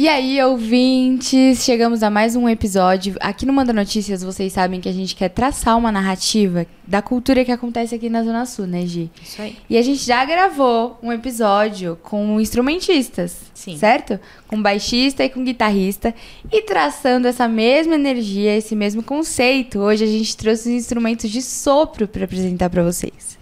E 0.00 0.06
aí, 0.06 0.40
ouvintes, 0.40 1.64
chegamos 1.64 2.04
a 2.04 2.08
mais 2.08 2.36
um 2.36 2.48
episódio. 2.48 3.16
Aqui 3.18 3.44
no 3.44 3.52
Manda 3.52 3.72
Notícias, 3.72 4.22
vocês 4.22 4.52
sabem 4.52 4.80
que 4.80 4.88
a 4.88 4.92
gente 4.92 5.16
quer 5.16 5.28
traçar 5.28 5.76
uma 5.76 5.90
narrativa 5.90 6.64
da 6.86 7.02
cultura 7.02 7.44
que 7.44 7.50
acontece 7.50 7.96
aqui 7.96 8.08
na 8.08 8.22
Zona 8.22 8.46
Sul, 8.46 8.68
né, 8.68 8.86
Gi? 8.86 9.10
Isso 9.20 9.42
aí. 9.42 9.56
E 9.68 9.76
a 9.76 9.82
gente 9.82 10.04
já 10.04 10.24
gravou 10.24 10.96
um 11.02 11.12
episódio 11.12 11.98
com 12.00 12.40
instrumentistas, 12.40 13.50
Sim. 13.52 13.76
certo? 13.76 14.20
Com 14.46 14.62
baixista 14.62 15.24
e 15.24 15.28
com 15.28 15.42
guitarrista. 15.42 16.14
E 16.52 16.62
traçando 16.62 17.26
essa 17.26 17.48
mesma 17.48 17.96
energia, 17.96 18.56
esse 18.56 18.76
mesmo 18.76 19.02
conceito, 19.02 19.80
hoje 19.80 20.04
a 20.04 20.06
gente 20.06 20.36
trouxe 20.36 20.68
os 20.68 20.74
instrumentos 20.76 21.28
de 21.28 21.42
sopro 21.42 22.06
para 22.06 22.24
apresentar 22.24 22.70
para 22.70 22.84
vocês. 22.84 23.36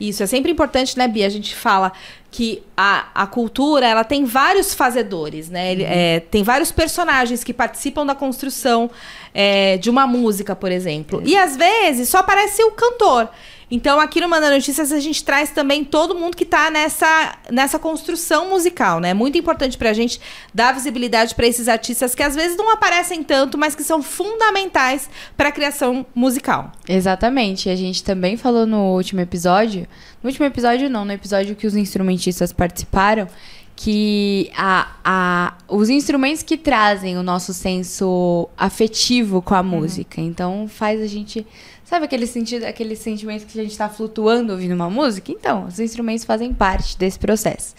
Isso, 0.00 0.22
é 0.22 0.26
sempre 0.26 0.50
importante, 0.50 0.98
né, 0.98 1.06
Bia? 1.06 1.26
A 1.26 1.30
gente 1.30 1.54
fala 1.54 1.92
que 2.30 2.62
a, 2.76 3.06
a 3.14 3.26
cultura, 3.26 3.86
ela 3.86 4.02
tem 4.02 4.24
vários 4.24 4.74
fazedores, 4.74 5.48
né? 5.48 5.72
Ele, 5.72 5.84
é, 5.84 6.18
tem 6.18 6.42
vários 6.42 6.72
personagens 6.72 7.44
que 7.44 7.52
participam 7.52 8.04
da 8.04 8.14
construção 8.14 8.90
é, 9.32 9.76
de 9.76 9.88
uma 9.88 10.06
música, 10.06 10.56
por 10.56 10.72
exemplo. 10.72 11.22
E 11.24 11.36
às 11.36 11.56
vezes 11.56 12.08
só 12.08 12.18
aparece 12.18 12.62
o 12.64 12.72
cantor. 12.72 13.28
Então, 13.70 14.00
aqui 14.00 14.20
no 14.20 14.28
Manda 14.28 14.50
Notícias, 14.50 14.92
a 14.92 15.00
gente 15.00 15.24
traz 15.24 15.50
também 15.50 15.84
todo 15.84 16.14
mundo 16.14 16.36
que 16.36 16.44
está 16.44 16.70
nessa, 16.70 17.36
nessa 17.50 17.78
construção 17.78 18.48
musical, 18.48 19.00
né? 19.00 19.10
É 19.10 19.14
muito 19.14 19.38
importante 19.38 19.78
para 19.78 19.90
a 19.90 19.92
gente 19.92 20.20
dar 20.52 20.72
visibilidade 20.72 21.34
para 21.34 21.46
esses 21.46 21.68
artistas 21.68 22.14
que 22.14 22.22
às 22.22 22.34
vezes 22.34 22.56
não 22.56 22.70
aparecem 22.70 23.22
tanto, 23.22 23.56
mas 23.56 23.74
que 23.74 23.82
são 23.82 24.02
fundamentais 24.02 25.08
para 25.36 25.48
a 25.48 25.52
criação 25.52 26.04
musical. 26.14 26.72
Exatamente. 26.88 27.68
A 27.68 27.76
gente 27.76 28.02
também 28.02 28.36
falou 28.36 28.66
no 28.66 28.94
último 28.94 29.20
episódio. 29.20 29.86
No 30.22 30.28
último 30.28 30.46
episódio, 30.46 30.90
não, 30.90 31.04
no 31.04 31.12
episódio 31.12 31.56
que 31.56 31.66
os 31.66 31.76
instrumentistas 31.76 32.52
participaram, 32.52 33.28
que 33.76 34.50
a, 34.56 34.92
a, 35.04 35.54
os 35.68 35.88
instrumentos 35.90 36.42
que 36.42 36.56
trazem 36.56 37.18
o 37.18 37.22
nosso 37.22 37.52
senso 37.52 38.48
afetivo 38.56 39.42
com 39.42 39.54
a 39.54 39.62
música. 39.62 40.20
Então 40.20 40.68
faz 40.68 41.00
a 41.00 41.06
gente. 41.06 41.46
Sabe 41.94 42.06
aquele 42.06 42.26
sentido, 42.26 42.64
aquele 42.64 42.96
sentimento 42.96 43.46
que 43.46 43.56
a 43.56 43.62
gente 43.62 43.70
está 43.70 43.88
flutuando 43.88 44.52
ouvindo 44.52 44.74
uma 44.74 44.90
música? 44.90 45.30
Então, 45.30 45.66
os 45.66 45.78
instrumentos 45.78 46.24
fazem 46.24 46.52
parte 46.52 46.98
desse 46.98 47.16
processo. 47.16 47.72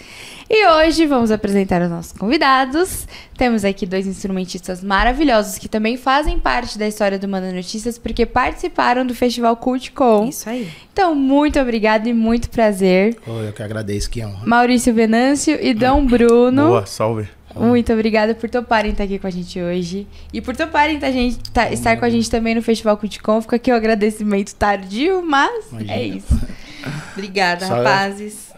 E 0.50 0.66
hoje 0.66 1.06
vamos 1.06 1.32
apresentar 1.32 1.82
os 1.82 1.90
nossos 1.90 2.14
convidados. 2.14 3.06
Temos 3.38 3.66
aqui 3.66 3.86
dois 3.86 4.08
instrumentistas 4.08 4.82
maravilhosos 4.82 5.58
que 5.58 5.68
também 5.68 5.98
fazem 5.98 6.40
parte 6.40 6.80
da 6.80 6.88
história 6.88 7.20
do 7.20 7.28
Manda 7.28 7.52
Notícias, 7.52 7.98
porque 7.98 8.26
participaram 8.26 9.06
do 9.06 9.14
Festival 9.14 9.58
Cult 9.58 9.92
Com. 9.92 10.30
Isso 10.30 10.50
aí. 10.50 10.72
Então, 10.94 11.14
muito 11.14 11.60
obrigada 11.60 12.08
e 12.08 12.14
muito 12.14 12.50
prazer. 12.50 13.18
Oh, 13.28 13.42
eu 13.42 13.52
que 13.52 13.62
agradeço, 13.62 14.10
que 14.10 14.24
honra. 14.24 14.46
Maurício 14.46 14.94
Venâncio 14.94 15.60
e 15.62 15.74
Dom 15.74 16.06
Bruno. 16.06 16.68
Boa, 16.68 16.86
salve. 16.86 17.28
Muito 17.56 17.92
obrigada 17.94 18.36
por 18.36 18.50
toparem 18.50 18.92
estar 18.92 19.04
aqui 19.04 19.18
com 19.20 19.28
a 19.28 19.32
gente 19.32 19.60
hoje. 19.62 20.08
E 20.34 20.42
por 20.42 20.56
toparem 20.56 21.00
tá, 21.00 21.12
gente, 21.12 21.38
tá, 21.52 21.72
estar 21.72 21.98
com 21.98 22.06
a 22.06 22.10
gente 22.10 22.30
também 22.30 22.54
no 22.56 22.62
Festival 22.62 22.98
Culticom. 22.98 23.42
Fica 23.42 23.56
aqui 23.56 23.72
o 23.72 23.76
agradecimento 23.76 24.54
tardio, 24.56 25.24
mas 25.26 25.72
Imagina. 25.72 25.94
é 25.94 26.04
isso. 26.04 26.40
Obrigada, 27.16 27.66
Só- 27.66 27.76
rapazes. 27.76 28.50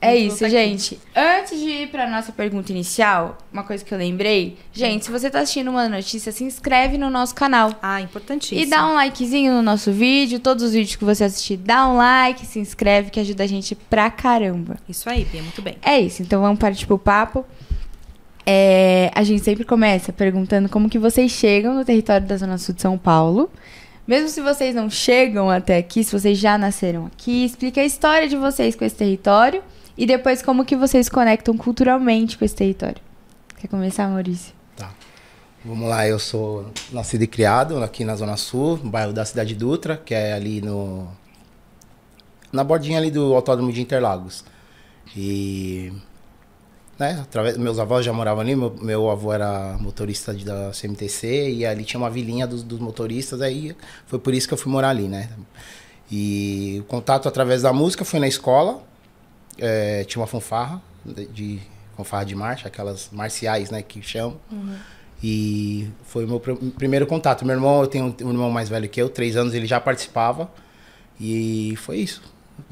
É 0.00 0.08
Vamos 0.08 0.34
isso, 0.34 0.38
voltar 0.40 0.50
gente. 0.50 1.00
Antes 1.16 1.58
de 1.58 1.66
ir 1.66 1.88
pra 1.88 2.06
nossa 2.06 2.30
pergunta 2.30 2.70
inicial, 2.70 3.38
uma 3.50 3.62
coisa 3.62 3.82
que 3.82 3.94
eu 3.94 3.96
lembrei. 3.96 4.58
Gente, 4.70 5.06
se 5.06 5.10
você 5.10 5.30
tá 5.30 5.40
assistindo 5.40 5.70
uma 5.70 5.88
notícia, 5.88 6.30
se 6.30 6.44
inscreve 6.44 6.98
no 6.98 7.08
nosso 7.08 7.34
canal. 7.34 7.72
Ah, 7.80 8.02
importantíssimo. 8.02 8.60
E 8.60 8.66
dá 8.66 8.86
um 8.86 8.92
likezinho 8.92 9.54
no 9.54 9.62
nosso 9.62 9.90
vídeo. 9.92 10.38
Todos 10.38 10.62
os 10.62 10.72
vídeos 10.72 10.96
que 10.96 11.04
você 11.06 11.24
assistir, 11.24 11.56
dá 11.56 11.88
um 11.88 11.96
like, 11.96 12.44
se 12.44 12.58
inscreve, 12.58 13.10
que 13.10 13.18
ajuda 13.18 13.44
a 13.44 13.46
gente 13.46 13.74
pra 13.74 14.10
caramba. 14.10 14.76
Isso 14.86 15.08
aí, 15.08 15.24
Bia, 15.24 15.42
muito 15.42 15.62
bem. 15.62 15.76
É 15.80 15.98
isso, 15.98 16.20
então 16.20 16.42
vamos 16.42 16.58
partir 16.58 16.86
pro 16.86 16.98
papo. 16.98 17.42
É, 18.46 19.10
a 19.14 19.22
gente 19.22 19.42
sempre 19.42 19.64
começa 19.64 20.12
perguntando 20.12 20.68
como 20.68 20.90
que 20.90 20.98
vocês 20.98 21.30
chegam 21.30 21.74
no 21.74 21.84
território 21.84 22.26
da 22.26 22.36
Zona 22.36 22.58
Sul 22.58 22.74
de 22.74 22.82
São 22.82 22.98
Paulo. 22.98 23.50
Mesmo 24.06 24.28
se 24.28 24.42
vocês 24.42 24.74
não 24.74 24.90
chegam 24.90 25.48
até 25.48 25.78
aqui, 25.78 26.04
se 26.04 26.12
vocês 26.12 26.36
já 26.36 26.58
nasceram 26.58 27.06
aqui, 27.06 27.44
explica 27.44 27.80
a 27.80 27.84
história 27.84 28.28
de 28.28 28.36
vocês 28.36 28.76
com 28.76 28.84
esse 28.84 28.96
território 28.96 29.62
e 29.96 30.04
depois 30.04 30.42
como 30.42 30.64
que 30.64 30.76
vocês 30.76 31.08
conectam 31.08 31.56
culturalmente 31.56 32.36
com 32.36 32.44
esse 32.44 32.54
território. 32.54 33.00
Quer 33.58 33.68
começar, 33.68 34.06
Maurício? 34.08 34.52
Tá. 34.76 34.92
Vamos 35.64 35.88
lá, 35.88 36.06
eu 36.06 36.18
sou 36.18 36.66
nascido 36.92 37.22
e 37.22 37.26
criado 37.26 37.82
aqui 37.82 38.04
na 38.04 38.14
Zona 38.14 38.36
Sul, 38.36 38.78
no 38.82 38.90
bairro 38.90 39.14
da 39.14 39.24
Cidade 39.24 39.54
Dutra, 39.54 39.96
que 39.96 40.14
é 40.14 40.34
ali 40.34 40.60
no. 40.60 41.08
Na 42.52 42.62
bordinha 42.62 42.98
ali 42.98 43.10
do 43.10 43.34
Autódromo 43.34 43.72
de 43.72 43.80
Interlagos. 43.80 44.44
E. 45.16 45.90
Né, 46.98 47.18
através, 47.20 47.56
meus 47.56 47.78
avós 47.80 48.04
já 48.06 48.12
moravam 48.12 48.40
ali, 48.42 48.54
meu, 48.54 48.72
meu 48.80 49.10
avô 49.10 49.32
era 49.32 49.76
motorista 49.80 50.32
de- 50.32 50.44
da 50.44 50.72
CMTC 50.72 51.50
e 51.50 51.66
ali 51.66 51.84
tinha 51.84 51.98
uma 51.98 52.08
vilinha 52.08 52.46
dos, 52.46 52.62
dos 52.62 52.78
motoristas, 52.78 53.40
aí 53.42 53.74
foi 54.06 54.18
por 54.20 54.32
isso 54.32 54.46
que 54.46 54.54
eu 54.54 54.58
fui 54.58 54.70
morar 54.70 54.90
ali, 54.90 55.08
né? 55.08 55.28
E 56.10 56.78
o 56.80 56.84
contato 56.84 57.28
através 57.28 57.62
da 57.62 57.72
música 57.72 58.04
foi 58.04 58.20
na 58.20 58.28
escola, 58.28 58.80
é, 59.58 60.04
tinha 60.04 60.20
uma 60.20 60.26
fanfarra 60.28 60.80
de, 61.04 61.26
de 61.26 61.60
fanfarra 61.96 62.24
de 62.24 62.34
marcha, 62.36 62.68
aquelas 62.68 63.08
marciais, 63.10 63.70
né, 63.70 63.82
que 63.82 64.00
chamam. 64.00 64.36
E 65.22 65.88
foi 66.04 66.24
o 66.24 66.28
meu 66.28 66.38
pr- 66.38 66.52
primeiro 66.76 67.06
contato. 67.06 67.44
Meu 67.44 67.54
irmão, 67.56 67.80
eu 67.80 67.86
tenho 67.86 68.04
um, 68.20 68.26
um 68.26 68.30
irmão 68.30 68.50
mais 68.50 68.68
velho 68.68 68.88
que 68.88 69.00
eu, 69.00 69.08
três 69.08 69.36
anos, 69.36 69.54
ele 69.54 69.66
já 69.66 69.80
participava. 69.80 70.50
E 71.20 71.74
foi 71.78 71.98
isso. 71.98 72.20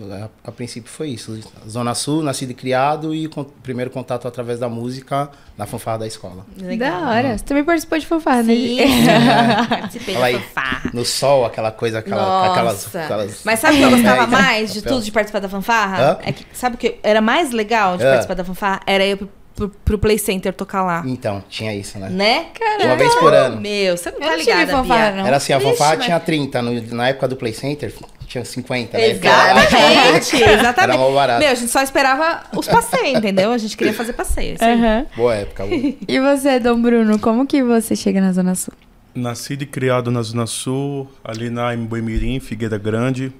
A, 0.00 0.28
a 0.48 0.52
princípio 0.52 0.90
foi 0.90 1.08
isso. 1.10 1.38
Zona 1.68 1.94
Sul, 1.94 2.22
nascido 2.22 2.50
e 2.50 2.54
criado, 2.54 3.14
e 3.14 3.28
con 3.28 3.44
primeiro 3.44 3.90
contato 3.90 4.26
através 4.26 4.58
da 4.58 4.68
música 4.68 5.28
na 5.58 5.66
fanfarra 5.66 5.98
da 5.98 6.06
escola. 6.06 6.46
Da 6.78 7.08
hora. 7.10 7.36
Você 7.36 7.44
também 7.44 7.64
participou 7.64 7.98
de 7.98 8.06
fanfarra, 8.06 8.42
né? 8.44 8.54
Sim, 8.54 8.78
participei 9.68 10.14
da 10.14 10.24
aí, 10.24 10.34
fanfarra. 10.38 10.90
no 10.94 11.04
sol, 11.04 11.44
aquela 11.44 11.70
coisa, 11.70 11.98
aquela, 11.98 12.50
aquelas, 12.50 12.94
aquelas. 12.96 13.40
Mas 13.44 13.58
sabe 13.60 13.74
o 13.74 13.78
que 13.78 13.84
eu 13.84 13.90
gostava 13.90 14.22
É, 14.24 14.26
mais 14.26 14.72
de 14.72 14.82
tudo 14.82 15.02
de 15.02 15.12
participar 15.12 15.40
da 15.40 15.48
fanfarra? 15.48 16.02
Hã? 16.12 16.18
É 16.22 16.32
que, 16.32 16.46
sabe 16.52 16.76
o 16.76 16.78
que 16.78 16.98
era 17.02 17.20
mais 17.20 17.50
legal 17.50 17.96
de 17.96 18.04
Hã? 18.04 18.08
participar 18.10 18.34
da 18.34 18.44
fanfarra? 18.44 18.80
Era 18.86 19.04
eu 19.04 19.28
pro, 19.54 19.68
pro, 19.68 19.98
Play 19.98 20.18
Center 20.18 20.52
tocar 20.52 20.82
lá. 20.82 21.02
Então, 21.06 21.42
tinha 21.48 21.74
isso, 21.74 21.98
né? 21.98 22.08
Né? 22.08 22.46
Uma 22.84 22.96
vez 22.96 23.14
por 23.16 23.32
ano. 23.34 23.60
Meu, 23.60 23.96
você 23.96 24.10
não 24.10 24.20
tá 24.20 24.36
Bia. 24.82 25.12
não. 25.12 25.26
Era 25.26 25.36
assim, 25.36 25.52
a 25.52 25.58
Vixe, 25.58 25.70
fanfarra 25.70 25.96
mas- 25.96 26.04
tinha 26.06 26.20
30, 26.20 26.62
no- 26.62 26.94
na 26.94 27.08
época 27.08 27.28
do 27.28 27.36
Play 27.36 27.52
Center 27.52 27.92
tinha 28.32 28.44
50, 28.44 28.96
né? 28.96 29.10
Exatamente, 29.10 30.36
exatamente. 30.36 30.98
Era 30.98 31.10
barato. 31.12 31.38
Meu, 31.40 31.50
a 31.50 31.54
gente 31.54 31.70
só 31.70 31.82
esperava 31.82 32.44
os 32.56 32.66
passeios, 32.66 33.18
entendeu? 33.18 33.52
A 33.52 33.58
gente 33.58 33.76
queria 33.76 33.92
fazer 33.92 34.14
passeio. 34.14 34.54
isso 34.54 34.64
aí. 34.64 34.72
Aham. 34.72 35.06
Boa 35.14 35.34
época, 35.34 35.66
boa. 35.66 35.94
E 36.08 36.18
você, 36.18 36.58
Dom 36.58 36.80
Bruno, 36.80 37.18
como 37.18 37.46
que 37.46 37.62
você 37.62 37.94
chega 37.94 38.22
na 38.22 38.32
Zona 38.32 38.54
Sul? 38.54 38.72
Nascido 39.14 39.62
e 39.62 39.66
criado 39.66 40.10
na 40.10 40.22
Zona 40.22 40.46
Sul, 40.46 41.10
ali 41.22 41.50
na 41.50 41.74
em 41.74 41.84
Boimirim, 41.84 42.40
Figueira 42.40 42.78
Grande. 42.78 43.30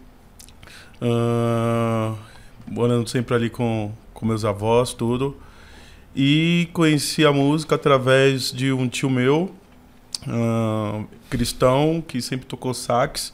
Ah, 1.01 2.15
morando 2.67 3.09
sempre 3.09 3.35
ali 3.35 3.49
com, 3.49 3.91
com 4.13 4.27
meus 4.27 4.45
avós, 4.45 4.93
tudo. 4.93 5.35
E 6.15 6.69
conheci 6.75 7.25
a 7.25 7.33
música 7.33 7.77
através 7.77 8.53
de 8.53 8.71
um 8.71 8.87
tio 8.87 9.09
meu, 9.09 9.51
ah, 10.29 11.03
cristão, 11.31 12.05
que 12.07 12.21
sempre 12.21 12.45
tocou 12.45 12.75
sax. 12.75 13.33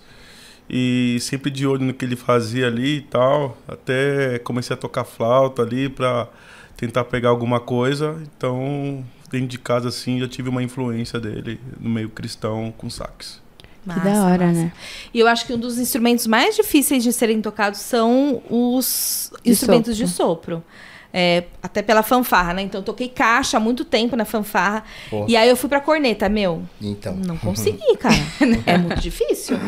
E 0.70 1.16
sempre 1.20 1.50
de 1.50 1.66
olho 1.66 1.84
no 1.84 1.94
que 1.94 2.04
ele 2.04 2.16
fazia 2.16 2.66
ali 2.66 2.96
e 2.98 3.00
tal. 3.02 3.56
Até 3.66 4.38
comecei 4.40 4.74
a 4.74 4.76
tocar 4.76 5.04
flauta 5.04 5.62
ali 5.62 5.88
para 5.88 6.28
tentar 6.76 7.04
pegar 7.04 7.30
alguma 7.30 7.58
coisa. 7.58 8.16
Então, 8.36 9.04
dentro 9.30 9.48
de 9.48 9.58
casa, 9.58 9.88
assim, 9.88 10.20
já 10.20 10.28
tive 10.28 10.48
uma 10.48 10.62
influência 10.62 11.18
dele 11.18 11.58
no 11.80 11.88
meio 11.88 12.08
cristão 12.10 12.72
com 12.76 12.90
sax. 12.90 13.40
que 13.84 14.00
da 14.00 14.24
hora, 14.24 14.52
né? 14.52 14.72
E 15.14 15.18
eu 15.18 15.26
acho 15.26 15.46
que 15.46 15.54
um 15.54 15.58
dos 15.58 15.78
instrumentos 15.78 16.26
mais 16.26 16.54
difíceis 16.54 17.02
de 17.02 17.12
serem 17.12 17.40
tocados 17.40 17.80
são 17.80 18.42
os 18.50 19.32
De 19.42 19.50
instrumentos 19.50 19.96
sopro. 19.96 20.06
de 20.06 20.12
sopro. 20.14 20.64
É, 21.10 21.44
até 21.62 21.80
pela 21.80 22.02
fanfarra, 22.02 22.52
né? 22.52 22.60
Então 22.60 22.82
eu 22.82 22.84
toquei 22.84 23.08
caixa 23.08 23.56
há 23.56 23.60
muito 23.60 23.82
tempo 23.82 24.14
na 24.14 24.26
fanfarra. 24.26 24.84
Pô. 25.08 25.24
E 25.26 25.34
aí 25.38 25.48
eu 25.48 25.56
fui 25.56 25.66
pra 25.68 25.80
corneta, 25.80 26.28
meu. 26.28 26.62
Então. 26.78 27.16
Não 27.16 27.38
consegui, 27.38 27.96
cara. 27.96 28.14
é 28.66 28.76
muito 28.76 29.00
difícil. 29.00 29.58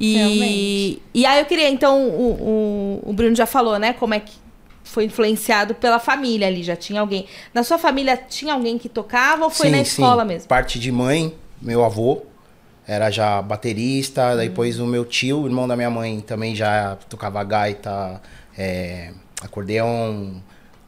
E, 0.00 0.14
Realmente. 0.16 1.02
e 1.12 1.26
aí 1.26 1.40
eu 1.40 1.44
queria, 1.44 1.68
então, 1.68 2.08
o, 2.08 3.00
o, 3.04 3.10
o 3.10 3.12
Bruno 3.12 3.36
já 3.36 3.44
falou, 3.46 3.78
né? 3.78 3.92
Como 3.92 4.14
é 4.14 4.20
que 4.20 4.32
foi 4.90 5.04
influenciado 5.04 5.74
pela 5.74 5.98
família 5.98 6.46
ali. 6.48 6.62
Já 6.62 6.74
tinha 6.74 7.00
alguém. 7.00 7.26
Na 7.54 7.62
sua 7.62 7.78
família 7.78 8.16
tinha 8.16 8.54
alguém 8.54 8.76
que 8.78 8.88
tocava 8.88 9.44
ou 9.44 9.50
foi 9.50 9.66
Sim, 9.66 9.72
na 9.72 9.76
sim. 9.78 9.82
escola 9.82 10.24
mesmo? 10.24 10.48
Parte 10.48 10.78
de 10.80 10.90
mãe, 10.90 11.32
meu 11.62 11.84
avô, 11.84 12.22
era 12.86 13.10
já 13.10 13.40
baterista. 13.40 14.34
Daí 14.34 14.48
depois 14.48 14.80
o 14.80 14.86
meu 14.86 15.04
tio, 15.04 15.42
o 15.42 15.46
irmão 15.46 15.68
da 15.68 15.76
minha 15.76 15.90
mãe, 15.90 16.20
também 16.20 16.54
já 16.56 16.96
tocava 17.08 17.42
gaita, 17.44 18.20
é, 18.58 19.12
acordeon. 19.42 20.34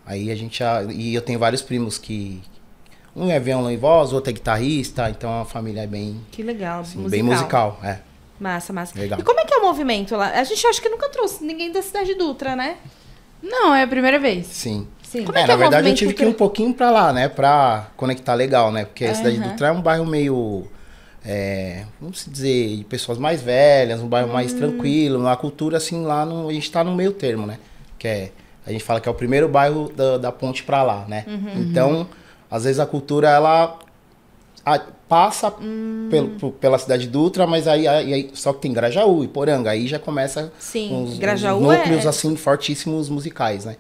Aí 0.05 0.31
a 0.31 0.35
gente 0.35 0.59
já. 0.59 0.83
E 0.85 1.15
eu 1.15 1.23
tenho 1.23 1.39
vários 1.39 1.63
primos 1.63 1.97
que. 1.99 2.41
Um 3.15 3.31
é 3.31 3.39
violão 3.39 3.71
e 3.71 3.77
voz, 3.77 4.11
outro 4.15 4.31
é 4.31 4.33
guitarrista, 4.33 5.11
então 5.11 5.43
a 5.43 5.45
família 5.45 5.83
é 5.83 5.87
bem, 5.87 6.19
Que 6.31 6.43
legal. 6.43 6.81
assim, 6.81 6.97
musical. 6.99 7.11
bem 7.11 7.23
musical. 7.23 7.81
É. 7.85 7.99
Massa, 8.43 8.73
massa. 8.73 8.99
Legal. 8.99 9.21
E 9.21 9.23
como 9.23 9.39
é 9.39 9.45
que 9.45 9.55
é 9.55 9.59
o 9.59 9.63
movimento 9.63 10.17
lá? 10.17 10.31
A 10.31 10.43
gente 10.45 10.67
acha 10.67 10.83
que 10.83 10.89
nunca 10.89 11.09
trouxe 11.09 11.45
ninguém 11.45 11.71
da 11.71 11.81
cidade 11.81 12.15
Dutra, 12.15 12.57
né? 12.57 12.77
Não, 13.43 13.73
é 13.75 13.83
a 13.85 13.87
primeira 13.87 14.19
vez. 14.19 14.47
Sim. 14.49 14.89
Sim. 15.03 15.25
Como 15.25 15.39
é 15.39 15.43
É, 15.43 15.47
na 15.47 15.55
o 15.55 15.59
verdade 15.59 15.89
eu 15.89 15.95
tive 15.95 16.13
que 16.13 16.25
ir 16.25 16.27
um 16.27 16.33
pouquinho 16.33 16.75
pra 16.75 16.91
lá, 16.91 17.13
né? 17.13 17.29
Pra 17.29 17.87
conectar 17.97 18.35
legal, 18.35 18.73
né? 18.73 18.85
Porque 18.85 19.05
a 19.05 19.15
cidade 19.15 19.39
do 19.39 19.49
Dutra 19.51 19.69
é 19.69 19.73
um 19.73 19.81
bairro 19.81 20.05
meio. 20.07 20.67
é, 21.25 21.85
vamos 22.01 22.27
dizer, 22.29 22.79
de 22.79 22.85
pessoas 22.85 23.17
mais 23.17 23.41
velhas, 23.41 24.01
um 24.01 24.09
bairro 24.09 24.29
Hum. 24.31 24.33
mais 24.33 24.53
tranquilo. 24.53 25.29
A 25.29 25.37
cultura, 25.37 25.77
assim, 25.77 26.05
lá 26.05 26.27
no, 26.27 26.49
a 26.49 26.53
gente 26.53 26.69
tá 26.71 26.83
no 26.83 26.95
meio 26.97 27.13
termo, 27.13 27.47
né? 27.47 27.59
Que 27.99 28.09
é. 28.09 28.33
A 28.67 28.73
gente 28.73 28.83
fala 28.83 29.01
que 29.01 29.09
é 29.09 29.13
o 29.13 29.15
primeiro 29.15 29.49
bairro 29.49 29.89
da, 29.95 30.19
da 30.19 30.33
ponte 30.33 30.65
pra 30.65 30.83
lá, 30.83 31.05
né? 31.07 31.25
Uhum. 31.29 31.63
Então, 31.63 32.09
às 32.51 32.65
vezes 32.65 32.81
a 32.81 32.87
cultura, 32.87 33.29
ela 33.31 33.79
a- 34.67 34.81
passa 35.13 35.53
Hum. 35.61 36.09
pelo, 36.11 36.53
pela 36.53 36.79
cidade 36.79 37.07
do 37.07 37.25
Dutra, 37.25 37.47
mas 37.47 37.69
aí, 37.69 37.87
aí- 37.87 38.15
aí- 38.15 38.31
só 38.33 38.51
que 38.55 38.63
tem 38.63 38.73
Grajaú 38.73 39.23
e 39.23 39.29
Poranga, 39.29 39.69
aí 39.71 39.87
já 39.87 39.99
começa 39.99 40.51
Sim, 40.59 40.91
uns, 40.91 41.19
Grajaú 41.19 41.59
uns 41.59 41.63
núcleos 41.77 42.07
é- 42.07 42.09
assim 42.09 42.35
fortíssimos 42.35 43.11
musicais, 43.11 43.67
né? 43.67 43.77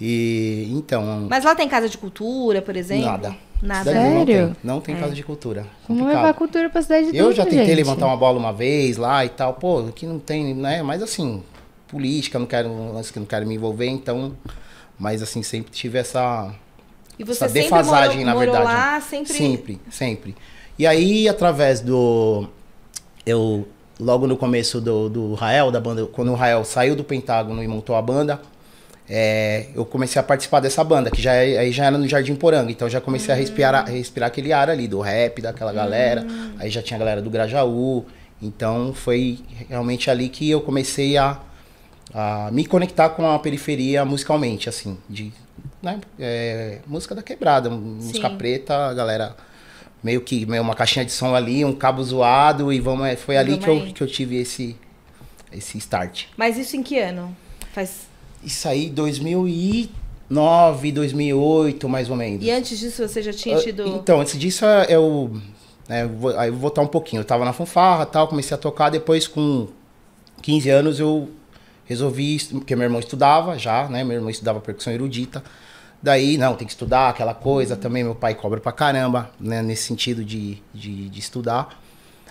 E 0.00 0.66
então, 0.72 1.26
Mas 1.28 1.44
lá 1.44 1.54
tem 1.54 1.68
casa 1.68 1.90
de 1.90 1.98
cultura, 1.98 2.62
por 2.62 2.74
exemplo? 2.74 3.04
Nada. 3.04 3.36
Nada. 3.62 3.90
Cidade 3.90 3.98
não 4.08 4.18
Sério? 4.26 4.46
tem, 4.46 4.56
não 4.64 4.80
tem 4.80 4.96
casa 4.96 5.12
de 5.14 5.22
cultura. 5.22 5.60
Vamos 5.60 6.00
Complicado. 6.02 6.14
levar 6.16 6.28
a 6.30 6.34
cultura 6.34 6.70
pra 6.70 6.80
cidade 6.80 7.12
de 7.12 7.16
Eu 7.18 7.26
Dutra, 7.28 7.36
já 7.36 7.44
tentei 7.44 7.66
gente. 7.66 7.76
levantar 7.76 8.06
uma 8.06 8.16
bola 8.16 8.38
uma 8.38 8.52
vez 8.52 8.96
lá 8.96 9.24
e 9.26 9.28
tal, 9.28 9.52
pô, 9.52 9.80
aqui 9.80 10.06
não 10.06 10.18
tem, 10.18 10.54
né? 10.54 10.82
Mas 10.82 11.02
assim, 11.02 11.42
política, 11.86 12.38
não 12.38 12.46
quero, 12.46 12.70
lance 12.94 13.12
que 13.12 13.18
não 13.20 13.26
quero 13.26 13.46
me 13.46 13.54
envolver, 13.56 13.88
então, 13.88 14.32
mas 14.98 15.22
assim, 15.22 15.42
sempre 15.42 15.70
tive 15.70 15.98
essa 15.98 16.50
E 17.18 17.24
você 17.24 17.44
essa 17.44 17.48
sempre 17.52 17.62
defasagem, 17.64 18.24
morou, 18.24 18.26
na 18.26 18.34
morou 18.34 18.54
verdade. 18.54 18.64
lá, 18.74 19.00
sempre... 19.02 19.32
Sempre, 19.34 19.80
sempre. 19.90 20.34
E 20.78 20.86
aí, 20.86 21.28
através 21.28 21.80
do. 21.80 22.48
Eu, 23.24 23.68
logo 24.00 24.26
no 24.26 24.36
começo 24.36 24.80
do, 24.80 25.08
do 25.08 25.34
Rael, 25.34 25.70
da 25.70 25.80
banda, 25.80 26.06
quando 26.06 26.32
o 26.32 26.34
Rael 26.34 26.64
saiu 26.64 26.96
do 26.96 27.04
Pentágono 27.04 27.62
e 27.62 27.68
montou 27.68 27.94
a 27.94 28.02
banda, 28.02 28.40
é, 29.08 29.66
eu 29.74 29.84
comecei 29.84 30.18
a 30.18 30.22
participar 30.22 30.60
dessa 30.60 30.82
banda, 30.82 31.10
que 31.10 31.20
já, 31.20 31.32
aí 31.32 31.70
já 31.70 31.86
era 31.86 31.98
no 31.98 32.08
Jardim 32.08 32.34
Poranga. 32.34 32.70
Então 32.70 32.88
já 32.88 33.00
comecei 33.00 33.32
a 33.32 33.36
respirar, 33.36 33.86
respirar 33.88 34.28
aquele 34.28 34.52
ar 34.52 34.70
ali, 34.70 34.88
do 34.88 35.00
rap, 35.00 35.40
daquela 35.42 35.72
galera. 35.72 36.26
Aí 36.58 36.70
já 36.70 36.82
tinha 36.82 36.96
a 36.96 36.98
galera 36.98 37.20
do 37.20 37.30
Grajaú. 37.30 38.04
Então 38.40 38.92
foi 38.92 39.40
realmente 39.68 40.10
ali 40.10 40.28
que 40.28 40.50
eu 40.50 40.60
comecei 40.60 41.16
a, 41.16 41.38
a 42.12 42.50
me 42.50 42.64
conectar 42.64 43.10
com 43.10 43.30
a 43.30 43.38
periferia 43.38 44.04
musicalmente, 44.04 44.68
assim, 44.68 44.98
de 45.08 45.32
né, 45.80 46.00
é, 46.18 46.78
música 46.86 47.14
da 47.14 47.22
quebrada, 47.22 47.70
música 47.70 48.28
Sim. 48.28 48.36
preta, 48.36 48.88
a 48.88 48.94
galera 48.94 49.36
meio 50.02 50.20
que 50.20 50.44
meio 50.46 50.62
uma 50.62 50.74
caixinha 50.74 51.04
de 51.04 51.12
som 51.12 51.34
ali, 51.34 51.64
um 51.64 51.72
cabo 51.74 52.02
zoado 52.02 52.72
e 52.72 52.80
vamos, 52.80 53.06
é, 53.06 53.16
foi 53.16 53.36
ali 53.36 53.52
Vamos 53.58 53.64
que 53.64 53.70
eu, 53.70 53.92
que 53.94 54.02
eu 54.02 54.06
tive 54.06 54.36
esse 54.36 54.76
esse 55.52 55.76
start. 55.78 56.24
Mas 56.36 56.56
isso 56.56 56.76
em 56.76 56.82
que 56.82 56.98
ano? 56.98 57.36
Faz... 57.74 58.06
Isso 58.42 58.66
aí 58.66 58.88
2009, 58.90 60.92
2008, 60.92 61.88
mais 61.88 62.10
ou 62.10 62.16
menos. 62.16 62.44
E 62.44 62.50
antes 62.50 62.78
disso 62.78 63.06
você 63.06 63.22
já 63.22 63.32
tinha 63.32 63.56
Ah, 63.56 63.60
tido... 63.62 63.86
Então, 63.86 64.20
antes 64.20 64.38
disso 64.38 64.64
é, 64.64 64.86
eu. 64.88 65.30
eu 65.88 66.08
vou- 66.08 66.38
aí 66.38 66.48
eu 66.48 66.52
vou 66.52 66.62
voltar 66.62 66.82
um 66.82 66.86
pouquinho. 66.86 67.20
Eu 67.20 67.24
tava 67.24 67.44
na 67.44 67.52
fanfarra 67.52 68.06
tal, 68.06 68.26
comecei 68.28 68.54
a 68.54 68.58
tocar. 68.58 68.90
Depois, 68.90 69.28
com 69.28 69.68
15 70.40 70.70
anos, 70.70 70.98
eu 70.98 71.28
resolvi. 71.84 72.38
Porque 72.50 72.74
meu 72.74 72.84
irmão 72.84 73.00
estudava 73.00 73.58
já, 73.58 73.88
né? 73.88 74.02
Meu 74.02 74.16
irmão 74.16 74.30
estudava 74.30 74.60
percussão 74.60 74.92
erudita. 74.92 75.42
Daí, 76.02 76.36
não, 76.36 76.54
tem 76.54 76.66
que 76.66 76.72
estudar 76.72 77.10
aquela 77.10 77.32
coisa. 77.34 77.76
Também 77.76 78.02
meu 78.02 78.14
pai 78.14 78.34
cobra 78.34 78.60
pra 78.60 78.72
caramba, 78.72 79.30
né? 79.40 79.62
Nesse 79.62 79.84
sentido 79.84 80.24
de, 80.24 80.58
de, 80.74 81.08
de 81.08 81.20
estudar. 81.20 81.80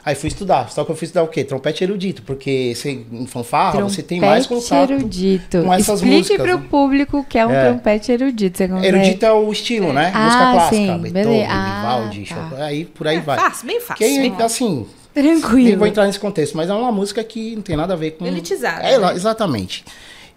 Aí 0.03 0.15
fui 0.15 0.27
estudar. 0.29 0.69
Só 0.71 0.83
que 0.83 0.91
eu 0.91 0.95
fui 0.95 1.05
estudar 1.05 1.21
o 1.23 1.27
quê? 1.27 1.43
Trompete 1.43 1.83
erudito. 1.83 2.23
Porque 2.23 2.73
você, 2.75 3.05
em 3.11 3.25
fanfarra 3.27 3.79
você 3.81 4.01
tem 4.01 4.19
mais 4.19 4.47
Trompete 4.47 4.69
contato. 4.69 4.91
erudito. 4.93 5.63
com 5.63 5.73
essas 5.73 5.99
Explique 5.99 6.17
músicas, 6.17 6.41
pro 6.41 6.57
né? 6.57 6.67
público 6.69 7.17
o 7.19 7.23
que 7.23 7.37
é 7.37 7.45
um 7.45 7.51
É. 7.51 7.69
trompete 7.69 8.11
erudito. 8.11 8.57
Você 8.57 8.67
consegue? 8.67 8.87
Erudito 8.87 9.25
é 9.25 9.31
o 9.31 9.51
estilo, 9.51 9.93
né? 9.93 10.11
Ah, 10.13 10.23
Música 10.25 10.51
clássica. 10.53 10.75
sim, 10.75 10.97
Beethoven. 11.11 11.45
Ah, 11.45 11.81
Vivaldi, 11.81 12.25
tá. 12.27 12.35
Chopin. 12.49 12.61
Aí 12.63 12.85
por 12.85 13.07
aí 13.07 13.17
É, 13.17 13.19
vai. 13.21 13.37
Fácil, 13.39 13.67
bem 13.67 13.79
fácil. 13.79 13.95
Quem, 14.05 14.21
bem- 14.31 14.41
assim, 14.45 14.87
nem 15.15 15.39
Tranquilo. 15.39 15.77
vou 15.77 15.87
entrar 15.87 16.07
nesse 16.07 16.19
contexto, 16.19 16.57
mas 16.57 16.67
é 16.69 16.73
uma 16.73 16.91
música 16.91 17.23
que 17.23 17.55
não 17.55 17.61
tem 17.61 17.77
nada 17.77 17.93
a 17.93 17.97
ver 17.97 18.11
com. 18.11 18.25
Elitizada, 18.25 18.81
É, 18.81 18.97
né? 18.97 19.13
exatamente. 19.13 19.85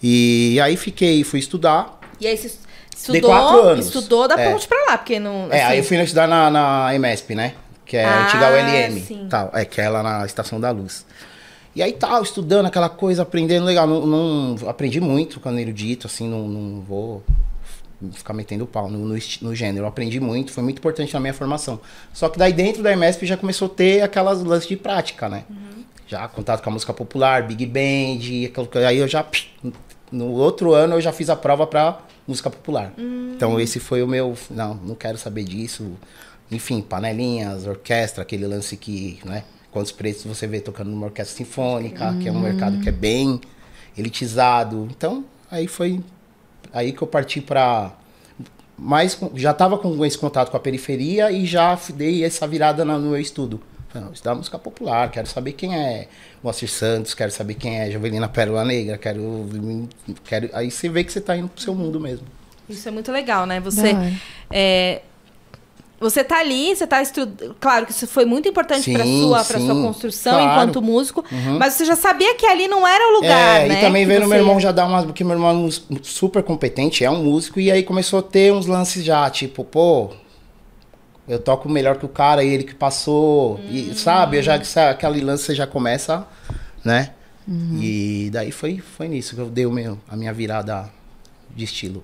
E 0.02 0.60
aí 0.62 0.76
fiquei, 0.76 1.24
fui 1.24 1.40
estudar. 1.40 1.98
E 2.20 2.26
aí 2.26 2.36
você 2.36 2.52
Estudou, 2.96 3.30
quatro 3.30 3.60
anos. 3.62 3.86
estudou 3.86 4.28
da 4.28 4.40
É. 4.40 4.50
ponte 4.52 4.66
pra 4.68 4.78
lá, 4.90 4.98
porque 4.98 5.18
não... 5.18 5.48
É, 5.50 5.62
assim, 5.62 5.72
aí 5.72 5.78
eu 5.78 5.84
fui 5.84 6.00
estudar 6.02 6.26
na, 6.28 6.50
na 6.50 6.94
EMESP, 6.94 7.34
né? 7.34 7.54
Que 7.84 7.96
é 7.98 8.04
Ah, 8.04 8.14
a 8.14 8.24
antiga 8.26 8.50
ULM. 8.50 9.00
sim. 9.00 9.26
Tal, 9.28 9.50
é, 9.52 9.64
que 9.64 9.80
é 9.80 9.88
lá 9.88 10.02
na 10.02 10.24
Estação 10.24 10.58
da 10.60 10.70
Luz. 10.70 11.04
E 11.76 11.82
aí 11.82 11.92
tal, 11.92 12.22
estudando 12.22 12.66
aquela 12.66 12.88
coisa, 12.88 13.22
aprendendo 13.22 13.66
legal. 13.66 13.86
Não, 13.86 14.06
não- 14.06 14.68
aprendi 14.68 15.00
muito 15.00 15.40
quando 15.40 15.58
erudito, 15.58 16.06
assim, 16.06 16.28
não, 16.28 16.46
não 16.48 16.80
vou 16.80 17.22
ficar 18.12 18.32
metendo 18.32 18.64
pau 18.66 18.88
no, 18.90 18.98
no, 19.00 19.18
no 19.42 19.54
gênero. 19.54 19.84
Eu 19.84 19.88
aprendi 19.88 20.20
muito, 20.20 20.52
foi 20.52 20.62
muito 20.62 20.78
importante 20.78 21.12
na 21.12 21.20
minha 21.20 21.34
formação. 21.34 21.80
Só 22.12 22.28
que 22.28 22.38
daí 22.38 22.52
dentro 22.52 22.82
da 22.82 22.92
EMESP 22.92 23.26
já 23.26 23.36
começou 23.36 23.66
a 23.66 23.70
ter 23.70 24.02
aquelas 24.02 24.42
lances 24.42 24.68
de 24.68 24.76
prática, 24.76 25.28
né? 25.28 25.44
Já 26.06 26.28
contato 26.28 26.62
com 26.62 26.70
a 26.70 26.72
música 26.72 26.92
popular, 26.92 27.42
Big 27.42 27.64
Band, 27.66 28.18
aquilo 28.46 28.68
aí 28.86 28.98
eu 28.98 29.08
já. 29.08 29.24
No 30.10 30.30
outro 30.32 30.72
ano 30.72 30.94
eu 30.94 31.00
já 31.00 31.12
fiz 31.12 31.28
a 31.30 31.36
prova 31.36 31.66
pra 31.66 32.00
música 32.26 32.50
popular. 32.50 32.92
Então 33.34 33.58
esse 33.60 33.80
foi 33.80 34.02
o 34.02 34.06
meu. 34.06 34.36
Não, 34.50 34.74
não 34.74 34.94
quero 34.94 35.18
saber 35.18 35.44
disso. 35.44 35.92
Enfim, 36.50 36.80
panelinhas, 36.80 37.66
orquestra, 37.66 38.22
aquele 38.22 38.46
lance 38.46 38.76
que, 38.76 39.18
né? 39.24 39.44
Quantos 39.72 39.90
preços 39.90 40.24
você 40.24 40.46
vê 40.46 40.60
tocando 40.60 40.90
numa 40.90 41.06
orquestra 41.06 41.36
sinfônica, 41.36 42.14
que 42.20 42.28
é 42.28 42.32
um 42.32 42.40
mercado 42.40 42.78
que 42.80 42.88
é 42.88 42.92
bem 42.92 43.40
elitizado. 43.96 44.86
Então, 44.90 45.24
aí 45.50 45.66
foi 45.66 46.00
aí 46.72 46.92
que 46.92 47.02
eu 47.02 47.08
parti 47.08 47.40
pra 47.40 47.92
mais 48.76 49.18
já 49.34 49.54
tava 49.54 49.78
com 49.78 50.04
esse 50.04 50.18
contato 50.18 50.50
com 50.50 50.56
a 50.56 50.60
periferia 50.60 51.30
e 51.30 51.46
já 51.46 51.78
dei 51.94 52.24
essa 52.24 52.46
virada 52.46 52.84
no 52.84 52.98
meu 52.98 53.20
estudo. 53.20 53.60
Não, 53.94 54.12
estudar 54.12 54.34
música 54.34 54.58
popular, 54.58 55.08
quero 55.10 55.28
saber 55.28 55.52
quem 55.52 55.76
é 55.76 56.08
Moacir 56.42 56.68
Santos, 56.68 57.14
quero 57.14 57.30
saber 57.30 57.54
quem 57.54 57.80
é 57.80 57.90
Jovelina 57.90 58.28
Pérola 58.28 58.64
Negra, 58.64 58.98
quero, 58.98 59.48
quero. 60.24 60.50
Aí 60.52 60.70
você 60.70 60.88
vê 60.88 61.04
que 61.04 61.12
você 61.12 61.20
tá 61.20 61.36
indo 61.36 61.48
pro 61.48 61.62
seu 61.62 61.74
mundo 61.74 62.00
mesmo. 62.00 62.26
Isso 62.68 62.88
é 62.88 62.90
muito 62.90 63.12
legal, 63.12 63.46
né? 63.46 63.60
Você... 63.60 63.92
Da. 63.92 64.10
É, 64.50 65.02
você 66.00 66.24
tá 66.24 66.40
ali, 66.40 66.74
você 66.74 66.86
tá 66.86 67.00
estudando. 67.00 67.54
Claro 67.60 67.86
que 67.86 67.92
isso 67.92 68.06
foi 68.06 68.24
muito 68.24 68.48
importante 68.48 68.92
para 68.92 69.04
sua, 69.04 69.44
para 69.44 69.60
sua 69.60 69.74
construção 69.74 70.34
claro. 70.34 70.50
enquanto 70.50 70.82
músico, 70.82 71.24
mas 71.58 71.74
você 71.74 71.84
já 71.84 71.96
sabia 71.96 72.34
que 72.34 72.44
ali 72.44 72.66
não 72.68 72.86
era 72.86 73.08
o 73.08 73.16
lugar, 73.16 73.62
é, 73.62 73.68
né? 73.68 73.78
e 73.78 73.80
também 73.80 74.04
vendo 74.04 74.22
você 74.22 74.28
meu 74.28 74.38
irmão 74.38 74.60
já 74.60 74.72
dar 74.72 74.86
umas. 74.86 75.04
Porque 75.04 75.22
meu 75.22 75.34
irmão 75.34 75.50
é 75.50 75.54
um 75.54 75.70
super 76.02 76.42
competente, 76.42 77.04
é 77.04 77.10
um 77.10 77.22
músico, 77.22 77.60
e 77.60 77.70
aí 77.70 77.82
começou 77.82 78.18
a 78.18 78.22
ter 78.22 78.52
uns 78.52 78.66
lances 78.66 79.04
já, 79.04 79.30
tipo, 79.30 79.64
pô, 79.64 80.10
eu 81.26 81.38
toco 81.38 81.68
melhor 81.68 81.96
que 81.96 82.04
o 82.04 82.08
cara, 82.08 82.44
e 82.44 82.52
ele 82.52 82.64
que 82.64 82.74
passou, 82.74 83.58
e 83.70 83.94
sabe? 83.94 84.38
Eu 84.38 84.42
já, 84.42 84.54
aquele 84.90 85.20
lance 85.20 85.44
você 85.44 85.54
já 85.54 85.66
começa, 85.66 86.26
né? 86.84 87.10
E 87.46 88.30
daí 88.32 88.50
foi, 88.50 88.78
foi 88.78 89.08
nisso 89.08 89.34
que 89.34 89.40
eu 89.40 89.50
dei 89.50 89.66
o 89.66 89.72
meu, 89.72 89.98
a 90.08 90.16
minha 90.16 90.32
virada 90.32 90.90
de 91.54 91.64
estilo. 91.64 92.02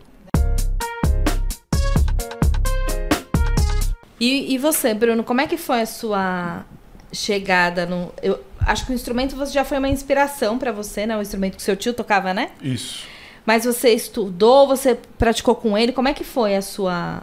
E, 4.19 4.53
e 4.55 4.59
você, 4.59 4.93
Bruno, 4.93 5.25
como 5.25 5.41
é 5.41 5.47
que 5.47 5.57
foi 5.57 5.81
a 5.81 5.87
sua 5.87 6.65
chegada 7.11 7.87
no. 7.87 8.13
Eu 8.23 8.39
acho 8.61 8.85
que 8.85 8.93
o 8.93 8.95
instrumento 8.95 9.35
você 9.35 9.53
já 9.53 9.65
foi 9.65 9.79
uma 9.79 9.89
inspiração 9.89 10.59
para 10.59 10.73
você, 10.73 11.07
né? 11.07 11.17
O 11.17 11.23
instrumento 11.23 11.57
que 11.57 11.63
seu 11.63 11.75
tio 11.75 11.95
tocava, 11.95 12.35
né? 12.35 12.51
Isso. 12.63 13.07
Mas 13.47 13.65
você 13.65 13.91
estudou, 13.95 14.69
você 14.69 14.99
praticou 15.19 15.55
com 15.55 15.77
ele, 15.77 15.93
como 15.93 16.09
é 16.09 16.13
que 16.13 16.23
foi 16.23 16.55
a 16.55 16.61
sua. 16.61 17.23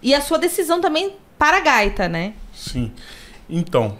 E 0.00 0.14
a 0.14 0.20
sua 0.20 0.38
decisão 0.38 0.80
também 0.80 1.16
para 1.38 1.58
a 1.58 1.60
gaita, 1.60 2.08
né? 2.08 2.34
Sim. 2.52 2.92
Então, 3.48 3.98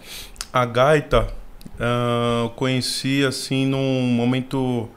a 0.52 0.64
gaita 0.64 1.32
ah, 1.78 2.42
eu 2.44 2.50
conheci 2.50 3.24
assim 3.24 3.66
num 3.66 4.02
momento 4.02 4.88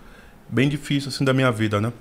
bem 0.48 0.70
difícil 0.70 1.10
assim 1.10 1.26
da 1.26 1.34
minha 1.34 1.52
vida, 1.52 1.82
né? 1.82 1.92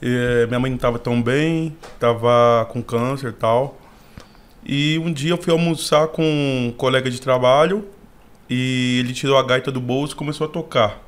Eh, 0.00 0.46
minha 0.48 0.58
mãe 0.58 0.70
não 0.70 0.76
estava 0.76 0.98
tão 0.98 1.22
bem, 1.22 1.76
estava 1.94 2.66
com 2.70 2.82
câncer 2.82 3.30
e 3.30 3.32
tal. 3.32 3.78
E 4.64 4.98
um 4.98 5.12
dia 5.12 5.30
eu 5.30 5.38
fui 5.38 5.52
almoçar 5.52 6.08
com 6.08 6.22
um 6.22 6.72
colega 6.76 7.10
de 7.10 7.20
trabalho 7.20 7.88
e 8.50 8.98
ele 9.00 9.12
tirou 9.12 9.38
a 9.38 9.42
gaita 9.42 9.70
do 9.70 9.80
bolso 9.80 10.14
e 10.14 10.16
começou 10.16 10.46
a 10.46 10.50
tocar. 10.50 11.00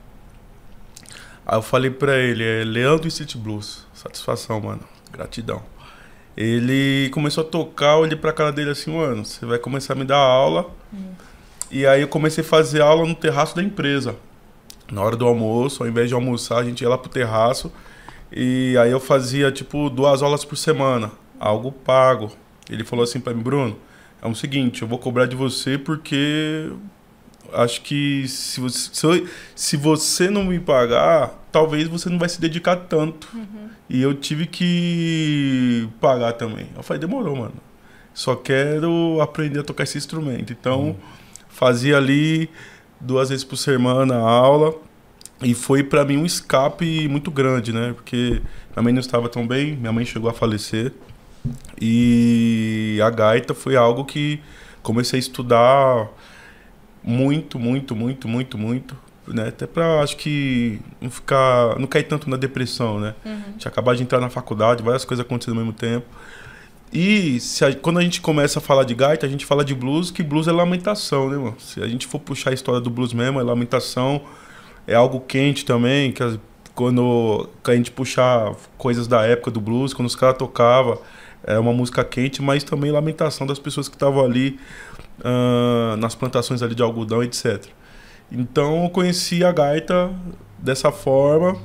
Aí 1.46 1.58
eu 1.58 1.62
falei 1.62 1.90
pra 1.90 2.16
ele, 2.18 2.42
é 2.44 2.64
Leandro 2.64 3.08
Street 3.08 3.36
Blues. 3.36 3.86
Satisfação, 3.92 4.60
mano. 4.60 4.82
Gratidão. 5.12 5.62
Ele 6.36 7.08
começou 7.10 7.44
a 7.44 7.46
tocar, 7.46 7.92
eu 7.94 8.00
olhei 8.00 8.16
pra 8.16 8.32
cara 8.32 8.50
dele 8.52 8.70
assim, 8.70 8.90
mano, 8.96 9.24
você 9.24 9.46
vai 9.46 9.58
começar 9.58 9.92
a 9.92 9.96
me 9.96 10.04
dar 10.04 10.16
aula. 10.18 10.68
E 11.70 11.86
aí 11.86 12.00
eu 12.02 12.08
comecei 12.08 12.42
a 12.42 12.46
fazer 12.46 12.80
aula 12.82 13.06
no 13.06 13.14
terraço 13.14 13.54
da 13.54 13.62
empresa. 13.62 14.16
Na 14.90 15.02
hora 15.02 15.16
do 15.16 15.26
almoço, 15.26 15.82
ao 15.82 15.88
invés 15.88 16.08
de 16.08 16.14
almoçar, 16.14 16.58
a 16.58 16.64
gente 16.64 16.80
ia 16.82 16.88
lá 16.88 16.98
pro 16.98 17.08
terraço. 17.10 17.72
E 18.32 18.76
aí 18.80 18.90
eu 18.90 19.00
fazia, 19.00 19.50
tipo, 19.52 19.88
duas 19.88 20.22
aulas 20.22 20.44
por 20.44 20.56
semana. 20.56 21.10
Algo 21.38 21.70
pago. 21.72 22.32
Ele 22.68 22.84
falou 22.84 23.02
assim 23.04 23.20
pra 23.20 23.32
mim, 23.32 23.42
Bruno, 23.42 23.76
é 24.22 24.26
o 24.28 24.34
seguinte, 24.34 24.82
eu 24.82 24.88
vou 24.88 24.98
cobrar 24.98 25.26
de 25.26 25.36
você 25.36 25.78
porque 25.78 26.70
acho 27.52 27.82
que 27.82 28.26
se 28.26 28.60
você, 28.60 28.90
se, 28.92 29.06
eu- 29.06 29.28
se 29.54 29.76
você 29.76 30.30
não 30.30 30.44
me 30.44 30.58
pagar, 30.58 31.34
talvez 31.52 31.86
você 31.88 32.08
não 32.08 32.18
vai 32.18 32.28
se 32.28 32.40
dedicar 32.40 32.76
tanto. 32.76 33.28
E 33.94 34.02
eu 34.02 34.12
tive 34.12 34.44
que 34.48 35.88
pagar 36.00 36.32
também. 36.32 36.66
Eu 36.74 36.82
falei, 36.82 37.00
demorou, 37.00 37.36
mano. 37.36 37.54
Só 38.12 38.34
quero 38.34 39.20
aprender 39.20 39.60
a 39.60 39.62
tocar 39.62 39.84
esse 39.84 39.96
instrumento. 39.96 40.52
Então, 40.52 40.96
fazia 41.48 41.96
ali 41.96 42.50
duas 43.00 43.28
vezes 43.28 43.44
por 43.44 43.56
semana 43.56 44.16
a 44.16 44.28
aula. 44.28 44.74
E 45.40 45.54
foi 45.54 45.84
pra 45.84 46.04
mim 46.04 46.16
um 46.16 46.26
escape 46.26 47.06
muito 47.06 47.30
grande, 47.30 47.72
né? 47.72 47.92
Porque 47.92 48.42
minha 48.74 48.82
mãe 48.82 48.92
não 48.92 48.98
estava 48.98 49.28
tão 49.28 49.46
bem, 49.46 49.76
minha 49.76 49.92
mãe 49.92 50.04
chegou 50.04 50.28
a 50.28 50.34
falecer. 50.34 50.92
E 51.80 52.98
a 53.00 53.10
gaita 53.10 53.54
foi 53.54 53.76
algo 53.76 54.04
que 54.04 54.40
comecei 54.82 55.18
a 55.18 55.20
estudar 55.20 56.08
muito, 57.00 57.60
muito, 57.60 57.94
muito, 57.94 58.26
muito, 58.26 58.58
muito, 58.58 58.96
né? 59.26 59.48
Até 59.48 59.66
pra, 59.66 60.00
acho 60.00 60.16
que, 60.16 60.80
não 61.00 61.10
ficar, 61.10 61.78
não 61.78 61.86
cair 61.86 62.04
tanto 62.04 62.28
na 62.28 62.36
depressão, 62.36 62.98
né? 63.00 63.14
Tinha 63.58 63.70
acabado 63.70 63.96
de 63.96 64.02
entrar 64.02 64.20
na 64.20 64.28
faculdade, 64.30 64.82
várias 64.82 65.04
coisas 65.04 65.24
acontecendo 65.24 65.54
ao 65.58 65.64
mesmo 65.64 65.72
tempo. 65.72 66.06
E 66.92 67.40
se 67.40 67.64
a- 67.64 67.74
quando 67.74 67.98
a 67.98 68.02
gente 68.02 68.20
começa 68.20 68.58
a 68.58 68.62
falar 68.62 68.84
de 68.84 68.94
gaita, 68.94 69.26
a 69.26 69.28
gente 69.28 69.44
fala 69.44 69.64
de 69.64 69.74
blues, 69.74 70.10
que 70.10 70.22
blues 70.22 70.46
é 70.46 70.52
lamentação, 70.52 71.28
né, 71.28 71.36
mano? 71.36 71.56
Se 71.58 71.82
a 71.82 71.88
gente 71.88 72.06
for 72.06 72.20
puxar 72.20 72.50
a 72.50 72.54
história 72.54 72.80
do 72.80 72.88
blues 72.90 73.12
mesmo, 73.12 73.40
é 73.40 73.42
lamentação, 73.42 74.20
é 74.86 74.94
algo 74.94 75.18
quente 75.20 75.64
também, 75.64 76.12
que 76.12 76.22
as- 76.22 76.38
quando 76.74 77.48
a 77.64 77.74
gente 77.74 77.90
puxar 77.90 78.52
coisas 78.76 79.06
da 79.08 79.22
época 79.24 79.50
do 79.50 79.60
blues, 79.60 79.92
quando 79.94 80.06
os 80.06 80.14
caras 80.16 80.36
tocavam, 80.36 80.98
é 81.46 81.58
uma 81.58 81.72
música 81.72 82.04
quente, 82.04 82.40
mas 82.42 82.62
também 82.64 82.90
lamentação 82.90 83.46
das 83.46 83.58
pessoas 83.58 83.88
que 83.88 83.96
estavam 83.96 84.24
ali 84.24 84.58
ah, 85.22 85.96
nas 85.98 86.14
plantações 86.14 86.62
ali 86.62 86.74
de 86.74 86.82
algodão, 86.82 87.22
etc. 87.22 87.66
Então 88.30 88.84
eu 88.84 88.90
conheci 88.90 89.44
a 89.44 89.52
gaita 89.52 90.10
dessa 90.58 90.90
forma. 90.90 91.56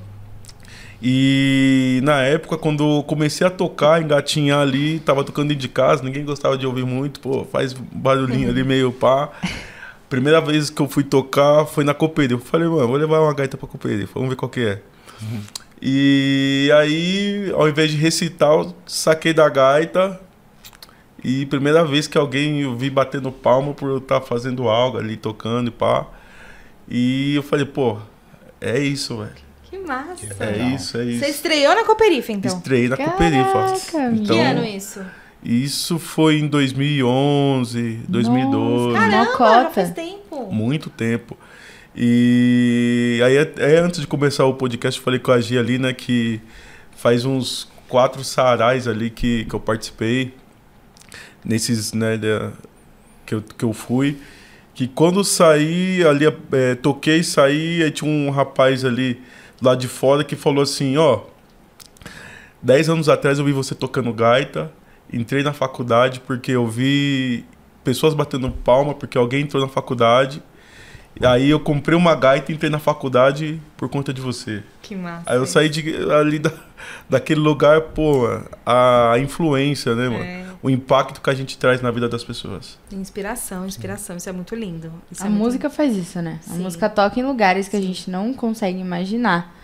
E 1.01 2.01
na 2.03 2.21
época, 2.21 2.57
quando 2.57 3.01
comecei 3.03 3.47
a 3.47 3.49
tocar, 3.49 4.01
engatinhar 4.01 4.59
ali, 4.59 4.99
tava 4.99 5.23
tocando 5.23 5.55
de 5.55 5.67
casa, 5.69 6.03
ninguém 6.03 6.25
gostava 6.25 6.57
de 6.57 6.67
ouvir 6.67 6.85
muito, 6.85 7.21
pô, 7.21 7.45
faz 7.45 7.73
barulhinho 7.73 8.49
ali 8.49 8.63
meio 8.63 8.91
pá. 8.91 9.29
Primeira 10.09 10.41
vez 10.41 10.69
que 10.69 10.81
eu 10.81 10.89
fui 10.89 11.03
tocar 11.03 11.65
foi 11.65 11.83
na 11.83 11.93
Coperi. 11.93 12.33
Eu 12.33 12.39
falei, 12.39 12.67
mano, 12.67 12.87
vou 12.87 12.97
levar 12.97 13.21
uma 13.21 13.33
gaita 13.33 13.55
pra 13.55 13.67
Coperi, 13.67 14.09
vamos 14.13 14.29
ver 14.29 14.35
qual 14.35 14.49
que 14.49 14.61
é. 14.61 14.81
E 15.81 16.69
aí, 16.75 17.53
ao 17.55 17.69
invés 17.69 17.91
de 17.91 17.97
recitar, 17.97 18.51
eu 18.51 18.75
saquei 18.85 19.33
da 19.33 19.47
gaita. 19.47 20.19
E 21.23 21.45
primeira 21.45 21.85
vez 21.85 22.07
que 22.07 22.17
alguém 22.17 22.61
eu 22.61 22.75
vi 22.75 22.89
batendo 22.89 23.31
palma 23.31 23.73
por 23.73 23.89
eu 23.89 23.97
estar 23.99 24.19
fazendo 24.21 24.67
algo 24.67 24.97
ali, 24.97 25.15
tocando 25.15 25.69
e 25.69 25.71
pá. 25.71 26.07
E 26.89 27.35
eu 27.35 27.43
falei, 27.43 27.65
pô, 27.65 27.97
é 28.59 28.79
isso, 28.79 29.17
velho. 29.17 29.31
Que 29.63 29.77
massa. 29.77 30.25
É 30.39 30.45
Legal. 30.45 30.69
isso, 30.71 30.97
é 30.97 31.05
isso. 31.05 31.19
Você 31.23 31.29
estreou 31.29 31.75
na 31.75 31.83
Cooperifa, 31.85 32.31
então? 32.31 32.57
Estreiei 32.57 32.89
na 32.89 32.97
Cooperifa. 32.97 33.53
Caraca, 33.53 34.11
Então, 34.15 34.35
Que 34.35 34.39
ano 34.41 34.65
isso? 34.65 35.01
isso 35.43 35.99
foi 35.99 36.39
em 36.39 36.47
2011, 36.47 37.99
2012. 38.09 38.95
Cara- 38.97 39.25
Caramba, 39.37 39.69
faz 39.69 39.91
tempo. 39.91 40.51
Muito 40.51 40.89
tempo. 40.89 41.37
E 41.95 43.21
aí, 43.23 43.37
até 43.37 43.77
antes 43.79 43.99
de 44.01 44.07
começar 44.07 44.45
o 44.45 44.53
podcast, 44.55 44.99
eu 44.99 45.03
falei 45.03 45.19
com 45.19 45.31
a 45.31 45.39
Gia 45.39 45.59
ali, 45.59 45.77
né, 45.77 45.93
que 45.93 46.41
faz 46.95 47.25
uns 47.25 47.69
quatro 47.87 48.23
sarais 48.23 48.87
ali 48.87 49.09
que, 49.09 49.45
que 49.45 49.53
eu 49.53 49.59
participei, 49.59 50.33
nesses, 51.43 51.93
né, 51.93 52.17
da- 52.17 52.51
que, 53.25 53.35
eu, 53.35 53.41
que 53.41 53.63
eu 53.65 53.73
fui. 53.73 54.17
Que 54.79 54.87
quando 54.87 55.25
saí, 55.25 56.05
ali, 56.07 56.25
é, 56.53 56.73
toquei, 56.73 57.21
saí, 57.21 57.83
aí 57.83 57.91
tinha 57.91 58.09
um 58.09 58.29
rapaz 58.29 58.85
ali 58.85 59.21
lá 59.61 59.75
de 59.75 59.89
fora 59.89 60.23
que 60.23 60.37
falou 60.37 60.63
assim: 60.63 60.95
Ó, 60.95 61.23
10 62.61 62.87
anos 62.87 63.09
atrás 63.09 63.39
eu 63.39 63.43
vi 63.43 63.51
você 63.51 63.75
tocando 63.75 64.13
gaita, 64.13 64.71
entrei 65.11 65.43
na 65.43 65.51
faculdade 65.51 66.21
porque 66.21 66.53
eu 66.53 66.65
vi 66.65 67.43
pessoas 67.83 68.13
batendo 68.13 68.49
palma 68.49 68.93
porque 68.93 69.17
alguém 69.17 69.41
entrou 69.41 69.61
na 69.61 69.67
faculdade. 69.67 70.41
E 71.19 71.25
aí 71.25 71.49
eu 71.49 71.59
comprei 71.59 71.97
uma 71.97 72.15
gaita 72.15 72.49
e 72.49 72.55
entrei 72.55 72.71
na 72.71 72.79
faculdade 72.79 73.61
por 73.75 73.89
conta 73.89 74.13
de 74.13 74.21
você. 74.21 74.63
Que 74.81 74.95
massa. 74.95 75.29
Aí 75.29 75.35
eu 75.35 75.45
saí 75.45 75.67
de, 75.67 76.09
ali 76.09 76.39
da, 76.39 76.53
daquele 77.09 77.41
lugar, 77.41 77.81
pô, 77.81 78.29
a 78.65 79.15
influência, 79.19 79.93
né, 79.93 80.07
mano? 80.07 80.23
É, 80.23 80.48
O 80.61 80.69
impacto 80.69 81.21
que 81.21 81.29
a 81.29 81.33
gente 81.33 81.57
traz 81.57 81.81
na 81.81 81.89
vida 81.89 82.09
das 82.09 82.23
pessoas. 82.23 82.77
inspiração, 82.91 83.65
inspiração. 83.65 84.17
Isso 84.17 84.27
é 84.27 84.31
muito 84.33 84.55
lindo. 84.55 84.91
Isso 85.11 85.23
A 85.23 85.27
é 85.27 85.29
música 85.29 85.69
faz 85.69 85.95
isso, 85.95 86.21
né? 86.21 86.39
A 86.49 86.53
Sim. 86.53 86.59
música 86.59 86.89
toca 86.89 87.17
em 87.19 87.23
lugares 87.23 87.69
que 87.69 87.77
a 87.77 87.81
gente 87.81 88.09
não 88.11 88.33
consegue 88.33 88.77
imaginar 88.79 89.55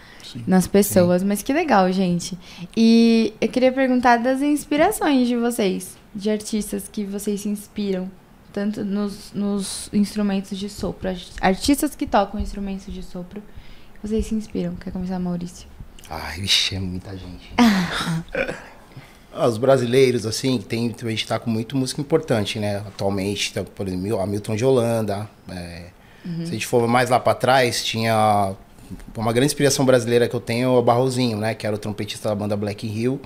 nas 0.48 0.68
pessoas. 0.68 1.22
Mas 1.22 1.42
que 1.42 1.52
legal, 1.52 1.92
gente. 1.92 2.38
E 2.78 3.34
eu 3.42 3.50
queria 3.50 3.72
perguntar 3.74 4.18
das 4.18 4.42
inspirações 4.42 5.28
de 5.28 5.36
vocês, 5.36 5.98
de 6.16 6.30
artistas 6.30 6.88
que 6.90 7.04
vocês 7.04 7.42
se 7.42 7.50
inspiram, 7.50 8.10
tanto 8.54 8.86
nos, 8.86 9.34
nos 9.34 9.90
instrumentos 9.92 10.58
de 10.58 10.70
sopro. 10.70 11.10
art- 11.10 11.28
Artistas 11.42 11.94
que 11.94 12.08
tocam 12.08 12.40
instrumentos 12.40 12.94
de 12.94 13.04
sopro. 13.04 13.44
Vocês 14.02 14.26
se 14.28 14.34
inspiram. 14.36 14.76
Quer 14.76 14.92
começar, 14.92 15.20
Maurício? 15.20 15.68
Ai, 16.10 16.40
vixe, 16.40 16.76
é 16.76 16.80
muita 16.80 17.18
gente. 17.18 17.52
Os 19.36 19.58
brasileiros, 19.58 20.26
assim, 20.26 20.58
tem, 20.60 20.96
a 21.04 21.10
gente 21.10 21.28
tá 21.28 21.38
com 21.38 21.50
muito 21.50 21.76
música 21.76 22.00
importante, 22.00 22.58
né? 22.58 22.78
Atualmente, 22.78 23.54
tá, 23.54 23.64
por 23.64 23.88
exemplo, 23.88 24.20
Hamilton 24.20 24.56
de 24.56 24.66
Holanda. 24.66 25.30
é, 25.50 25.88
Se 26.46 26.50
a 26.50 26.54
gente 26.54 26.66
for 26.68 26.88
mais 26.88 27.10
lá 27.10 27.20
pra 27.20 27.36
trás, 27.36 27.84
tinha 27.84 28.56
uma 29.16 29.34
grande 29.34 29.48
inspiração 29.48 29.86
brasileira 29.86 30.28
que 30.28 30.36
eu 30.36 30.40
tenho, 30.40 30.76
é 30.76 30.80
o 30.80 30.82
Barrozinho, 30.82 31.38
né? 31.38 31.54
Que 31.54 31.68
era 31.68 31.76
o 31.76 31.80
trompetista 31.80 32.30
da 32.30 32.36
banda 32.36 32.56
Black 32.56 32.88
Hill, 32.88 33.20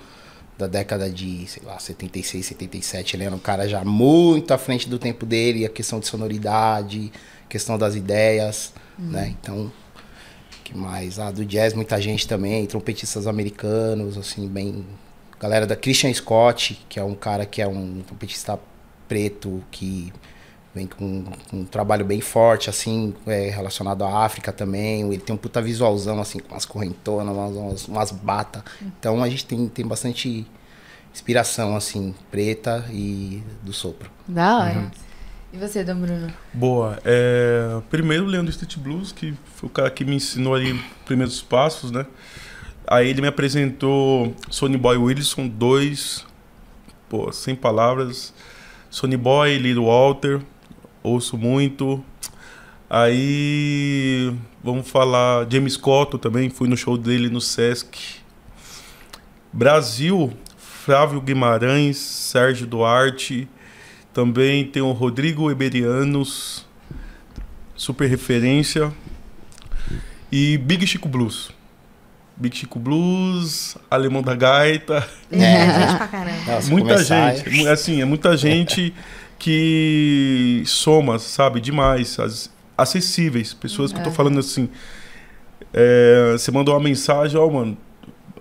da 0.58 0.68
década 0.68 1.10
de, 1.10 1.46
sei 1.48 1.64
lá, 1.66 1.78
76, 1.80 2.46
77. 2.46 3.16
Ele 3.16 3.24
era 3.26 3.36
um 3.36 3.40
cara 3.40 3.68
já 3.68 3.84
muito 3.86 4.54
à 4.54 4.58
frente 4.58 4.90
do 4.90 4.98
tempo 4.98 5.26
dele, 5.26 5.66
a 5.66 5.70
questão 5.70 6.00
de 6.00 6.08
sonoridade, 6.08 7.12
questão 7.48 7.78
das 7.78 7.96
ideias, 7.96 8.74
né? 8.98 9.36
Então, 9.40 9.72
que 10.64 10.76
mais? 10.76 11.20
Ah, 11.20 11.32
do 11.32 11.46
jazz, 11.46 11.74
muita 11.74 12.02
gente 12.02 12.28
também, 12.28 12.66
trompetistas 12.66 13.28
americanos, 13.28 14.18
assim, 14.18 14.48
bem. 14.48 14.84
Galera 15.40 15.66
da 15.66 15.76
Christian 15.76 16.14
Scott, 16.14 16.86
que 16.90 17.00
é 17.00 17.04
um 17.04 17.16
cara 17.16 17.46
que 17.46 17.62
é 17.62 17.68
um 17.68 18.02
trompetista 18.02 18.60
preto, 19.08 19.64
que 19.72 20.12
vem 20.74 20.86
com, 20.86 21.24
com 21.50 21.58
um 21.58 21.66
trabalho 21.66 22.06
bem 22.06 22.22
forte, 22.22 22.70
assim, 22.70 23.14
é, 23.26 23.50
relacionado 23.50 24.04
à 24.04 24.26
África 24.26 24.52
também. 24.52 25.02
Ele 25.08 25.18
tem 25.18 25.34
um 25.34 25.38
puta 25.38 25.62
visualzão, 25.62 26.20
assim, 26.20 26.40
com 26.40 26.54
umas 26.54 26.66
correntonas, 26.66 27.36
umas, 27.36 27.56
umas, 27.56 27.88
umas 27.88 28.12
batas. 28.12 28.64
Então 28.82 29.24
a 29.24 29.30
gente 29.30 29.46
tem, 29.46 29.68
tem 29.68 29.86
bastante 29.86 30.46
inspiração, 31.14 31.76
assim, 31.76 32.14
preta 32.30 32.86
e 32.92 33.44
do 33.64 33.74
sopro. 33.74 34.12
Da 34.28 34.60
hora. 34.60 34.92
E 35.52 35.58
você, 35.58 35.84
Dom 35.84 35.96
Bruno? 35.96 36.32
Boa. 36.54 37.00
É, 37.04 37.82
primeiro, 37.90 38.26
o 38.26 38.28
Leandro 38.28 38.52
Street 38.52 38.78
Blues, 38.78 39.12
que 39.12 39.34
foi 39.56 39.68
o 39.68 39.72
cara 39.72 39.90
que 39.90 40.06
me 40.06 40.16
ensinou 40.16 40.54
ali 40.54 40.74
os 40.74 40.82
primeiros 41.06 41.42
passos, 41.42 41.90
né? 41.90 42.06
Aí 42.92 43.08
ele 43.08 43.22
me 43.22 43.28
apresentou 43.28 44.36
Sonny 44.50 44.76
Boy 44.76 44.98
Wilson 44.98 45.48
2, 45.48 46.26
pô, 47.08 47.32
sem 47.32 47.56
palavras. 47.56 48.34
Sonny 48.90 49.16
Boy, 49.16 49.60
Little 49.60 49.86
Walter, 49.86 50.42
ouço 51.04 51.38
muito. 51.38 52.04
Aí, 52.90 54.34
vamos 54.64 54.90
falar, 54.90 55.46
James 55.52 55.78
Cotto 55.78 56.18
também, 56.18 56.50
fui 56.50 56.68
no 56.68 56.76
show 56.76 56.98
dele 56.98 57.30
no 57.30 57.40
Sesc. 57.40 58.16
Brasil, 59.54 60.34
Flávio 60.58 61.22
Guimarães, 61.22 61.98
Sérgio 61.98 62.66
Duarte, 62.66 63.48
também 64.12 64.66
tem 64.66 64.82
o 64.82 64.94
Rodrigo 64.94 65.52
Eberianos, 65.52 66.66
super 67.76 68.10
referência. 68.10 68.92
E 70.32 70.58
Big 70.58 70.88
Chico 70.88 71.08
Blues. 71.08 71.59
Big 72.40 72.56
Chico 72.56 72.80
Blues, 72.80 73.78
Alemão 73.92 74.22
da 74.22 74.34
Gaita. 74.34 75.06
É, 75.32 75.38
gente 75.88 75.98
pra 75.98 76.08
caramba. 76.10 76.52
Nossa, 76.54 76.72
muita 76.72 76.94
começar, 76.94 77.36
gente, 77.36 77.50
mu- 77.50 77.68
assim, 77.70 78.02
é 78.02 78.06
muita 78.06 78.36
gente 78.38 78.94
que 79.38 80.64
soma, 80.66 81.20
sabe, 81.20 81.60
demais. 81.62 82.18
As, 82.20 82.50
acessíveis. 82.78 83.54
Pessoas 83.54 83.92
que 83.92 84.00
eu 84.00 84.04
tô 84.04 84.12
falando 84.12 84.40
assim. 84.40 84.70
é, 85.74 86.32
você 86.34 86.50
mandou 86.52 86.74
uma 86.74 86.80
mensagem, 86.82 87.38
ó, 87.38 87.50
mano. 87.50 87.78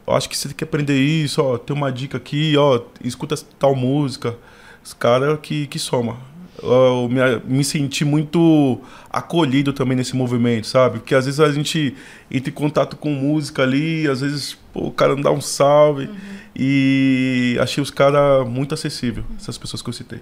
eu 0.06 0.14
Acho 0.14 0.28
que 0.28 0.36
você 0.36 0.48
tem 0.48 0.56
que 0.56 0.64
aprender 0.64 0.96
isso, 0.98 1.42
ó. 1.42 1.58
Tem 1.58 1.74
uma 1.76 1.90
dica 1.92 2.16
aqui, 2.16 2.56
ó. 2.56 2.80
Escuta 3.02 3.34
tal 3.58 3.74
música. 3.74 4.36
Os 4.84 4.94
caras 4.94 5.38
que, 5.42 5.66
que 5.66 5.78
soma. 5.78 6.16
Eu 6.62 7.08
me, 7.08 7.56
me 7.56 7.64
senti 7.64 8.04
muito 8.04 8.80
acolhido 9.10 9.72
também 9.72 9.96
nesse 9.96 10.16
movimento, 10.16 10.66
sabe? 10.66 10.98
Porque 10.98 11.14
às 11.14 11.24
vezes 11.24 11.40
a 11.40 11.50
gente 11.50 11.94
entra 12.30 12.50
em 12.50 12.52
contato 12.52 12.96
com 12.96 13.10
música 13.10 13.62
ali, 13.62 14.08
às 14.08 14.20
vezes 14.20 14.56
pô, 14.72 14.86
o 14.86 14.92
cara 14.92 15.14
não 15.14 15.22
dá 15.22 15.30
um 15.30 15.40
salve. 15.40 16.06
Uhum. 16.06 16.16
E 16.56 17.56
achei 17.60 17.80
os 17.80 17.90
caras 17.90 18.46
muito 18.48 18.74
acessíveis, 18.74 19.24
essas 19.38 19.56
pessoas 19.56 19.80
que 19.80 19.88
eu 19.88 19.92
citei. 19.92 20.20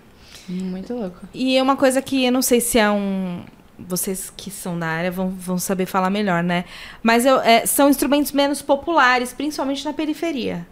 Muito 0.48 0.94
louco. 0.94 1.26
E 1.32 1.56
é 1.56 1.62
uma 1.62 1.76
coisa 1.76 2.00
que 2.02 2.24
eu 2.24 2.32
não 2.32 2.42
sei 2.42 2.60
se 2.60 2.78
é 2.78 2.90
um. 2.90 3.42
Vocês 3.78 4.32
que 4.34 4.50
são 4.50 4.78
da 4.78 4.86
área 4.86 5.10
vão, 5.10 5.28
vão 5.28 5.58
saber 5.58 5.86
falar 5.86 6.08
melhor, 6.08 6.42
né? 6.42 6.64
Mas 7.02 7.26
eu, 7.26 7.40
é, 7.40 7.66
são 7.66 7.90
instrumentos 7.90 8.32
menos 8.32 8.62
populares, 8.62 9.32
principalmente 9.32 9.84
na 9.84 9.92
periferia. 9.92 10.66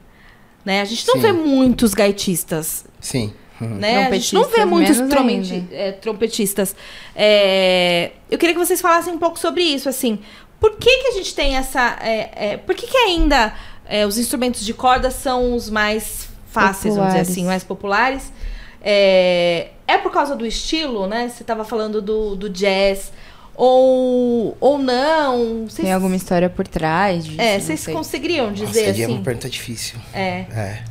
Né? 0.64 0.80
A 0.80 0.84
gente 0.84 1.06
não 1.06 1.16
Sim. 1.16 1.20
vê 1.20 1.32
muitos 1.32 1.92
gaitistas. 1.92 2.86
Sim. 2.98 3.32
Uhum. 3.60 3.76
Né? 3.76 4.06
A 4.06 4.10
gente 4.12 4.34
não 4.34 4.44
vê 4.48 4.64
muitos 4.64 4.96
trompeti 5.08 5.64
é, 5.70 5.92
trompetistas. 5.92 6.74
É, 7.14 8.10
eu 8.30 8.38
queria 8.38 8.54
que 8.54 8.58
vocês 8.58 8.80
falassem 8.80 9.12
um 9.12 9.18
pouco 9.18 9.38
sobre 9.38 9.62
isso, 9.62 9.88
assim. 9.88 10.18
Por 10.58 10.76
que, 10.76 10.90
que 10.90 11.08
a 11.08 11.12
gente 11.12 11.34
tem 11.34 11.56
essa. 11.56 11.96
É, 12.00 12.52
é 12.52 12.56
por 12.56 12.74
que, 12.74 12.86
que 12.86 12.96
ainda 12.96 13.54
é, 13.86 14.06
os 14.06 14.18
instrumentos 14.18 14.64
de 14.64 14.74
corda 14.74 15.10
são 15.10 15.54
os 15.54 15.70
mais 15.70 16.28
fáceis, 16.46 16.94
populares. 16.94 16.96
vamos 16.96 17.12
dizer 17.12 17.32
assim, 17.32 17.46
mais 17.46 17.64
populares? 17.64 18.32
É, 18.80 19.68
é 19.86 19.98
por 19.98 20.12
causa 20.12 20.34
do 20.34 20.44
estilo, 20.44 21.06
né? 21.06 21.28
Você 21.28 21.42
estava 21.42 21.64
falando 21.64 22.02
do, 22.02 22.34
do 22.34 22.48
jazz. 22.48 23.12
Ou, 23.56 24.56
ou 24.58 24.78
não. 24.80 25.66
Tem 25.76 25.92
alguma 25.92 26.16
história 26.16 26.50
por 26.50 26.66
trás 26.66 27.24
disso? 27.24 27.40
É, 27.40 27.58
vocês 27.60 27.86
conseguiriam 27.86 28.52
dizer 28.52 28.88
Nossa, 28.88 28.90
assim? 28.90 29.02
É 29.02 29.06
uma 29.06 29.22
pergunta 29.22 29.48
difícil. 29.48 29.96
É. 30.12 30.44
é. 30.50 30.84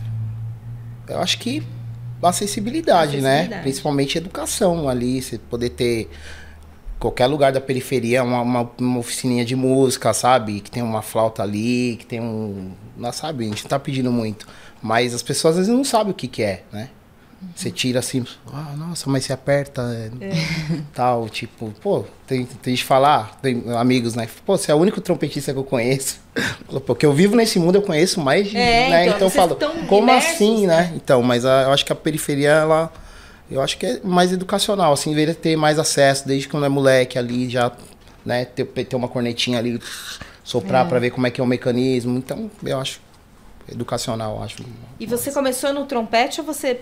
Eu 1.09 1.19
acho 1.19 1.37
que 1.39 1.61
acessibilidade, 2.29 3.21
né? 3.21 3.29
acessibilidade, 3.29 3.49
né? 3.49 3.61
Principalmente 3.61 4.17
educação 4.17 4.89
ali, 4.89 5.21
você 5.21 5.37
poder 5.37 5.69
ter 5.69 6.09
qualquer 7.03 7.27
lugar 7.27 7.51
da 7.51 7.59
periferia 7.59 8.23
uma, 8.23 8.41
uma, 8.41 8.71
uma 8.79 8.99
oficininha 8.99 9.43
de 9.43 9.55
música, 9.55 10.13
sabe? 10.13 10.61
Que 10.61 10.71
tem 10.71 10.81
uma 10.81 11.01
flauta 11.01 11.43
ali, 11.43 11.97
que 11.99 12.05
tem 12.05 12.21
um. 12.21 12.71
Não 12.97 13.11
sabe, 13.11 13.43
a 13.43 13.47
gente 13.47 13.63
não 13.63 13.69
tá 13.69 13.77
pedindo 13.77 14.11
muito. 14.11 14.47
Mas 14.81 15.13
as 15.13 15.21
pessoas 15.21 15.55
às 15.55 15.67
vezes 15.67 15.73
não 15.73 15.83
sabem 15.83 16.11
o 16.11 16.13
que, 16.13 16.27
que 16.27 16.41
é, 16.41 16.63
né? 16.71 16.89
Você 17.55 17.69
tira 17.69 17.99
assim, 17.99 18.25
ah, 18.51 18.73
nossa, 18.77 19.09
mas 19.09 19.25
você 19.25 19.33
aperta, 19.33 19.81
é. 20.19 20.31
tal, 20.93 21.29
tipo, 21.29 21.71
pô, 21.81 22.03
tem, 22.25 22.45
tem 22.45 22.75
gente 22.75 22.85
falar, 22.85 23.39
tem 23.41 23.63
amigos, 23.77 24.15
né? 24.15 24.27
Pô, 24.45 24.57
você 24.57 24.71
é 24.71 24.75
o 24.75 24.77
único 24.77 24.99
trompetista 24.99 25.53
que 25.53 25.59
eu 25.59 25.63
conheço. 25.63 26.19
Porque 26.85 27.05
eu 27.05 27.13
vivo 27.13 27.35
nesse 27.35 27.59
mundo, 27.59 27.75
eu 27.75 27.81
conheço 27.81 28.19
mais 28.19 28.49
de, 28.49 28.57
é, 28.57 28.89
né? 28.89 29.05
Então, 29.05 29.15
então 29.15 29.27
eu 29.27 29.31
falo, 29.31 29.57
como 29.87 30.11
assim, 30.11 30.65
né? 30.65 30.81
né? 30.81 30.93
Então, 30.95 31.21
mas 31.21 31.45
a, 31.45 31.63
eu 31.63 31.71
acho 31.71 31.85
que 31.85 31.93
a 31.93 31.95
periferia, 31.95 32.49
ela, 32.49 32.91
eu 33.49 33.61
acho 33.61 33.77
que 33.77 33.85
é 33.85 33.99
mais 34.03 34.31
educacional, 34.31 34.93
assim, 34.93 35.11
deveria 35.11 35.35
ter 35.35 35.55
mais 35.55 35.77
acesso, 35.77 36.27
desde 36.27 36.47
quando 36.47 36.65
é 36.65 36.69
moleque 36.69 37.19
ali, 37.19 37.49
já, 37.49 37.71
né, 38.25 38.45
ter, 38.45 38.65
ter 38.65 38.95
uma 38.95 39.07
cornetinha 39.07 39.59
ali, 39.59 39.79
soprar 40.43 40.85
é. 40.85 40.89
para 40.89 40.99
ver 40.99 41.11
como 41.11 41.27
é 41.27 41.31
que 41.31 41.39
é 41.39 41.43
o 41.43 41.47
mecanismo. 41.47 42.17
Então, 42.17 42.49
eu 42.63 42.79
acho 42.79 42.99
educacional, 43.71 44.41
acho. 44.43 44.57
E 44.99 45.05
você 45.05 45.31
começou 45.31 45.73
no 45.73 45.85
trompete 45.85 46.41
ou 46.41 46.45
você 46.45 46.79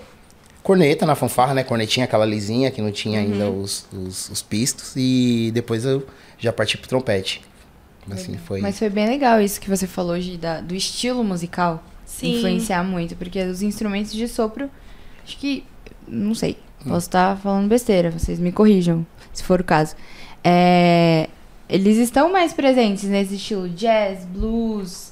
corneta 0.64 1.06
na 1.06 1.16
fanfarra, 1.16 1.54
né? 1.54 1.64
Cornetinha, 1.64 2.06
aquela 2.06 2.26
lisinha 2.26 2.72
que 2.72 2.82
não 2.82 2.92
tinha 2.92 3.20
uhum. 3.20 3.26
ainda 3.26 3.50
os, 3.50 3.86
os, 3.92 4.30
os, 4.30 4.42
pistos. 4.42 4.94
E 4.96 5.52
depois 5.54 5.86
eu 5.86 6.06
já 6.38 6.54
parti 6.54 6.78
pro 6.78 6.88
trompete. 6.88 7.42
Assim, 8.10 8.36
foi... 8.38 8.62
Mas 8.62 8.80
foi 8.80 8.90
bem 8.90 9.08
legal 9.08 9.40
isso 9.40 9.62
que 9.62 9.70
você 9.70 9.86
falou 9.86 10.20
de, 10.20 10.38
da, 10.38 10.60
do 10.60 10.76
estilo 10.76 11.24
musical. 11.24 11.84
Sim. 12.06 12.38
Influenciar 12.38 12.84
muito. 12.84 13.16
Porque 13.16 13.42
os 13.44 13.62
instrumentos 13.62 14.12
de 14.12 14.28
sopro, 14.28 14.70
acho 15.24 15.38
que. 15.38 15.64
Não 16.08 16.34
sei. 16.34 16.58
Hum. 16.86 16.90
Posso 16.90 17.08
estar 17.08 17.38
falando 17.38 17.68
besteira, 17.68 18.10
vocês 18.10 18.40
me 18.40 18.52
corrijam, 18.52 19.06
se 19.32 19.44
for 19.44 19.62
o 19.62 19.64
caso. 19.64 19.96
É, 20.44 21.30
eles 21.70 21.98
estão 21.98 22.32
mais 22.32 22.54
presentes 22.54 23.04
nesse 23.04 23.36
estilo 23.36 23.70
jazz, 23.70 24.26
blues, 24.26 25.12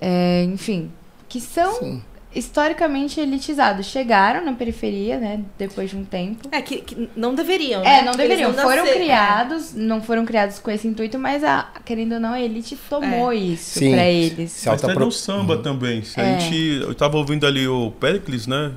é, 0.00 0.44
enfim. 0.44 0.90
Que 1.28 1.40
são 1.40 1.74
Sim 1.74 2.02
historicamente 2.34 3.20
elitizados. 3.20 3.86
Chegaram 3.86 4.44
na 4.44 4.52
periferia, 4.52 5.18
né? 5.18 5.40
Depois 5.58 5.90
de 5.90 5.96
um 5.96 6.04
tempo. 6.04 6.48
É, 6.52 6.62
que, 6.62 6.80
que 6.80 7.08
não 7.16 7.34
deveriam, 7.34 7.80
é, 7.82 7.84
né? 7.84 7.98
É, 7.98 8.04
não 8.04 8.12
deveriam. 8.12 8.52
Não 8.52 8.62
foram 8.62 8.84
nascer, 8.84 8.98
criados, 8.98 9.74
é. 9.74 9.78
não 9.78 10.02
foram 10.02 10.24
criados 10.24 10.58
com 10.58 10.70
esse 10.70 10.86
intuito, 10.86 11.18
mas 11.18 11.42
a, 11.42 11.68
querendo 11.84 12.14
ou 12.14 12.20
não, 12.20 12.32
a 12.32 12.40
elite 12.40 12.76
tomou 12.88 13.32
é. 13.32 13.36
isso 13.36 13.80
Sim. 13.80 13.92
pra 13.92 14.06
eles. 14.06 14.62
Mas 14.64 14.80
tem 14.80 14.94
no 14.94 15.12
samba 15.12 15.56
uhum. 15.56 15.62
também. 15.62 16.02
Se 16.02 16.20
a 16.20 16.24
é. 16.24 16.40
gente, 16.40 16.82
eu 16.82 16.94
tava 16.94 17.16
ouvindo 17.16 17.46
ali 17.46 17.66
o 17.66 17.90
Pericles, 17.92 18.46
né? 18.46 18.72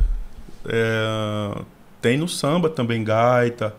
É, 0.66 1.62
tem 2.02 2.18
no 2.18 2.28
samba 2.28 2.70
também 2.70 3.04
gaita. 3.04 3.76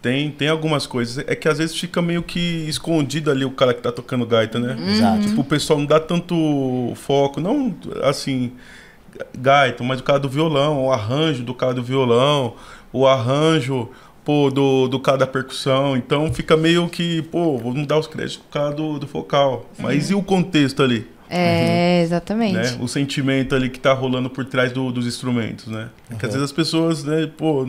Tem, 0.00 0.30
tem 0.30 0.48
algumas 0.48 0.86
coisas. 0.86 1.24
É 1.26 1.34
que 1.34 1.48
às 1.48 1.58
vezes 1.58 1.76
fica 1.76 2.00
meio 2.00 2.22
que 2.22 2.38
escondido 2.68 3.32
ali 3.32 3.44
o 3.44 3.50
cara 3.50 3.74
que 3.74 3.82
tá 3.82 3.90
tocando 3.90 4.24
gaita, 4.24 4.58
né? 4.60 4.76
Exato. 4.92 5.22
Tipo, 5.22 5.40
o 5.40 5.44
pessoal 5.44 5.78
não 5.78 5.86
dá 5.86 5.98
tanto 5.98 6.92
foco. 6.94 7.40
Não, 7.40 7.74
assim 8.04 8.52
gaita, 9.36 9.82
mas 9.84 10.00
o 10.00 10.02
cara 10.02 10.18
do 10.18 10.28
violão, 10.28 10.84
o 10.84 10.92
arranjo 10.92 11.42
do 11.42 11.54
cara 11.54 11.74
do 11.74 11.82
violão, 11.82 12.54
o 12.92 13.06
arranjo 13.06 13.88
pô, 14.24 14.50
do, 14.50 14.88
do 14.88 15.00
cara 15.00 15.18
da 15.18 15.26
percussão. 15.26 15.96
Então 15.96 16.32
fica 16.32 16.56
meio 16.56 16.88
que, 16.88 17.22
pô, 17.22 17.56
vamos 17.56 17.86
dar 17.86 17.98
os 17.98 18.06
créditos 18.06 18.36
pro 18.36 18.60
cara 18.60 18.74
do, 18.74 18.98
do 18.98 19.06
focal. 19.06 19.66
Mas 19.78 20.10
e 20.10 20.14
o 20.14 20.22
contexto 20.22 20.82
ali? 20.82 21.06
É, 21.30 21.98
uhum. 21.98 22.02
exatamente. 22.04 22.54
Né? 22.54 22.78
O 22.80 22.88
sentimento 22.88 23.54
ali 23.54 23.68
que 23.68 23.78
tá 23.78 23.92
rolando 23.92 24.28
por 24.28 24.44
trás 24.44 24.72
do, 24.72 24.90
dos 24.90 25.06
instrumentos, 25.06 25.66
né? 25.66 25.82
Uhum. 25.82 25.88
Porque 26.10 26.26
às 26.26 26.32
vezes 26.32 26.44
as 26.44 26.52
pessoas, 26.52 27.04
né, 27.04 27.30
pô 27.36 27.66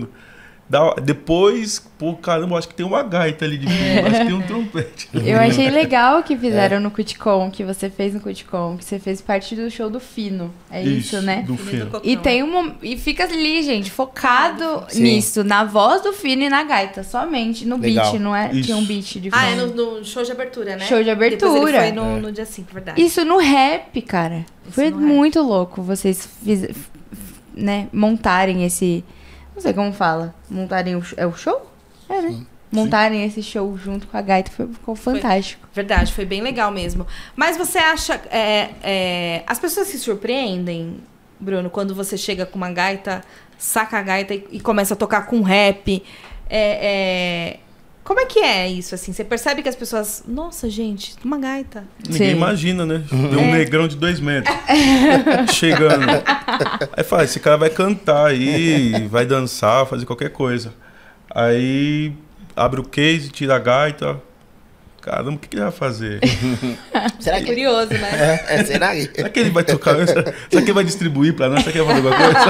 Dá, 0.70 0.94
depois, 1.02 1.80
pô, 1.98 2.14
caramba, 2.14 2.56
acho 2.56 2.68
que 2.68 2.76
tem 2.76 2.86
uma 2.86 3.02
gaita 3.02 3.44
ali 3.44 3.58
de 3.58 3.66
fundo, 3.66 4.08
acho 4.08 4.20
que 4.20 4.26
tem 4.28 4.34
um 4.36 4.42
trompete. 4.44 5.10
Eu 5.26 5.40
achei 5.40 5.68
legal 5.72 6.20
o 6.20 6.24
que 6.24 6.38
fizeram 6.38 6.78
é. 6.78 6.80
no 6.80 6.92
Cuticom, 6.92 7.50
que 7.50 7.64
você 7.64 7.90
fez 7.90 8.14
no 8.14 8.20
Cuticom, 8.20 8.78
que 8.78 8.86
você 8.86 9.00
fez 9.00 9.20
parte 9.20 9.56
do 9.56 9.72
show 9.72 9.90
do 9.90 10.00
Fino. 10.00 10.54
É 10.70 10.84
isso, 10.84 11.16
isso 11.16 11.22
né? 11.24 11.42
Do 11.42 11.58
Fino. 11.58 12.00
E 12.04 12.16
tem 12.16 12.44
um 12.44 12.76
e 12.84 12.96
fica 13.00 13.24
ali, 13.24 13.64
gente, 13.64 13.90
focado 13.90 14.84
Sim. 14.90 15.02
nisso, 15.02 15.44
na 15.44 15.64
voz 15.64 16.04
do 16.04 16.14
Fino 16.14 16.44
e 16.44 16.50
na 16.50 16.62
gaita, 16.64 17.04
somente 17.04 17.66
no 17.66 17.78
legal. 17.78 18.12
beat, 18.12 18.22
não 18.22 18.36
é? 18.36 18.52
Isso. 18.52 18.66
Tinha 18.66 18.78
um 18.78 18.86
beat 18.86 19.20
de 19.20 19.32
fundo. 19.32 19.42
Ah, 19.42 19.50
é 19.50 19.56
no, 19.56 19.74
no, 19.74 20.06
show 20.06 20.24
de 20.24 20.32
abertura, 20.32 20.76
né? 20.76 20.86
Show 20.86 21.02
de 21.02 21.10
abertura. 21.10 21.52
Depois 21.52 21.74
ele 21.74 21.80
foi 21.80 21.92
no, 21.92 22.18
é. 22.18 22.20
no 22.20 22.32
dia 22.32 22.46
5, 22.46 22.72
verdade. 22.72 23.02
Isso 23.02 23.26
no 23.26 23.40
rap, 23.40 24.00
cara. 24.04 24.46
Isso 24.66 24.76
foi 24.76 24.92
muito 24.92 25.40
rap. 25.40 25.48
louco 25.48 25.82
vocês 25.82 26.30
fiz, 26.46 26.68
né, 27.56 27.88
montarem 27.92 28.64
esse 28.64 29.04
não 29.60 29.62
sei 29.62 29.74
como 29.74 29.91
fala. 29.91 30.34
Montarem 30.50 30.95
o, 30.95 31.04
é 31.17 31.28
o 31.28 31.34
show? 31.34 31.69
É, 32.08 32.22
né? 32.22 32.30
Sim. 32.30 32.48
Montarem 32.72 33.19
Sim. 33.19 33.26
esse 33.26 33.43
show 33.43 33.78
junto 33.78 34.08
com 34.08 34.15
a 34.15 34.22
gaita 34.22 34.50
foi, 34.52 34.67
ficou 34.67 34.95
fantástico. 34.95 35.67
Foi, 35.72 35.84
verdade, 35.84 36.13
foi 36.13 36.26
bem 36.26 36.41
legal 36.41 36.72
mesmo. 36.72 37.06
Mas 37.36 37.58
você 37.58 37.78
acha. 37.78 38.22
É, 38.32 38.69
é, 38.82 39.43
as 39.45 39.60
pessoas 39.60 39.88
se 39.88 40.00
surpreendem, 40.00 40.98
Bruno, 41.39 41.69
quando 41.69 41.93
você 41.93 42.17
chega 42.17 42.45
com 42.45 42.58
uma 42.58 42.72
gaita, 42.72 43.22
saca 43.58 43.98
a 43.98 44.02
gaita 44.02 44.34
e, 44.34 44.48
e 44.52 44.60
começa 44.60 44.93
a 44.93 44.98
tocar 44.98 45.26
com 45.26 45.41
rap. 45.41 46.04
É, 46.50 47.58
é 47.58 47.60
como 48.10 48.22
é 48.22 48.26
que 48.26 48.39
é 48.39 48.67
isso, 48.67 48.95
assim? 48.95 49.13
Você 49.13 49.24
percebe 49.24 49.62
que 49.62 49.69
as 49.69 49.76
pessoas. 49.76 50.24
Nossa, 50.28 50.67
gente, 50.67 51.13
uma 51.24 51.38
gaita. 51.38 51.84
Ninguém 52.04 52.32
Sim. 52.32 52.36
imagina, 52.36 52.84
né? 52.84 53.04
Tem 53.08 53.38
um 53.38 53.54
é. 53.54 53.60
negrão 53.60 53.88
de 53.88 53.95
dois 53.95 54.19
metros 54.19 54.52
chegando. 55.54 56.08
Aí 56.98 57.04
fala, 57.04 57.24
esse 57.24 57.39
cara 57.39 57.56
vai 57.56 57.69
cantar 57.69 58.26
aí, 58.26 59.08
vai 59.10 59.28
dançar, 59.28 59.86
fazer 59.86 60.08
qualquer 60.08 60.32
coisa. 60.32 60.74
Aí 61.30 62.12
abre 62.56 62.82
o 62.82 62.84
case, 62.84 63.30
tira 63.30 63.58
a 63.58 63.60
gaita. 63.60 64.19
Caramba, 65.04 65.34
o 65.34 65.38
que, 65.38 65.48
que 65.48 65.58
ele 65.58 65.63
vai 65.65 65.72
fazer? 65.72 66.19
será 67.22 67.38
que... 67.39 67.45
Curioso, 67.45 67.93
né? 67.93 68.41
É, 68.48 68.56
é, 68.56 68.63
será, 68.63 68.95
que... 68.95 69.04
será 69.04 69.30
que 69.30 69.39
ele 69.39 69.52
vai 69.52 69.63
tocar? 69.63 69.95
Será 70.08 70.24
que 70.50 70.58
ele 70.58 70.74
vai 70.74 70.84
distribuir 70.84 71.36
pra 71.36 71.48
nós? 71.48 71.60
Será 71.60 71.72
que 71.74 71.78
ele 71.78 71.86
vai 71.86 72.02
fazer 72.02 72.08
alguma 72.08 72.34
coisa? 72.34 72.50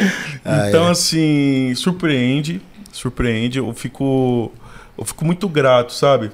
Ah, 0.42 0.68
então, 0.68 0.88
é. 0.88 0.90
assim, 0.92 1.74
surpreende 1.76 2.62
surpreende. 2.92 3.58
Eu 3.58 3.72
fico, 3.74 4.52
eu 4.96 5.04
fico 5.04 5.24
muito 5.24 5.48
grato, 5.48 5.92
sabe? 5.92 6.30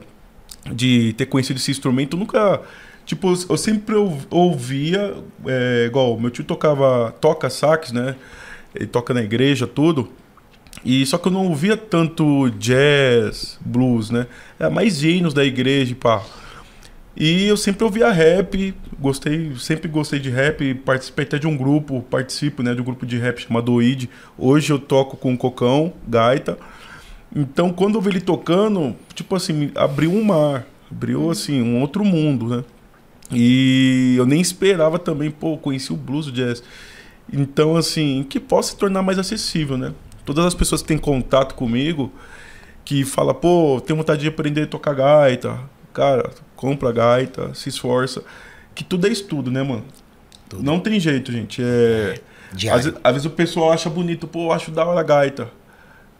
De 0.70 1.12
ter 1.14 1.26
conhecido 1.26 1.58
esse 1.58 1.70
instrumento. 1.70 2.16
Eu 2.16 2.20
nunca. 2.20 2.60
Tipo, 3.04 3.32
eu 3.48 3.56
sempre 3.56 3.94
ouvia. 4.30 5.14
É, 5.46 5.84
igual, 5.86 6.18
meu 6.18 6.30
tio 6.30 6.44
tocava. 6.44 7.14
Toca 7.20 7.48
sax, 7.48 7.92
né? 7.92 8.16
Ele 8.74 8.86
toca 8.86 9.14
na 9.14 9.22
igreja, 9.22 9.66
tudo. 9.66 10.10
E 10.84 11.04
só 11.06 11.18
que 11.18 11.28
eu 11.28 11.32
não 11.32 11.46
ouvia 11.46 11.76
tanto 11.76 12.50
jazz, 12.50 13.58
blues, 13.60 14.10
né? 14.10 14.26
Era 14.58 14.70
mais 14.70 15.02
hinos 15.02 15.32
da 15.32 15.44
igreja, 15.44 15.96
pá. 15.98 16.22
E 17.16 17.46
eu 17.46 17.56
sempre 17.56 17.82
ouvia 17.82 18.10
rap, 18.10 18.74
gostei, 19.00 19.54
sempre 19.56 19.88
gostei 19.88 20.18
de 20.18 20.28
rap, 20.28 20.74
participei 20.74 21.24
até 21.24 21.38
de 21.38 21.46
um 21.46 21.56
grupo, 21.56 22.02
participo, 22.10 22.62
né, 22.62 22.74
de 22.74 22.82
um 22.82 22.84
grupo 22.84 23.06
de 23.06 23.16
rap 23.16 23.40
chamado 23.40 23.72
Oid. 23.72 24.10
Hoje 24.36 24.70
eu 24.70 24.78
toco 24.78 25.16
com 25.16 25.32
o 25.32 25.38
Cocão, 25.38 25.94
gaita. 26.06 26.58
Então, 27.34 27.72
quando 27.72 27.94
eu 27.94 28.02
vi 28.02 28.10
ele 28.10 28.20
tocando, 28.20 28.94
tipo 29.14 29.34
assim, 29.34 29.70
abriu 29.74 30.12
um 30.12 30.22
mar, 30.22 30.66
abriu 30.90 31.22
uhum. 31.22 31.30
assim 31.30 31.62
um 31.62 31.80
outro 31.80 32.04
mundo, 32.04 32.48
né? 32.48 32.64
E 33.32 34.14
eu 34.18 34.26
nem 34.26 34.40
esperava 34.40 34.98
também, 34.98 35.30
pô, 35.30 35.56
conheci 35.56 35.92
o 35.94 35.96
blues, 35.96 36.26
o 36.26 36.32
jazz. 36.32 36.62
Então, 37.32 37.76
assim, 37.76 38.24
que 38.28 38.38
possa 38.38 38.72
se 38.72 38.76
tornar 38.76 39.02
mais 39.02 39.18
acessível, 39.18 39.78
né? 39.78 39.92
Todas 40.24 40.44
as 40.44 40.54
pessoas 40.54 40.82
que 40.82 40.88
têm 40.88 40.98
contato 40.98 41.54
comigo, 41.54 42.12
que 42.84 43.04
fala, 43.04 43.32
pô, 43.32 43.80
tenho 43.84 43.96
vontade 43.96 44.20
de 44.20 44.28
aprender 44.28 44.62
a 44.62 44.66
tocar 44.66 44.94
gaita. 44.94 45.58
Cara, 45.96 46.30
compra 46.54 46.92
gaita, 46.92 47.54
se 47.54 47.70
esforça. 47.70 48.22
Que 48.74 48.84
tudo 48.84 49.06
é 49.06 49.10
estudo, 49.10 49.50
né, 49.50 49.62
mano? 49.62 49.82
Tudo. 50.46 50.62
Não 50.62 50.78
tem 50.78 51.00
jeito, 51.00 51.32
gente. 51.32 51.62
É... 51.64 52.20
Diário. 52.52 52.78
Às, 52.78 52.84
ve- 52.86 52.98
às 53.02 53.12
vezes 53.14 53.26
o 53.26 53.30
pessoal 53.30 53.72
acha 53.72 53.88
bonito, 53.88 54.26
pô, 54.28 54.44
eu 54.48 54.52
acho 54.52 54.70
da 54.70 54.84
hora 54.84 55.00
a 55.00 55.02
gaita. 55.02 55.48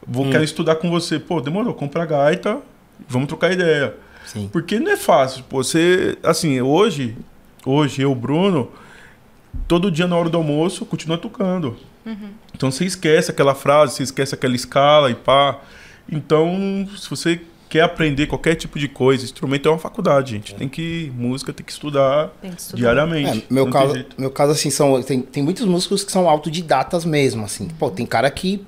Vou 0.05 0.25
Hum. 0.25 0.31
quero 0.31 0.43
estudar 0.43 0.77
com 0.77 0.89
você. 0.89 1.19
Pô, 1.19 1.39
demorou, 1.41 1.75
compra 1.75 2.01
a 2.01 2.05
gaita, 2.07 2.59
vamos 3.07 3.27
trocar 3.27 3.51
ideia. 3.51 3.93
Sim. 4.25 4.49
Porque 4.51 4.79
não 4.79 4.91
é 4.91 4.97
fácil. 4.97 5.43
Pô, 5.47 5.63
você, 5.63 6.17
assim, 6.23 6.59
hoje, 6.59 7.15
hoje 7.63 8.01
eu, 8.01 8.15
Bruno, 8.15 8.71
todo 9.67 9.91
dia 9.91 10.07
na 10.07 10.17
hora 10.17 10.27
do 10.29 10.37
almoço, 10.37 10.87
continua 10.87 11.19
tocando. 11.19 11.77
Então 12.55 12.71
você 12.71 12.83
esquece 12.83 13.29
aquela 13.29 13.53
frase, 13.53 13.93
você 13.93 14.03
esquece 14.03 14.33
aquela 14.33 14.55
escala 14.55 15.11
e 15.11 15.15
pá. 15.15 15.59
Então, 16.11 16.87
se 16.97 17.07
você 17.09 17.39
quer 17.69 17.81
aprender 17.81 18.27
qualquer 18.27 18.55
tipo 18.55 18.79
de 18.79 18.87
coisa, 18.87 19.23
instrumento 19.23 19.67
é 19.67 19.71
uma 19.71 19.77
faculdade, 19.79 20.31
gente. 20.31 20.55
Tem 20.55 20.67
que 20.67 21.11
música, 21.15 21.51
tem 21.53 21.65
que 21.65 21.71
estudar 21.71 22.29
Tem 22.41 22.51
que 22.51 22.61
estudar. 22.61 22.77
diariamente. 22.77 23.45
É, 23.49 23.53
meu, 23.53 23.69
caso, 23.69 24.05
meu 24.17 24.31
caso, 24.31 24.51
assim, 24.51 24.69
são, 24.69 25.01
tem, 25.01 25.21
tem 25.21 25.43
muitos 25.43 25.65
músicos 25.65 26.03
que 26.03 26.11
são 26.11 26.29
autodidatas 26.29 27.05
mesmo, 27.05 27.43
assim. 27.45 27.67
Pô, 27.79 27.89
tem 27.89 28.05
cara 28.05 28.29
que, 28.31 28.65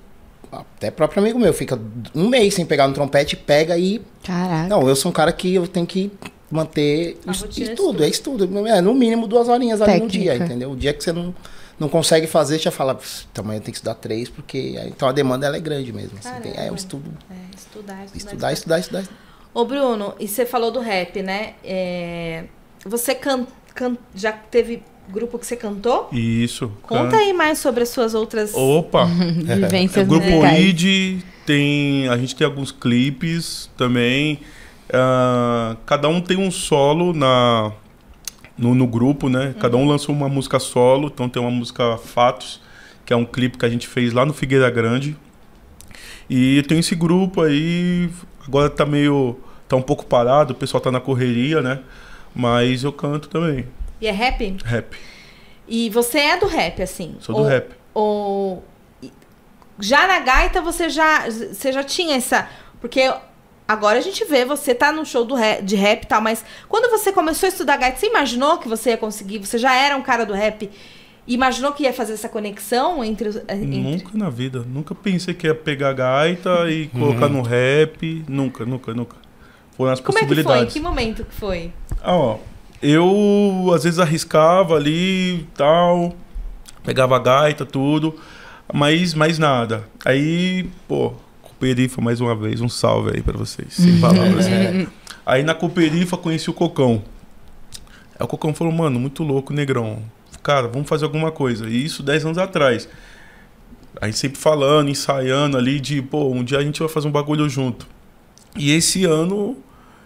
até 0.51 0.91
próprio 0.91 1.21
amigo 1.21 1.39
meu, 1.39 1.53
fica 1.53 1.79
um 2.13 2.27
mês 2.27 2.53
sem 2.53 2.65
pegar 2.65 2.87
no 2.87 2.93
trompete, 2.93 3.35
pega 3.35 3.77
e... 3.77 4.01
Caraca. 4.23 4.67
Não, 4.67 4.87
eu 4.87 4.95
sou 4.95 5.09
um 5.09 5.13
cara 5.13 5.31
que 5.31 5.55
eu 5.55 5.67
tenho 5.67 5.85
que 5.85 6.11
manter 6.51 7.17
de 7.49 7.63
estudo, 7.63 8.03
é 8.03 8.07
estudo. 8.09 8.67
É, 8.67 8.81
no 8.81 8.93
mínimo 8.93 9.27
duas 9.27 9.47
horinhas 9.47 9.81
ali 9.81 9.99
no 9.99 10.07
dia, 10.07 10.35
entendeu? 10.35 10.71
O 10.71 10.75
dia 10.75 10.93
que 10.93 11.03
você 11.03 11.13
não, 11.13 11.33
não 11.79 11.87
consegue 11.89 12.27
fazer, 12.27 12.59
já 12.59 12.71
fala, 12.71 12.93
"Pss, 12.95 13.25
então 13.31 13.43
amanhã 13.43 13.59
tem 13.59 13.71
que 13.71 13.77
estudar 13.77 13.95
três, 13.95 14.29
porque... 14.29 14.75
Então 14.87 15.07
a 15.07 15.11
demanda, 15.11 15.45
ela 15.47 15.55
é 15.57 15.59
grande 15.59 15.91
mesmo, 15.93 16.17
assim. 16.19 16.41
Tem- 16.41 16.53
é 16.55 16.71
um 16.71 16.75
estudo... 16.75 17.09
É, 17.31 17.33
estudar, 17.55 18.05
estudar, 18.05 18.17
Estudar, 18.17 18.51
estudar, 18.53 18.79
estudar. 18.79 19.03
Ô, 19.53 19.65
Bruno, 19.65 20.13
e 20.19 20.27
você 20.27 20.45
falou 20.45 20.71
do 20.71 20.79
rap, 20.79 21.21
né? 21.23 21.53
É, 21.63 22.43
Você 22.85 23.15
can... 23.15 23.45
can- 23.73 23.97
já 24.13 24.31
teve 24.31 24.83
grupo 25.09 25.39
que 25.39 25.45
você 25.47 25.55
cantou? 25.55 26.07
Isso. 26.11 26.71
Conta 26.83 27.11
can- 27.11 27.17
aí 27.17 27.33
mais 27.33 27.57
sobre 27.57 27.81
as 27.83 27.89
suas 27.89 28.13
outras. 28.13 28.53
Opa! 28.53 29.07
É, 29.49 29.55
Vivências 29.55 30.05
o 30.05 30.07
grupo. 30.07 30.27
ID 30.45 31.23
tem. 31.47 32.07
A 32.09 32.15
gente 32.17 32.35
tem 32.35 32.45
alguns 32.45 32.71
clipes 32.71 33.69
também. 33.75 34.39
Ah, 34.93 35.75
cada 35.85 36.07
um 36.07 36.21
tem 36.21 36.37
um 36.37 36.51
solo 36.51 37.11
na, 37.13 37.71
no, 38.59 38.75
no 38.75 38.85
grupo, 38.85 39.29
né? 39.29 39.55
Cada 39.59 39.77
um 39.77 39.87
lançou 39.87 40.13
uma 40.13 40.27
música 40.27 40.59
solo. 40.59 41.07
Então 41.07 41.29
tem 41.29 41.41
uma 41.41 41.51
música 41.51 41.97
Fatos, 41.97 42.61
que 43.05 43.13
é 43.13 43.15
um 43.15 43.25
clipe 43.25 43.57
que 43.57 43.65
a 43.65 43.69
gente 43.69 43.87
fez 43.87 44.13
lá 44.13 44.25
no 44.25 44.33
Figueira 44.33 44.69
Grande. 44.69 45.15
E 46.29 46.61
tem 46.63 46.79
esse 46.79 46.93
grupo 46.93 47.41
aí. 47.41 48.09
Agora 48.45 48.69
tá 48.69 48.85
meio. 48.85 49.39
tá 49.67 49.75
um 49.75 49.81
pouco 49.81 50.05
parado, 50.05 50.53
o 50.53 50.55
pessoal 50.55 50.81
tá 50.81 50.91
na 50.91 50.99
correria, 50.99 51.61
né? 51.61 51.79
Mas 52.35 52.83
eu 52.83 52.91
canto 52.91 53.29
também. 53.29 53.65
E 54.01 54.07
é 54.07 54.11
rap? 54.11 54.57
Rap. 54.63 54.95
E 55.67 55.89
você 55.89 56.19
é 56.19 56.37
do 56.37 56.47
rap, 56.47 56.81
assim? 56.81 57.15
Sou 57.19 57.35
do 57.35 57.41
Ou- 57.41 57.47
rap. 57.47 57.71
Ou 57.93 58.63
já 59.79 60.05
na 60.07 60.19
gaita 60.19 60.61
você 60.61 60.89
já 60.89 61.29
você 61.29 61.71
já 61.71 61.83
tinha 61.83 62.17
essa, 62.17 62.49
porque 62.81 63.11
agora 63.69 63.99
a 63.99 64.01
gente 64.01 64.25
vê 64.25 64.43
você 64.43 64.73
tá 64.73 64.91
no 64.91 65.05
show 65.05 65.23
do 65.23 65.35
rap, 65.35 65.61
de 65.61 65.75
rap 65.75 66.03
e 66.03 66.07
tal, 66.07 66.19
mas 66.19 66.43
quando 66.67 66.89
você 66.89 67.11
começou 67.11 67.45
a 67.45 67.51
estudar 67.51 67.77
gaita, 67.77 67.99
você 67.99 68.07
imaginou 68.07 68.57
que 68.57 68.67
você 68.67 68.89
ia 68.89 68.97
conseguir? 68.97 69.37
Você 69.37 69.59
já 69.59 69.75
era 69.75 69.95
um 69.95 70.01
cara 70.01 70.25
do 70.25 70.33
rap? 70.33 70.67
Imaginou 71.27 71.71
que 71.73 71.83
ia 71.83 71.93
fazer 71.93 72.13
essa 72.13 72.27
conexão 72.27 73.03
entre 73.03 73.29
os 73.29 73.35
entre... 73.35 73.79
Nunca 73.79 74.17
na 74.17 74.31
vida. 74.31 74.65
Nunca 74.67 74.95
pensei 74.95 75.35
que 75.35 75.45
ia 75.45 75.53
pegar 75.53 75.93
gaita 75.93 76.67
e 76.71 76.87
colocar 76.87 77.29
no 77.29 77.43
rap. 77.43 78.25
Nunca, 78.27 78.65
nunca, 78.65 78.91
nunca. 78.95 79.15
Foram 79.77 79.91
as 79.91 79.99
Como 79.99 80.17
é 80.17 80.21
que 80.21 80.27
foi? 80.27 80.33
Em 80.33 80.43
possibilidades. 80.43 80.73
que 80.73 80.79
momento 80.79 81.23
que 81.23 81.35
foi? 81.35 81.71
Ah, 82.01 82.15
ó. 82.15 82.37
Eu 82.81 83.71
às 83.75 83.83
vezes 83.83 83.99
arriscava 83.99 84.77
ali 84.77 85.45
tal. 85.55 86.15
Pegava 86.83 87.17
a 87.17 87.19
gaita, 87.19 87.63
tudo. 87.63 88.19
Mas 88.73 89.13
mais 89.13 89.37
nada. 89.37 89.87
Aí, 90.03 90.67
pô, 90.87 91.13
Cooperifa 91.59 92.01
mais 92.01 92.21
uma 92.21 92.33
vez. 92.33 92.61
Um 92.61 92.69
salve 92.69 93.11
aí 93.13 93.21
pra 93.21 93.37
vocês. 93.37 93.73
Sem 93.73 93.99
palavras. 93.99 94.45
Aí 95.25 95.43
na 95.43 95.53
Cooperifa 95.53 96.17
conheci 96.17 96.49
o 96.49 96.53
Cocão. 96.53 97.03
Aí 98.17 98.23
o 98.23 98.27
Cocão 98.27 98.53
falou, 98.53 98.73
mano, 98.73 98.97
muito 98.97 99.23
louco, 99.23 99.53
negrão. 99.53 100.01
Cara, 100.41 100.67
vamos 100.69 100.87
fazer 100.87 101.03
alguma 101.03 101.31
coisa. 101.31 101.67
E 101.67 101.83
isso 101.85 102.01
10 102.01 102.25
anos 102.25 102.37
atrás. 102.37 102.87
A 104.01 104.05
gente 104.07 104.17
sempre 104.17 104.39
falando, 104.39 104.89
ensaiando 104.89 105.57
ali 105.57 105.79
de, 105.79 106.01
pô, 106.01 106.31
um 106.31 106.43
dia 106.43 106.57
a 106.57 106.63
gente 106.63 106.79
vai 106.79 106.87
fazer 106.87 107.09
um 107.09 107.11
bagulho 107.11 107.47
junto. 107.49 107.85
E 108.55 108.71
esse 108.71 109.03
ano 109.03 109.57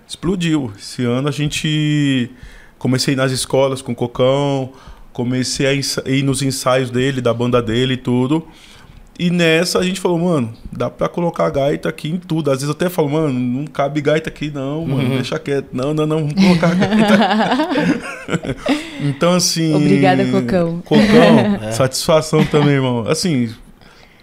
explodiu. 0.08 0.74
Esse 0.78 1.06
ano 1.06 1.28
a 1.28 1.32
gente 1.32 2.32
comecei 2.80 3.16
nas 3.16 3.32
escolas 3.32 3.82
com 3.82 3.92
o 3.92 3.96
Cocão, 3.96 4.74
comecei 5.14 5.68
a 5.68 6.10
ir 6.10 6.24
nos 6.24 6.42
ensaios 6.42 6.90
dele, 6.90 7.22
da 7.22 7.34
banda 7.34 7.62
dele 7.62 7.94
e 7.94 7.98
tudo. 7.98 8.46
E 9.18 9.30
nessa 9.30 9.78
a 9.78 9.84
gente 9.84 10.00
falou, 10.00 10.18
mano, 10.18 10.54
dá 10.72 10.90
pra 10.90 11.08
colocar 11.08 11.48
gaita 11.52 11.88
aqui 11.88 12.10
em 12.10 12.18
tudo. 12.18 12.50
Às 12.50 12.58
vezes 12.58 12.70
eu 12.70 12.74
até 12.74 12.90
falo, 12.90 13.10
mano, 13.10 13.32
não 13.40 13.66
cabe 13.66 14.02
gaita 14.02 14.30
aqui 14.30 14.50
não, 14.50 14.86
mano, 14.88 15.10
deixa 15.10 15.38
quieto. 15.38 15.68
Não, 15.72 15.94
não, 15.94 16.06
não, 16.08 16.28
vamos 16.28 16.34
colocar 16.34 16.74
gaita. 16.74 18.56
então 19.02 19.34
assim... 19.34 19.74
Obrigada, 19.76 20.26
Cocão. 20.26 20.82
Cocão, 20.82 21.72
satisfação 21.74 22.44
também, 22.46 22.74
irmão. 22.74 23.06
Assim, 23.08 23.54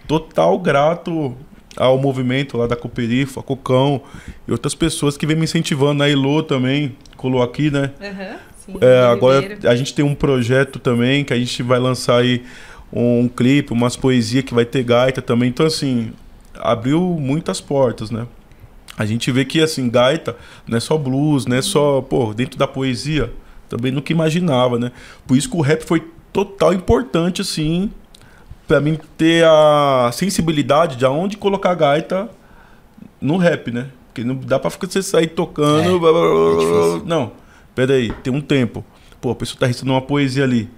total 0.05 0.59
grato 0.59 1.33
ao 1.77 1.97
movimento 1.97 2.57
lá 2.57 2.67
da 2.67 2.75
Cooperifa, 2.75 3.41
Cocão 3.41 4.01
e 4.45 4.51
outras 4.51 4.75
pessoas 4.75 5.15
que 5.15 5.25
vêm 5.25 5.37
me 5.37 5.45
incentivando. 5.45 6.03
A 6.03 6.09
Elô 6.09 6.43
também 6.43 6.97
colou 7.15 7.41
aqui, 7.41 7.71
né? 7.71 7.91
sim, 8.57 8.73
É, 8.81 9.05
agora 9.05 9.57
a 9.63 9.75
gente 9.75 9.93
tem 9.93 10.03
um 10.03 10.15
projeto 10.15 10.79
também 10.79 11.23
que 11.23 11.33
a 11.33 11.37
gente 11.37 11.63
vai 11.63 11.79
lançar 11.79 12.17
aí 12.17 12.43
um 12.91 13.27
clipe, 13.27 13.71
umas 13.71 13.95
poesias 13.95 14.43
que 14.43 14.53
vai 14.53 14.65
ter 14.65 14.83
gaita 14.83 15.21
também. 15.21 15.49
Então, 15.49 15.65
assim, 15.65 16.11
abriu 16.55 16.99
muitas 17.19 17.61
portas, 17.61 18.11
né? 18.11 18.27
A 18.97 19.05
gente 19.05 19.31
vê 19.31 19.45
que, 19.45 19.61
assim, 19.61 19.89
gaita 19.89 20.35
não 20.67 20.77
é 20.77 20.79
só 20.79 20.97
blues, 20.97 21.45
não 21.45 21.55
é 21.55 21.61
só, 21.61 22.01
pô, 22.01 22.33
dentro 22.33 22.57
da 22.57 22.67
poesia, 22.67 23.31
também 23.69 23.91
nunca 23.91 24.11
imaginava, 24.11 24.77
né? 24.77 24.91
Por 25.25 25.37
isso 25.37 25.49
que 25.49 25.55
o 25.55 25.61
rap 25.61 25.83
foi 25.83 26.03
total 26.33 26.73
importante, 26.73 27.41
assim, 27.41 27.89
pra 28.67 28.81
mim 28.81 28.99
ter 29.17 29.45
a 29.45 30.11
sensibilidade 30.13 30.97
de 30.97 31.05
aonde 31.05 31.37
colocar 31.37 31.71
a 31.71 31.75
gaita 31.75 32.29
no 33.19 33.37
rap, 33.37 33.71
né? 33.71 33.87
Porque 34.07 34.23
não 34.25 34.35
dá 34.35 34.59
pra 34.59 34.69
você 34.69 35.01
sair 35.01 35.27
tocando. 35.27 35.95
É, 35.95 35.99
blá, 35.99 36.11
blá, 36.11 36.21
blá, 36.21 36.97
é 36.97 37.01
não, 37.05 37.31
pera 37.73 37.93
aí, 37.93 38.11
tem 38.23 38.33
um 38.33 38.41
tempo. 38.41 38.83
Pô, 39.21 39.31
a 39.31 39.35
pessoa 39.35 39.59
tá 39.59 39.65
recitando 39.67 39.93
uma 39.93 40.01
poesia 40.01 40.43
ali. 40.43 40.69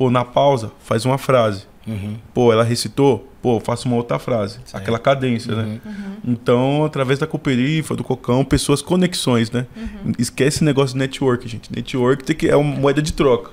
Pô, 0.00 0.10
na 0.10 0.24
pausa, 0.24 0.72
faz 0.82 1.04
uma 1.04 1.18
frase. 1.18 1.64
Uhum. 1.86 2.16
Pô, 2.32 2.50
ela 2.50 2.64
recitou, 2.64 3.30
pô, 3.42 3.60
faço 3.60 3.86
uma 3.86 3.98
outra 3.98 4.18
frase. 4.18 4.54
Certo. 4.64 4.74
Aquela 4.74 4.98
cadência, 4.98 5.54
né? 5.54 5.78
Então, 6.24 6.86
através 6.86 7.18
da 7.18 7.26
Cooperifa, 7.26 7.94
do 7.94 8.02
Cocão, 8.02 8.42
pessoas, 8.42 8.80
conexões, 8.80 9.50
né? 9.50 9.66
Esquece 10.18 10.56
esse 10.56 10.64
negócio 10.64 10.94
de 10.94 11.00
network, 11.00 11.46
gente. 11.46 11.70
Network 11.70 12.24
tem 12.24 12.34
que, 12.34 12.48
é 12.48 12.56
uma 12.56 12.74
moeda 12.76 13.02
de 13.02 13.12
troca. 13.12 13.50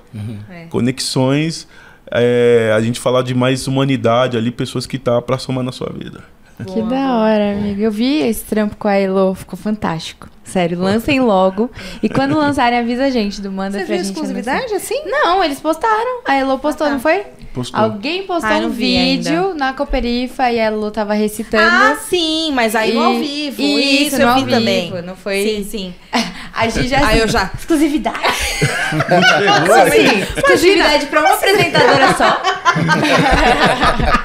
É. 0.48 0.64
Conexões, 0.70 1.68
é, 2.10 2.72
a 2.74 2.80
gente 2.80 2.98
falar 2.98 3.20
de 3.20 3.34
mais 3.34 3.68
humanidade 3.68 4.34
ali, 4.34 4.50
pessoas 4.50 4.86
que 4.86 4.98
tá 4.98 5.20
pra 5.20 5.36
somar 5.36 5.62
na 5.62 5.70
sua 5.70 5.92
vida. 5.92 6.24
Que 6.66 6.82
da 6.82 7.14
hora, 7.18 7.52
amigo. 7.52 7.80
Eu 7.80 7.90
vi 7.90 8.18
esse 8.26 8.44
trampo 8.44 8.76
com 8.76 8.88
a 8.88 8.94
Elo, 8.94 9.34
ficou 9.34 9.56
fantástico. 9.58 10.28
Sério, 10.42 10.78
lancem 10.80 11.20
logo. 11.20 11.70
E 12.02 12.08
quando 12.08 12.36
lançarem, 12.36 12.78
avisa 12.78 13.04
a 13.04 13.10
gente 13.10 13.40
do 13.40 13.52
Manda 13.52 13.78
Você 13.78 13.84
pra 13.84 13.94
viu 13.94 14.04
gente. 14.04 14.12
exclusividade 14.14 14.72
assim? 14.74 15.02
Não, 15.04 15.44
eles 15.44 15.60
postaram. 15.60 16.22
A 16.26 16.34
Elo 16.36 16.58
postou, 16.58 16.86
Ah, 16.86 16.90
tá. 16.90 16.94
não 16.94 17.00
foi? 17.02 17.22
Postou. 17.52 17.78
Alguém 17.80 18.22
postou 18.22 18.50
Ah, 18.50 18.56
um 18.58 18.70
vi 18.70 18.96
ainda. 18.96 19.30
vídeo 19.30 19.54
na 19.54 19.72
Cooperifa 19.74 20.50
e 20.50 20.58
a 20.58 20.64
Elo 20.64 20.90
tava 20.90 21.12
recitando. 21.12 21.62
Ah, 21.70 21.96
sim, 22.08 22.50
mas 22.54 22.74
aí 22.74 22.94
no 22.94 23.00
E- 23.02 23.04
ao 23.04 23.14
vivo. 23.14 23.62
Isso, 23.62 24.02
Isso, 24.06 24.16
no 24.16 24.22
eu 24.22 24.28
ao 24.30 24.34
vi 24.36 24.44
vivo, 24.44 24.56
também. 24.56 25.02
não 25.04 25.14
foi- 25.16 25.42
Sim, 25.44 25.64
sim. 25.64 25.94
A 26.54 26.66
Gi 26.68 26.88
já. 26.88 27.06
Aí 27.06 27.18
eu 27.20 27.28
já. 27.28 27.50
Exclusividade. 27.56 28.18
Chegou, 28.58 29.90
Sim, 29.92 30.24
exclusividade 30.36 31.06
pra 31.06 31.20
uma 31.20 31.34
apresentadora 31.34 32.14
só. 32.16 32.42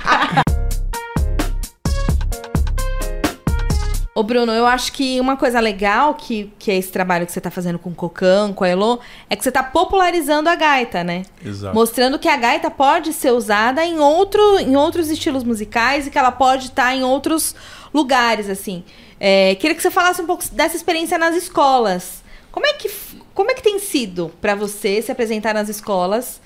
Ô, 4.21 4.23
Bruno, 4.23 4.51
eu 4.51 4.67
acho 4.67 4.93
que 4.93 5.19
uma 5.19 5.35
coisa 5.35 5.59
legal 5.59 6.13
que, 6.13 6.53
que 6.59 6.69
é 6.69 6.77
esse 6.77 6.91
trabalho 6.91 7.25
que 7.25 7.31
você 7.31 7.41
tá 7.41 7.49
fazendo 7.49 7.79
com 7.79 7.89
o 7.89 7.95
Cocão, 7.95 8.53
com 8.53 8.63
a 8.63 8.67
Elo, 8.67 8.99
é 9.27 9.35
que 9.35 9.43
você 9.43 9.51
tá 9.51 9.63
popularizando 9.63 10.47
a 10.47 10.53
gaita, 10.53 11.03
né? 11.03 11.23
Exato. 11.43 11.73
Mostrando 11.73 12.19
que 12.19 12.29
a 12.29 12.37
gaita 12.37 12.69
pode 12.69 13.13
ser 13.13 13.31
usada 13.31 13.83
em, 13.83 13.97
outro, 13.97 14.59
em 14.59 14.75
outros 14.75 15.09
estilos 15.09 15.43
musicais 15.43 16.05
e 16.05 16.11
que 16.11 16.19
ela 16.19 16.31
pode 16.31 16.65
estar 16.65 16.95
em 16.95 17.03
outros 17.03 17.55
lugares, 17.91 18.47
assim. 18.47 18.83
É, 19.19 19.55
queria 19.55 19.75
que 19.75 19.81
você 19.81 19.89
falasse 19.89 20.21
um 20.21 20.27
pouco 20.27 20.43
dessa 20.51 20.75
experiência 20.75 21.17
nas 21.17 21.35
escolas. 21.35 22.23
Como 22.51 22.67
é 22.67 22.73
que, 22.73 22.91
como 23.33 23.49
é 23.49 23.55
que 23.55 23.63
tem 23.63 23.79
sido 23.79 24.31
pra 24.39 24.53
você 24.53 25.01
se 25.01 25.11
apresentar 25.11 25.55
nas 25.55 25.67
escolas? 25.67 26.39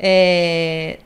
É, 0.00 0.98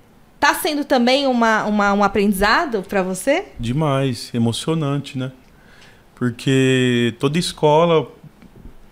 Tá 0.42 0.54
sendo 0.54 0.84
também 0.84 1.24
uma, 1.28 1.62
uma, 1.66 1.92
um 1.92 2.02
aprendizado 2.02 2.82
para 2.82 3.00
você? 3.00 3.44
Demais, 3.60 4.28
emocionante, 4.34 5.16
né? 5.16 5.30
Porque 6.26 7.16
toda 7.18 7.36
escola 7.36 8.06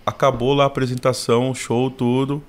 acabou 0.04 0.52
lá 0.52 0.64
a 0.64 0.66
apresentação, 0.66 1.54
show, 1.54 1.88
tudo. 1.88 2.42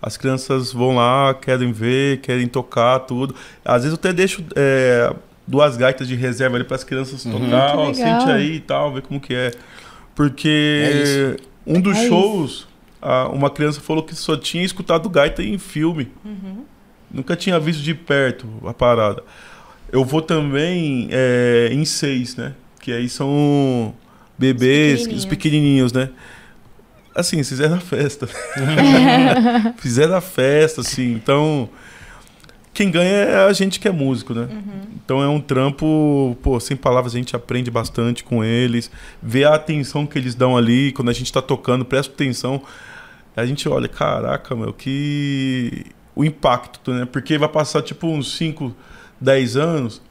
As 0.00 0.16
crianças 0.16 0.72
vão 0.72 0.94
lá, 0.94 1.34
querem 1.34 1.72
ver, 1.72 2.20
querem 2.20 2.46
tocar, 2.46 3.00
tudo. 3.00 3.34
Às 3.64 3.82
vezes 3.82 3.90
eu 3.90 3.94
até 3.98 4.12
deixo 4.12 4.44
é, 4.54 5.12
duas 5.44 5.76
gaitas 5.76 6.06
de 6.06 6.14
reserva 6.14 6.54
ali 6.54 6.62
para 6.64 6.76
as 6.76 6.84
crianças 6.84 7.24
Uhum. 7.24 7.32
tocar, 7.32 7.76
ó, 7.76 7.92
sente 7.92 8.30
aí 8.30 8.54
e 8.54 8.60
tal, 8.60 8.92
ver 8.92 9.02
como 9.02 9.20
que 9.20 9.34
é. 9.34 9.50
Porque 10.14 11.34
É 11.34 11.36
um 11.66 11.80
dos 11.80 11.98
É 11.98 12.06
shows, 12.08 12.68
a- 13.02 13.28
uma 13.30 13.50
criança 13.50 13.80
falou 13.80 14.04
que 14.04 14.14
só 14.14 14.36
tinha 14.36 14.62
escutado 14.62 15.08
gaita 15.10 15.42
em 15.42 15.58
filme. 15.58 16.12
Nunca 17.10 17.34
tinha 17.34 17.58
visto 17.58 17.82
de 17.82 17.92
perto 17.92 18.46
a 18.64 18.72
parada. 18.72 19.20
Eu 19.90 20.04
vou 20.04 20.22
também 20.22 21.08
é, 21.10 21.70
em 21.72 21.84
seis, 21.84 22.36
né? 22.36 22.54
Que 22.80 22.92
aí 22.92 23.08
são 23.08 23.92
bebês, 24.38 25.00
pequenininhos. 25.00 25.24
os 25.24 25.28
pequenininhos, 25.28 25.92
né? 25.92 26.10
Assim, 27.14 27.42
fizeram 27.42 27.74
a 27.76 27.80
festa. 27.80 28.28
fizeram 29.78 30.14
a 30.14 30.20
festa, 30.20 30.82
assim. 30.82 31.12
Então, 31.12 31.68
quem 32.72 32.92
ganha 32.92 33.10
é 33.10 33.44
a 33.44 33.52
gente 33.52 33.80
que 33.80 33.88
é 33.88 33.90
músico, 33.90 34.32
né? 34.32 34.46
Então 34.94 35.20
é 35.20 35.28
um 35.28 35.40
trampo, 35.40 36.36
pô, 36.40 36.60
sem 36.60 36.76
palavras, 36.76 37.12
a 37.12 37.18
gente 37.18 37.34
aprende 37.34 37.72
bastante 37.72 38.22
com 38.22 38.44
eles. 38.44 38.88
Vê 39.20 39.42
a 39.42 39.56
atenção 39.56 40.06
que 40.06 40.16
eles 40.16 40.36
dão 40.36 40.56
ali, 40.56 40.92
quando 40.92 41.08
a 41.08 41.12
gente 41.12 41.32
tá 41.32 41.42
tocando, 41.42 41.84
presta 41.84 42.12
atenção. 42.12 42.62
A 43.36 43.44
gente 43.44 43.68
olha, 43.68 43.88
caraca, 43.88 44.54
meu, 44.54 44.72
que. 44.72 45.86
O 46.14 46.24
impacto, 46.24 46.92
né? 46.92 47.04
Porque 47.04 47.36
vai 47.36 47.48
passar 47.48 47.82
tipo 47.82 48.06
uns 48.06 48.36
5, 48.36 48.72
10 49.20 49.56
anos. 49.56 50.02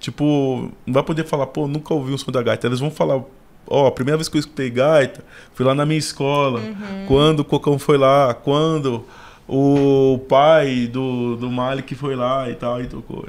Tipo, 0.00 0.70
não 0.86 0.94
vai 0.94 1.02
poder 1.02 1.24
falar, 1.26 1.46
pô, 1.46 1.66
nunca 1.66 1.92
ouvi 1.94 2.12
um 2.12 2.18
som 2.18 2.30
da 2.30 2.42
gaita. 2.42 2.66
Eles 2.66 2.80
vão 2.80 2.90
falar, 2.90 3.20
ó, 3.66 3.86
a 3.86 3.92
primeira 3.92 4.16
vez 4.16 4.28
que 4.28 4.36
eu 4.36 4.40
escutei 4.40 4.70
gaita 4.70 5.24
foi 5.54 5.66
lá 5.66 5.74
na 5.74 5.84
minha 5.84 5.98
escola. 5.98 6.60
Quando 7.06 7.40
o 7.40 7.44
Cocão 7.44 7.78
foi 7.78 7.98
lá, 7.98 8.32
quando 8.34 9.04
o 9.48 10.18
pai 10.28 10.86
do, 10.86 11.36
do 11.36 11.50
Malik 11.50 11.94
foi 11.94 12.14
lá 12.14 12.48
e 12.50 12.54
tal, 12.54 12.80
e 12.82 12.86
tocou. 12.86 13.26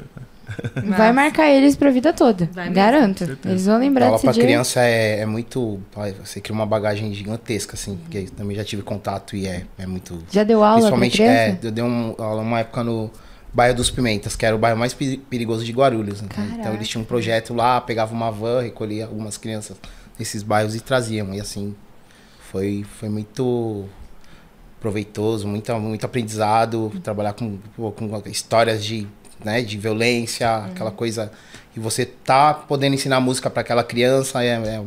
Vai 0.98 1.14
marcar 1.14 1.48
eles 1.48 1.76
pra 1.76 1.92
vida 1.92 2.12
toda. 2.12 2.50
Vai. 2.52 2.70
Garanto. 2.72 3.24
Eles 3.46 3.68
vão 3.68 3.78
lembrar 3.78 4.06
Aula 4.06 4.16
desse 4.18 4.26
pra 4.26 4.34
dia. 4.34 4.44
criança 4.44 4.82
é, 4.82 5.20
é 5.20 5.26
muito. 5.26 5.80
pai, 5.94 6.14
Você 6.26 6.42
cria 6.42 6.56
uma 6.56 6.66
bagagem 6.66 7.14
gigantesca, 7.14 7.76
assim, 7.76 7.96
porque 7.98 8.18
eu 8.18 8.30
também 8.32 8.58
já 8.58 8.64
tive 8.64 8.82
contato 8.82 9.36
e 9.36 9.46
é, 9.48 9.66
é 9.78 9.86
muito. 9.86 10.24
Já 10.32 10.44
deu 10.44 10.64
aula 10.64 10.90
pra 10.90 10.98
Principalmente, 10.98 11.18
criança? 11.18 11.60
é, 11.64 11.68
eu 11.68 11.72
dei 11.72 11.84
um, 11.84 12.16
aula 12.18 12.42
uma 12.42 12.60
época 12.60 12.84
no 12.84 13.12
bairro 13.54 13.76
dos 13.76 13.90
Pimentas, 13.90 14.36
que 14.36 14.46
era 14.46 14.56
o 14.56 14.60
bairro 14.60 14.78
mais 14.78 14.94
peri- 14.94 15.18
perigoso 15.18 15.64
de 15.66 15.72
Guarulhos. 15.72 16.22
né? 16.22 16.28
Então 16.32 16.46
Caraca. 16.46 16.74
eles 16.74 16.88
tinham 16.88 17.02
um 17.02 17.06
projeto 17.06 17.54
lá, 17.54 17.82
pegava 17.82 18.14
uma 18.14 18.32
van, 18.32 18.62
recolhia 18.62 19.06
algumas 19.06 19.38
crianças 19.38 19.76
desses 20.18 20.44
bairros 20.44 20.76
e 20.76 20.80
traziam. 20.82 21.34
E 21.34 21.40
assim, 21.42 21.76
foi, 22.52 22.86
foi 23.00 23.10
muito 23.10 23.86
proveitoso, 24.80 25.48
muito, 25.48 25.74
muito 25.80 26.06
aprendizado, 26.06 26.92
trabalhar 27.04 27.34
com, 27.34 27.58
com 27.76 28.22
histórias 28.28 28.84
de, 28.84 29.08
né, 29.44 29.62
de 29.62 29.78
violência, 29.78 30.56
aquela 30.66 30.92
coisa. 30.92 31.32
E 31.76 31.80
você 31.80 32.06
tá 32.06 32.54
podendo 32.54 32.96
ensinar 32.96 33.20
música 33.20 33.50
para 33.50 33.62
aquela 33.62 33.84
criança, 33.84 34.44
é, 34.44 34.48
é, 34.56 34.84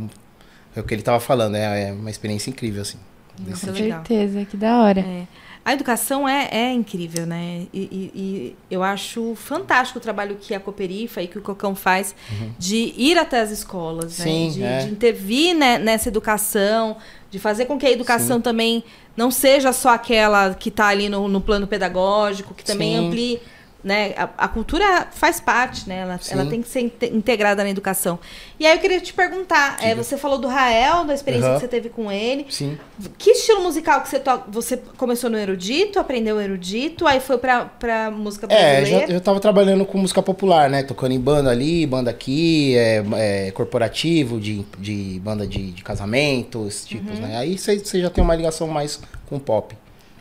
é 0.77 0.81
o 0.81 0.83
que 0.85 0.95
ele 0.95 1.03
tava 1.03 1.21
falando, 1.21 1.57
é, 1.57 1.89
é 1.89 1.93
uma 1.93 2.11
experiência 2.11 2.49
incrível, 2.51 2.83
assim. 2.83 2.99
Com 3.45 3.57
certeza, 3.57 4.45
que 4.45 4.57
da 4.57 4.79
hora. 4.83 5.01
É. 5.01 5.27
A 5.65 5.73
educação 5.73 6.29
é, 6.29 6.49
é 6.51 6.73
incrível, 6.73 7.25
né? 7.25 7.67
E, 7.73 7.81
e- 7.81 8.13
e 8.15 8.57
eu 8.69 8.83
acho 8.83 9.35
fantástico 9.37 9.99
o 9.99 10.03
trabalho 10.03 10.37
que 10.41 10.53
a 10.55 10.59
Cooperifa 10.61 11.23
e 11.23 11.29
que 11.29 11.39
o 11.39 11.43
Cocão 11.43 11.75
faz 11.75 12.15
de 12.59 12.93
ir 12.97 13.17
até 13.17 13.41
as 13.41 13.51
escolas, 13.53 14.19
né? 14.19 14.25
Sim, 14.25 14.51
de, 14.51 14.63
é. 14.63 14.79
de 14.81 14.91
intervir 14.91 15.55
né, 15.55 15.79
nessa 15.79 16.09
educação, 16.09 16.97
de 17.31 17.39
fazer 17.39 17.67
com 17.67 17.79
que 17.79 17.87
a 17.87 17.91
educação 17.93 18.41
também 18.41 18.83
não 19.17 19.31
seja 19.31 19.73
só 19.73 19.91
aquela 19.91 20.53
que 20.55 20.69
está 20.69 20.89
ali 20.89 21.09
no, 21.09 21.29
no 21.29 21.41
plano 21.41 21.67
pedagógico, 21.67 22.55
que 22.55 22.65
também 22.65 22.97
Sim. 22.99 23.07
amplie. 23.07 23.41
Né? 23.85 24.15
A, 24.17 24.29
a 24.45 24.49
cultura 24.49 25.09
faz 25.11 25.41
parte, 25.41 25.89
né? 25.89 26.03
Ela, 26.03 26.21
ela 26.31 26.47
tem 26.47 26.63
que 26.63 26.69
ser 26.69 26.81
inte- 26.83 27.07
integrada 27.07 27.65
na 27.65 27.71
educação. 27.71 28.17
E 28.61 28.65
aí 28.65 28.77
eu 28.77 28.81
queria 28.81 29.01
te 29.01 29.13
perguntar, 29.13 29.77
é, 29.83 29.93
você 29.93 30.17
falou 30.17 30.39
do 30.39 30.47
Rael, 30.47 31.05
da 31.05 31.13
experiência 31.13 31.49
Aham. 31.49 31.55
que 31.57 31.63
você 31.63 31.69
teve 31.69 31.89
com 31.89 32.11
ele. 32.13 32.47
Sim. 32.49 32.79
Que 33.19 33.33
estilo 33.33 33.61
musical 33.61 34.01
que 34.03 34.09
você 34.09 34.21
toca? 34.21 34.45
Você 34.53 34.77
começou 34.97 35.29
no 35.29 35.37
erudito, 35.37 35.99
aprendeu 35.99 36.41
erudito, 36.41 37.09
aí 37.09 37.19
foi 37.19 37.39
pra, 37.39 37.65
pra 37.65 38.09
música 38.13 38.47
É, 38.49 38.77
brasileira? 38.77 39.07
já, 39.09 39.15
eu 39.15 39.21
tava 39.21 39.41
trabalhando 39.41 39.85
com 39.85 39.99
música 39.99 40.23
popular, 40.23 40.71
né? 40.71 40.85
Tocando 40.85 41.11
em 41.13 41.21
banda 41.21 41.51
ali, 41.51 41.85
banda 41.85 42.09
aqui, 42.09 42.77
é, 42.77 43.03
é, 43.17 43.51
corporativo, 43.51 44.39
de, 44.39 44.65
de 44.79 45.21
banda 45.25 45.45
de, 45.45 45.73
de 45.73 45.83
casamento, 45.83 46.69
esses 46.69 46.87
tipos, 46.87 47.19
Uhum. 47.19 47.27
né? 47.27 47.37
Aí 47.37 47.59
você 47.59 47.77
você 47.81 48.01
já 48.01 48.11
tem 48.11 48.23
uma 48.23 48.37
ligação 48.37 48.69
mais 48.69 49.01
com 49.29 49.41
pop. 49.41 49.75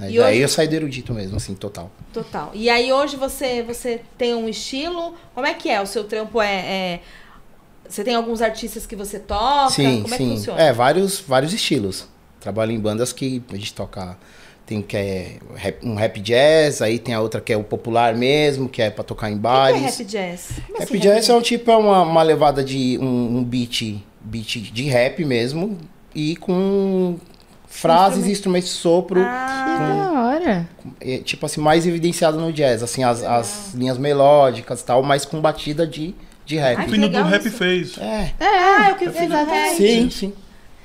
E 0.10 0.18
Daí 0.18 0.34
hoje- 0.34 0.40
eu 0.42 0.48
saí 0.50 0.68
do 0.68 0.76
erudito 0.76 1.14
mesmo, 1.14 1.38
assim, 1.38 1.54
total. 1.54 1.92
Total. 2.14 2.52
E 2.54 2.70
aí 2.70 2.92
hoje 2.92 3.16
você, 3.18 3.62
você 3.64 4.02
tem 4.18 4.34
um 4.36 4.48
estilo? 4.50 5.16
Como 5.34 5.46
é 5.46 5.54
que 5.54 5.70
é? 5.70 5.82
O 5.82 5.86
seu 5.86 6.04
trampo 6.04 6.42
é. 6.42 6.54
é- 6.56 7.00
Você 7.88 8.04
tem 8.04 8.16
alguns 8.16 8.42
artistas 8.42 8.86
que 8.86 8.96
você 8.96 9.20
toca? 9.20 9.70
sim, 9.72 10.02
Como 10.04 10.14
é 10.14 10.18
sim. 10.18 10.30
que 10.30 10.36
funciona? 10.38 10.62
É, 10.62 10.72
vários, 10.72 11.20
vários 11.20 11.54
estilos. 11.54 12.08
Trabalho 12.40 12.72
em 12.72 12.80
bandas 12.80 13.12
que 13.12 13.44
a 13.52 13.56
gente 13.56 13.74
toca. 13.74 14.18
Tem 14.66 14.82
que 14.82 14.96
é 14.96 15.38
rap- 15.56 15.86
um 15.86 15.96
rap 15.96 16.20
jazz, 16.22 16.82
aí 16.82 16.98
tem 16.98 17.14
a 17.14 17.20
outra 17.20 17.42
que 17.42 17.52
é 17.52 17.58
o 17.58 17.64
popular 17.64 18.16
mesmo, 18.16 18.70
que 18.70 18.82
é 18.82 18.90
pra 18.90 19.04
tocar 19.04 19.30
em 19.30 19.34
O 19.34 19.36
que 19.36 19.42
bares. 19.42 19.82
é 19.82 19.86
rap 19.86 20.06
jazz? 20.06 20.48
Como 20.68 20.80
Rap 20.80 20.84
assim, 20.90 21.00
jazz 21.00 21.28
é 21.30 21.34
um 21.36 21.42
tipo, 21.42 21.70
é 21.70 21.76
uma, 21.76 22.02
uma 22.04 22.24
levada 22.24 22.64
de 22.64 22.98
um, 23.02 23.38
um 23.40 23.44
beat, 23.44 24.02
beat 24.22 24.58
de 24.72 24.84
rap 24.84 25.26
mesmo, 25.26 25.78
e 26.16 26.38
com 26.38 27.18
frases 27.72 28.28
e 28.28 28.32
instrumentos 28.32 28.70
de 28.70 28.76
sopro, 28.76 29.22
Que 29.22 29.26
Ah, 29.28 30.12
da 30.14 30.22
hora. 30.22 30.70
é, 31.00 31.18
tipo 31.20 31.46
assim, 31.46 31.62
mais 31.62 31.88
evidenciado 31.88 32.38
no 32.40 32.52
jazz, 32.52 32.84
assim, 32.84 33.04
as, 33.04 33.24
as 33.24 33.74
linhas 33.74 33.98
melódicas 33.98 34.82
e 34.82 34.86
tal, 34.86 35.02
mas 35.02 35.26
com 35.26 35.40
batida 35.42 35.88
de, 35.88 36.14
de 36.46 36.58
rap. 36.58 36.84
que 36.86 36.92
O 36.92 36.96
hino 36.96 37.10
do 37.10 37.24
rap 37.24 37.46
isso. 37.48 37.58
fez. 37.58 37.98
É, 37.98 38.32
ah, 38.40 38.90
é 38.90 38.92
o 38.92 38.96
que 38.98 39.06
eu 39.06 39.14
fiz 39.14 39.22
exatamente. 39.24 39.56
rap. 39.56 39.76
sim, 39.78 40.10
sim. 40.10 40.34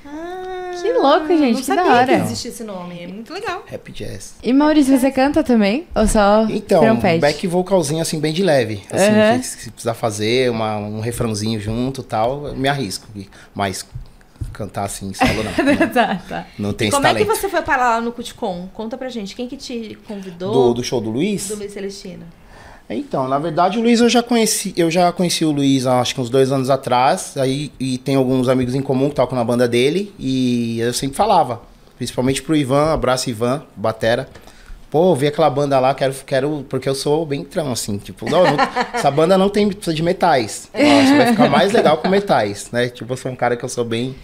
Ah, 0.05 0.71
Que 0.81 0.93
louco, 0.93 1.27
gente, 1.27 1.53
Não 1.55 1.61
que 1.61 1.67
da 1.67 1.75
sabia 1.75 1.91
hora. 1.91 2.05
que 2.05 2.23
existia 2.23 2.51
esse 2.51 2.63
nome. 2.63 3.03
É 3.03 3.07
muito 3.07 3.33
legal. 3.33 3.63
Rap 3.67 3.91
jazz. 3.91 4.35
E 4.41 4.53
Maurício, 4.53 4.97
você 4.97 5.11
canta 5.11 5.43
também? 5.43 5.85
Ou 5.93 6.07
só 6.07 6.45
Então, 6.49 6.79
trompete? 6.81 7.19
back 7.19 7.45
vocalzinho 7.47 8.01
assim, 8.01 8.19
bem 8.19 8.31
de 8.31 8.41
leve. 8.43 8.81
Assim, 8.89 9.09
Aham. 9.09 9.39
que 9.39 9.45
se 9.45 9.69
precisar 9.71 9.93
fazer 9.95 10.49
uma, 10.49 10.77
um 10.77 11.01
refrãozinho 11.01 11.59
junto 11.59 11.99
e 12.01 12.03
tal, 12.05 12.47
eu 12.47 12.55
me 12.55 12.69
arrisco. 12.69 13.05
Mas 13.53 13.85
cantar 14.53 14.85
assim, 14.85 15.13
solo 15.13 15.43
não. 15.43 15.87
tá, 15.89 16.15
tá. 16.27 16.47
Não 16.57 16.73
tem 16.73 16.87
E 16.87 16.91
como 16.91 17.05
é 17.05 17.13
que 17.13 17.19
talento. 17.23 17.35
você 17.41 17.49
foi 17.49 17.61
parar 17.61 17.95
lá 17.95 18.01
no 18.01 18.11
Cuticom? 18.11 18.67
Conta 18.73 18.97
pra 18.97 19.09
gente. 19.09 19.35
Quem 19.35 19.47
que 19.47 19.57
te 19.57 19.97
convidou? 20.07 20.51
Do, 20.51 20.73
do 20.75 20.83
show 20.83 20.99
do 21.01 21.09
Luiz? 21.09 21.47
Do 21.47 21.55
Luiz 21.55 21.71
Celestino. 21.73 22.23
Então, 22.89 23.27
na 23.27 23.37
verdade, 23.37 23.77
o 23.77 23.81
Luiz 23.81 23.99
eu 23.99 24.07
já 24.07 24.23
conheci, 24.23 24.73
eu 24.77 24.89
já 24.89 25.11
conheci 25.11 25.43
o 25.43 25.51
Luiz 25.51 25.85
há 25.85 25.99
acho 25.99 26.15
que 26.15 26.21
uns 26.21 26.29
dois 26.29 26.53
anos 26.53 26.69
atrás, 26.69 27.35
aí 27.35 27.69
e 27.77 27.97
tem 27.97 28.15
alguns 28.15 28.47
amigos 28.47 28.73
em 28.75 28.81
comum 28.81 29.09
que 29.09 29.15
tocam 29.15 29.37
na 29.37 29.43
banda 29.43 29.67
dele, 29.67 30.13
e 30.17 30.79
eu 30.79 30.93
sempre 30.93 31.17
falava, 31.17 31.61
principalmente 31.97 32.41
pro 32.41 32.55
Ivan, 32.55 32.93
abraço 32.93 33.29
Ivan, 33.29 33.61
Batera. 33.75 34.29
Pô, 34.89 35.13
vi 35.15 35.27
aquela 35.27 35.49
banda 35.49 35.79
lá, 35.79 35.93
quero, 35.93 36.13
quero, 36.25 36.65
porque 36.69 36.87
eu 36.87 36.95
sou 36.95 37.25
bem 37.25 37.43
trão, 37.43 37.71
assim, 37.73 37.97
tipo, 37.97 38.29
não, 38.29 38.43
não- 38.43 38.57
essa 38.93 39.11
banda 39.11 39.37
não 39.37 39.49
tem 39.49 39.67
precisa 39.67 39.93
de 39.93 40.01
metais. 40.01 40.69
Nossa, 40.73 41.17
vai 41.17 41.27
ficar 41.31 41.49
mais 41.49 41.73
legal 41.73 41.97
com 41.97 42.07
metais, 42.07 42.71
né? 42.71 42.87
Tipo, 42.87 43.11
eu 43.13 43.17
sou 43.17 43.31
um 43.31 43.35
cara 43.35 43.57
que 43.57 43.65
eu 43.65 43.69
sou 43.69 43.83
bem. 43.83 44.15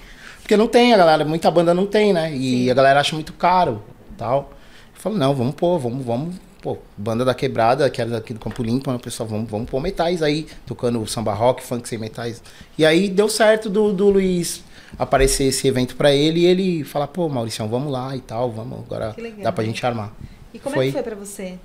Porque 0.41 0.55
não 0.55 0.67
tem, 0.67 0.93
a 0.93 0.97
galera, 0.97 1.25
muita 1.25 1.51
banda 1.51 1.73
não 1.73 1.85
tem, 1.85 2.13
né? 2.13 2.33
E 2.33 2.71
a 2.71 2.73
galera 2.73 2.99
acha 3.01 3.13
muito 3.13 3.33
caro 3.33 3.81
tal. 4.17 4.51
Eu 4.95 5.01
falo, 5.01 5.17
não, 5.17 5.33
vamos 5.35 5.55
pôr, 5.55 5.77
vamos, 5.79 6.05
vamos, 6.05 6.35
pô, 6.61 6.77
banda 6.97 7.25
da 7.25 7.33
quebrada, 7.33 7.89
que 7.89 7.99
era 7.99 8.11
daqui 8.11 8.33
do 8.33 8.39
Campo 8.39 8.63
Limpo, 8.63 8.89
né, 8.89 8.97
pessoal, 8.97 9.27
vamos, 9.27 9.49
vamos 9.49 9.69
pôr 9.69 9.81
metais 9.81 10.21
aí, 10.23 10.47
tocando 10.65 11.05
samba 11.07 11.33
rock, 11.33 11.61
funk 11.61 11.87
sem 11.89 11.97
metais. 11.97 12.41
E 12.77 12.85
aí 12.85 13.09
deu 13.09 13.27
certo 13.27 13.69
do, 13.69 13.91
do 13.91 14.09
Luiz 14.09 14.63
aparecer 14.97 15.45
esse 15.45 15.67
evento 15.67 15.95
pra 15.97 16.13
ele 16.13 16.41
e 16.41 16.45
ele 16.45 16.83
falar, 16.85 17.07
pô, 17.07 17.27
Mauricião, 17.27 17.67
vamos 17.67 17.91
lá 17.91 18.15
e 18.15 18.21
tal, 18.21 18.49
vamos, 18.49 18.79
agora 18.79 19.13
dá 19.43 19.51
pra 19.51 19.63
gente 19.65 19.85
armar. 19.85 20.13
E 20.53 20.59
como 20.59 20.75
é 20.75 20.77
Foi. 20.77 20.85
que 20.87 20.91
foi 20.93 21.01
pra 21.03 21.15
você? 21.15 21.55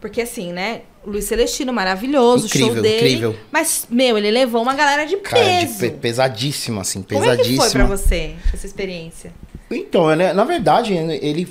Porque 0.00 0.20
assim, 0.22 0.52
né? 0.52 0.82
Luiz 1.06 1.24
Celestino, 1.24 1.72
maravilhoso, 1.72 2.46
o 2.46 2.48
show 2.48 2.60
Incrível, 2.62 2.82
dele. 2.82 2.96
incrível. 2.96 3.36
Mas, 3.52 3.86
meu, 3.88 4.18
ele 4.18 4.30
levou 4.30 4.60
uma 4.62 4.74
galera 4.74 5.04
de 5.06 5.16
Cara, 5.18 5.42
de 5.60 5.66
peso. 5.66 5.78
pe- 5.78 5.90
pesadíssimo, 5.90 6.80
assim, 6.80 7.02
Como 7.02 7.24
é 7.24 7.36
foi 7.36 7.70
pra 7.70 7.84
você 7.84 8.34
essa 8.52 8.66
experiência? 8.66 9.32
Então, 9.70 10.14
né, 10.16 10.32
na 10.32 10.44
verdade, 10.44 10.94
ele, 10.94 11.48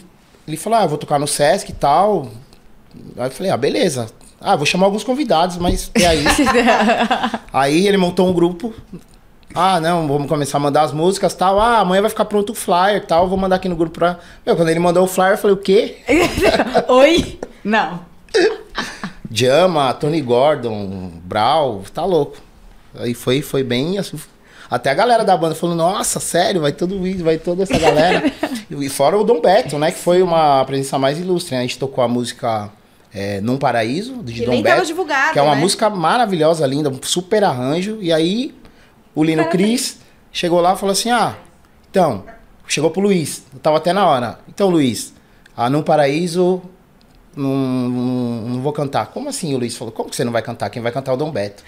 ele 0.48 0.58
falou, 0.58 0.80
ah, 0.80 0.84
eu 0.84 0.90
vou 0.90 0.98
tocar 0.98 1.18
no 1.20 1.28
Sesc 1.28 1.72
e 1.72 1.76
tal. 1.76 2.30
Aí 3.18 3.28
eu 3.28 3.32
falei, 3.32 3.52
ah, 3.52 3.58
beleza. 3.58 4.10
Ah, 4.40 4.56
vou 4.56 4.66
chamar 4.66 4.86
alguns 4.88 5.04
convidados, 5.04 5.58
mas 5.58 5.90
é 5.96 6.06
aí. 6.06 6.24
aí 7.52 7.88
ele 7.88 7.98
montou 7.98 8.28
um 8.28 8.34
grupo. 8.34 8.74
Ah, 9.56 9.80
não, 9.80 10.08
vamos 10.08 10.28
começar 10.28 10.58
a 10.58 10.62
mandar 10.62 10.84
as 10.84 10.92
músicas 10.92 11.34
e 11.34 11.38
tal. 11.38 11.60
Ah, 11.60 11.80
amanhã 11.80 12.02
vai 12.02 12.10
ficar 12.10 12.26
pronto 12.26 12.52
o 12.52 12.56
flyer 12.56 12.98
e 12.98 13.06
tal. 13.06 13.28
Vou 13.28 13.38
mandar 13.38 13.56
aqui 13.56 13.70
no 13.70 13.76
grupo 13.76 13.98
pra. 13.98 14.20
Meu, 14.46 14.56
quando 14.56 14.70
ele 14.70 14.80
mandou 14.80 15.04
o 15.04 15.08
flyer, 15.08 15.34
eu 15.34 15.38
falei, 15.38 15.56
o 15.56 15.60
quê? 15.60 15.98
Oi? 16.88 17.40
Não. 17.64 18.02
Jama, 19.32 19.94
Tony 19.94 20.22
Gordon, 20.22 21.12
Brau, 21.24 21.84
tá 21.94 22.06
louco. 22.06 22.38
Aí 23.00 23.14
foi, 23.14 23.42
foi 23.42 23.64
bem 23.64 23.98
assim. 23.98 24.20
Até 24.70 24.90
a 24.90 24.94
galera 24.94 25.24
da 25.24 25.36
banda 25.38 25.56
falou, 25.56 25.76
nossa, 25.76 26.20
sério, 26.20 26.62
vai 26.62 26.74
todo 26.74 27.08
isso, 27.08 27.24
vai 27.24 27.38
toda 27.38 27.64
essa 27.64 27.78
galera. 27.80 28.32
e 28.70 28.90
fora 28.90 29.18
o 29.18 29.24
Dom 29.24 29.40
Beto, 29.40 29.80
né? 29.80 29.92
Que 29.92 30.00
foi 30.00 30.22
uma 30.22 30.64
presença 30.66 31.00
mais 31.00 31.18
ilustre. 31.18 31.56
Né? 31.56 31.60
A 31.60 31.62
gente 31.62 31.80
tocou 31.80 32.04
a 32.04 32.08
música 32.08 32.70
é, 33.14 33.40
Num 33.40 33.58
Paraíso, 33.58 34.22
de 34.24 34.34
Que 34.34 34.46
Dom 34.46 34.62
Beto. 34.62 34.94
Que 35.32 35.40
é 35.40 35.42
uma 35.42 35.56
né? 35.56 35.62
música 35.62 35.90
maravilhosa, 35.90 36.68
linda, 36.68 36.90
um 36.90 37.00
super 37.02 37.44
arranjo. 37.46 37.98
E 38.02 38.12
aí, 38.12 38.54
o 39.20 39.24
Lino 39.24 39.46
Cris 39.50 40.00
chegou 40.32 40.62
lá 40.62 40.74
e 40.74 40.78
falou 40.78 40.94
assim: 40.94 41.10
Ah, 41.12 41.36
então, 41.90 42.24
chegou 42.68 42.90
pro 42.92 43.02
Luiz, 43.02 43.44
eu 43.54 43.60
tava 43.60 43.78
até 43.78 43.92
na 43.94 44.06
hora. 44.06 44.40
Então, 44.48 44.70
Luiz, 44.70 45.14
a 45.56 45.70
Num 45.70 45.82
Paraíso 45.82 46.62
não, 47.36 47.50
não, 47.50 48.42
não 48.50 48.62
vou 48.62 48.74
cantar. 48.74 49.08
Como 49.08 49.30
assim? 49.30 49.54
O 49.54 49.58
Luiz 49.58 49.76
falou: 49.76 49.92
Como 49.92 50.10
que 50.10 50.16
você 50.16 50.24
não 50.24 50.32
vai 50.32 50.42
cantar? 50.42 50.70
Quem 50.70 50.82
vai 50.82 50.92
cantar 50.92 51.12
é 51.12 51.16
o 51.16 51.18
Dom 51.18 51.32
Beto. 51.32 51.64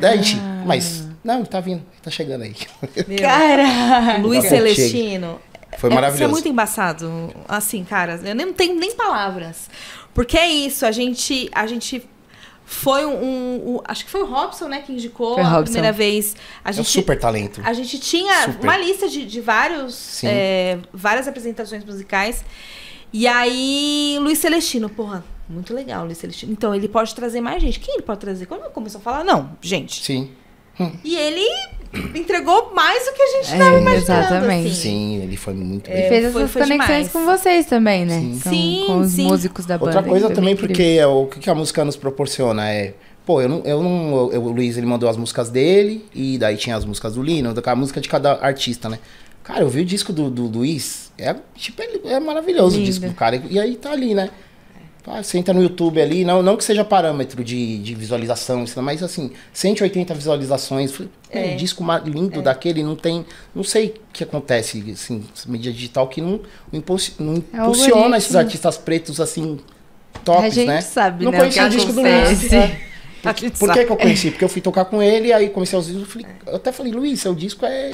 Daí 0.00 0.14
a 0.18 0.22
gente, 0.22 0.40
mas, 0.66 1.06
não, 1.22 1.36
ele 1.38 1.46
tá 1.46 1.60
vindo, 1.60 1.78
ele 1.92 2.00
tá 2.02 2.10
chegando 2.10 2.42
aí. 2.42 2.54
Caraca. 3.20 4.18
Luiz 4.20 4.40
pouco 4.40 4.48
Celestino. 4.56 5.40
Foi 5.78 5.90
É, 5.90 5.94
maravilhoso. 5.94 6.22
Isso 6.24 6.30
é 6.30 6.32
muito 6.32 6.48
embaçado. 6.48 7.34
Assim, 7.48 7.84
cara, 7.84 8.20
eu 8.24 8.34
nem- 8.34 8.46
não 8.46 8.52
tenho 8.52 8.74
nem 8.78 8.94
palavras. 8.94 9.68
Porque 10.12 10.36
é 10.38 10.48
isso, 10.48 10.86
a 10.86 10.92
gente, 10.92 11.50
a 11.52 11.66
gente 11.66 12.06
foi 12.64 13.04
um, 13.04 13.12
um- 13.14 13.74
um- 13.76 13.80
Acho 13.84 14.04
que 14.04 14.10
foi 14.10 14.22
o 14.22 14.26
Robson, 14.26 14.68
né, 14.68 14.80
que 14.80 14.92
indicou 14.92 15.38
a 15.38 15.42
Robson. 15.42 15.64
primeira 15.72 15.92
vez. 15.92 16.34
A 16.64 16.68
É 16.68 16.72
um 16.72 16.74
gente, 16.76 16.90
super 16.90 17.18
talento. 17.18 17.60
a 17.64 17.72
gente 17.72 17.98
tinha 17.98 18.42
Super. 18.46 18.62
uma 18.62 18.76
lista 18.78 19.08
de, 19.08 19.24
de 19.26 19.40
vários, 19.40 20.22
é, 20.24 20.78
várias 20.92 21.28
apresentações 21.28 21.84
musicais. 21.84 22.44
E 23.12 23.26
aí, 23.28 24.16
Luiz 24.20 24.38
Celestino, 24.38 24.88
porra, 24.88 25.24
muito 25.48 25.72
legal, 25.74 26.04
Luiz 26.04 26.18
Celestino. 26.18 26.50
Então, 26.52 26.74
ele 26.74 26.88
pode 26.88 27.14
trazer 27.14 27.40
mais 27.40 27.62
gente. 27.62 27.78
Quem 27.78 27.94
ele 27.94 28.02
pode 28.02 28.18
trazer? 28.20 28.46
Quando 28.46 28.68
começou 28.72 28.98
a 28.98 29.02
falar, 29.02 29.22
não, 29.24 29.56
gente. 29.60 30.02
Sim, 30.04 30.32
E 31.04 31.14
ele 31.16 31.46
entregou 32.14 32.72
mais 32.74 33.04
do 33.06 33.12
que 33.12 33.22
a 33.22 33.26
gente 33.26 33.50
É, 33.50 33.52
estava 33.58 33.78
imaginando. 33.78 34.02
exatamente. 34.24 34.66
assim. 34.68 34.74
sim, 34.80 35.22
ele 35.22 35.36
foi 35.36 35.54
muito 35.54 35.90
E 35.90 35.92
bem. 35.94 36.08
fez 36.08 36.24
essas 36.26 36.50
foi 36.50 36.62
conexões 36.62 36.88
demais. 36.88 37.12
com 37.12 37.24
vocês 37.24 37.66
também, 37.66 38.04
né? 38.04 38.20
Sim. 38.20 38.40
Com, 38.42 38.50
Sim, 38.50 38.84
com 38.86 39.00
os 39.00 39.12
sim. 39.12 39.22
músicos 39.24 39.66
da 39.66 39.78
banda. 39.78 39.96
Outra 39.96 40.02
coisa 40.10 40.26
Foi 40.26 40.34
também, 40.34 40.56
porque 40.56 40.82
é 40.98 41.06
o 41.06 41.26
que 41.26 41.48
a 41.48 41.54
música 41.54 41.84
nos 41.84 41.96
proporciona 41.96 42.70
é. 42.70 42.94
Pô, 43.26 43.40
eu 43.40 43.48
não. 43.48 43.62
Eu 43.64 43.82
não 43.82 44.30
eu- 44.32 44.42
o 44.42 44.52
Luiz 44.52 44.76
ele 44.76 44.86
mandou 44.86 45.08
as 45.08 45.16
músicas 45.16 45.48
dele, 45.48 46.04
e 46.14 46.36
daí 46.36 46.56
tinha 46.56 46.76
as 46.76 46.84
músicas 46.84 47.14
do 47.14 47.22
Lino, 47.22 47.54
a 47.64 47.76
música 47.76 48.00
de 48.00 48.08
cada 48.08 48.32
artista, 48.34 48.88
né? 48.88 48.98
Cara, 49.42 49.60
eu 49.60 49.68
vi 49.68 49.80
o 49.80 49.84
disco 49.84 50.12
do, 50.12 50.28
do 50.30 50.46
Luiz, 50.46 51.10
é, 51.18 51.34
tipo, 51.54 51.82
é 52.06 52.18
maravilhoso 52.20 52.76
o 52.76 52.78
Lindo. 52.78 52.86
disco 52.90 53.06
do 53.06 53.14
cara. 53.14 53.42
E 53.48 53.58
aí 53.58 53.76
tá 53.76 53.92
ali, 53.92 54.14
né? 54.14 54.30
Ah, 55.06 55.22
Você 55.22 55.36
entra 55.36 55.52
no 55.52 55.62
YouTube 55.62 56.00
ali, 56.00 56.24
não, 56.24 56.42
não 56.42 56.56
que 56.56 56.64
seja 56.64 56.82
parâmetro 56.84 57.44
de, 57.44 57.78
de 57.78 57.94
visualização, 57.94 58.64
mas 58.76 59.02
assim, 59.02 59.32
180 59.52 60.14
visualizações. 60.14 60.98
É. 61.30 61.52
Um 61.52 61.56
disco 61.56 61.84
lindo 62.04 62.40
daquele, 62.40 62.82
não 62.82 62.96
tem. 62.96 63.26
Não 63.54 63.62
sei 63.64 63.88
o 63.88 64.12
que 64.12 64.24
acontece, 64.24 64.82
assim, 64.92 65.24
mídia 65.46 65.72
digital 65.72 66.08
que 66.08 66.20
não, 66.22 66.40
não, 67.18 67.34
É 67.52 67.60
impulsiona 67.60 67.62
algoritmo. 67.62 68.16
esses 68.16 68.36
artistas 68.36 68.78
pretos 68.78 69.20
assim, 69.20 69.58
tops, 70.24 70.44
A 70.44 70.48
gente 70.48 70.66
né? 70.66 70.80
sabe, 70.80 71.24
não 71.24 71.32
né, 71.32 71.38
conhecia 71.38 71.64
o 71.64 71.66
o 71.66 71.68
disco 71.68 71.92
do 71.92 72.00
acontece. 72.00 72.48
Luiz. 72.48 72.50
né? 72.50 72.80
Por 73.58 73.72
que, 73.72 73.84
que 73.86 73.90
eu 73.92 73.96
conheci? 73.96 74.30
Porque 74.30 74.44
eu 74.44 74.48
fui 74.50 74.60
tocar 74.60 74.84
com 74.84 75.02
ele, 75.02 75.32
aí 75.32 75.48
comecei 75.48 75.76
a 75.76 75.80
ouvir, 75.80 75.94
eu, 75.98 76.06
falei, 76.06 76.26
eu 76.46 76.56
até 76.56 76.70
falei, 76.72 76.92
Luiz, 76.92 77.20
seu 77.20 77.34
disco 77.34 77.64
é 77.64 77.92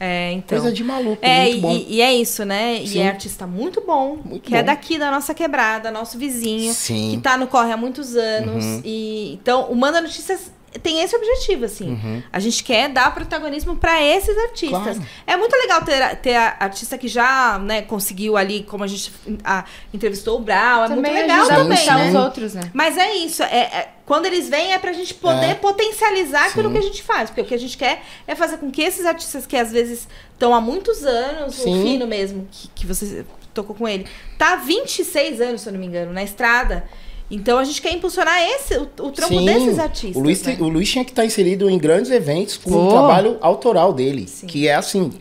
É, 0.00 0.32
então. 0.32 0.58
coisa 0.60 0.72
de 0.74 0.82
maluco, 0.84 1.18
É, 1.20 1.44
muito 1.44 1.56
e, 1.56 1.60
bom. 1.60 1.84
e 1.88 2.00
é 2.00 2.14
isso, 2.14 2.44
né? 2.44 2.74
E 2.82 2.86
Sim. 2.88 3.00
é 3.00 3.08
artista 3.08 3.46
muito 3.46 3.80
bom, 3.80 4.16
Muito 4.24 4.42
que 4.42 4.54
é 4.54 4.60
bom. 4.60 4.66
daqui 4.66 4.98
da 4.98 5.10
nossa 5.10 5.34
quebrada, 5.34 5.90
nosso 5.90 6.16
vizinho, 6.16 6.72
Sim. 6.72 7.12
que 7.16 7.20
tá 7.20 7.36
no 7.36 7.46
corre 7.48 7.72
há 7.72 7.76
muitos 7.76 8.14
anos. 8.16 8.64
Uhum. 8.64 8.82
E 8.84 9.32
então, 9.34 9.64
o 9.70 9.74
Manda 9.76 10.00
Notícias 10.00 10.52
tem 10.82 11.00
esse 11.00 11.14
objetivo, 11.16 11.64
assim. 11.64 11.90
Uhum. 11.90 12.22
A 12.32 12.38
gente 12.38 12.62
quer 12.62 12.88
dar 12.88 13.12
protagonismo 13.14 13.76
para 13.76 14.02
esses 14.02 14.36
artistas. 14.36 14.96
Claro. 14.96 15.02
É 15.26 15.36
muito 15.36 15.54
legal 15.56 15.82
ter, 15.82 16.16
ter 16.16 16.34
a 16.36 16.56
artista 16.60 16.98
que 16.98 17.08
já, 17.08 17.58
né, 17.58 17.82
conseguiu 17.82 18.36
ali, 18.36 18.62
como 18.64 18.84
a 18.84 18.86
gente 18.86 19.12
a, 19.44 19.64
entrevistou 19.92 20.38
o 20.38 20.40
Brau, 20.40 20.84
é 20.84 20.88
Também 20.88 21.12
muito 21.12 21.22
legal 21.22 21.40
ajuda 21.40 21.54
a 21.54 21.58
também, 21.58 21.86
né? 21.86 22.08
os 22.08 22.14
outros, 22.14 22.54
né? 22.54 22.62
Mas 22.74 22.96
é 22.98 23.14
isso, 23.14 23.42
é, 23.42 23.46
é- 23.58 23.88
quando 24.04 24.26
eles 24.26 24.48
vêm 24.48 24.72
é 24.72 24.78
pra 24.78 24.92
gente 24.92 25.12
poder 25.14 25.50
É. 25.50 25.54
potencializar 25.54 26.46
aquilo 26.46 26.68
Sim. 26.68 26.72
que 26.72 26.78
a 26.78 26.82
gente 26.82 27.02
faz. 27.02 27.28
Porque 27.28 27.42
o 27.42 27.44
que 27.44 27.54
a 27.54 27.58
gente 27.58 27.76
quer 27.76 28.02
é 28.26 28.34
fazer 28.34 28.56
com 28.58 28.70
que 28.70 28.80
esses 28.82 29.04
artistas 29.04 29.46
que 29.46 29.56
às 29.56 29.70
vezes 29.70 30.08
estão 30.32 30.54
há 30.54 30.60
muitos 30.60 31.04
anos, 31.04 31.56
Sim. 31.56 31.78
o 31.78 31.82
Fino 31.82 32.06
mesmo, 32.06 32.48
que, 32.50 32.68
que 32.74 32.86
você 32.86 33.24
tocou 33.52 33.74
com 33.76 33.86
ele, 33.88 34.06
tá 34.38 34.52
há 34.54 34.56
26 34.56 35.40
anos, 35.40 35.60
se 35.62 35.68
eu 35.68 35.72
não 35.72 35.80
me 35.80 35.86
engano, 35.86 36.12
na 36.12 36.22
estrada. 36.22 36.88
Então 37.30 37.58
a 37.58 37.64
gente 37.64 37.82
quer 37.82 37.92
impulsionar 37.92 38.40
esse, 38.42 38.76
o, 38.78 38.82
o 38.82 39.10
trampo 39.12 39.34
Sim, 39.34 39.44
desses 39.44 39.78
artistas. 39.78 40.16
O 40.16 40.20
Luiz, 40.20 40.42
né? 40.42 40.56
o 40.60 40.68
Luiz 40.68 40.90
tinha 40.90 41.04
que 41.04 41.10
estar 41.10 41.24
inserido 41.26 41.68
em 41.68 41.76
grandes 41.78 42.10
eventos 42.10 42.56
com 42.56 42.70
o 42.70 42.88
trabalho 42.88 43.36
autoral 43.40 43.92
dele. 43.92 44.26
Sim. 44.26 44.46
Que 44.46 44.66
é 44.66 44.74
assim, 44.74 45.12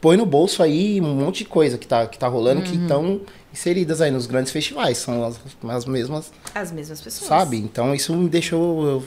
põe 0.00 0.16
no 0.16 0.26
bolso 0.26 0.62
aí 0.62 1.00
um 1.00 1.14
monte 1.14 1.38
de 1.38 1.44
coisa 1.44 1.78
que 1.78 1.86
tá, 1.86 2.06
que 2.06 2.18
tá 2.18 2.26
rolando, 2.26 2.62
Uhum. 2.62 2.66
que 2.66 2.76
estão 2.76 3.20
inseridas 3.52 4.00
aí 4.00 4.10
nos 4.10 4.26
grandes 4.26 4.50
festivais. 4.52 4.98
São 4.98 5.24
as, 5.24 5.38
as 5.68 5.84
mesmas, 5.84 6.32
As 6.54 6.72
mesmas 6.72 7.00
pessoas. 7.00 7.28
sabe? 7.28 7.56
Então 7.58 7.94
isso 7.94 8.12
me 8.14 8.28
deixou. 8.28 8.84
Eu, 8.86 9.04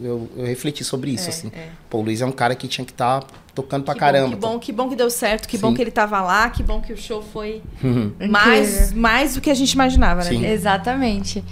eu, 0.00 0.30
eu 0.36 0.44
refleti 0.46 0.82
sobre 0.84 1.10
isso, 1.10 1.26
É, 1.26 1.28
assim. 1.28 1.50
é. 1.54 1.68
Pô, 1.90 1.98
o 1.98 2.02
Luiz 2.02 2.20
é 2.20 2.26
um 2.26 2.32
cara 2.32 2.54
que 2.54 2.66
tinha 2.68 2.84
que 2.84 2.92
estar 2.92 3.24
tocando 3.54 3.84
pra 3.84 3.94
Que 3.94 4.00
caramba. 4.00 4.28
Bom, 4.28 4.36
que 4.36 4.40
bom, 4.40 4.58
que 4.58 4.72
bom 4.72 4.88
que 4.90 4.96
deu 4.96 5.10
certo, 5.10 5.46
que 5.48 5.58
bom 5.58 5.68
Sim. 5.70 5.74
que 5.76 5.82
ele 5.82 5.90
tava 5.90 6.20
lá, 6.22 6.48
que 6.50 6.62
bom 6.62 6.80
que 6.80 6.92
o 6.92 6.96
show 6.96 7.22
foi 7.22 7.62
Uhum. 7.82 8.12
mais, 8.30 8.92
mais 8.92 9.34
do 9.34 9.40
que 9.40 9.50
a 9.50 9.54
gente 9.54 9.72
imaginava, 9.72 10.22
né? 10.22 10.28
Sim. 10.30 10.44
Exatamente. 10.46 11.44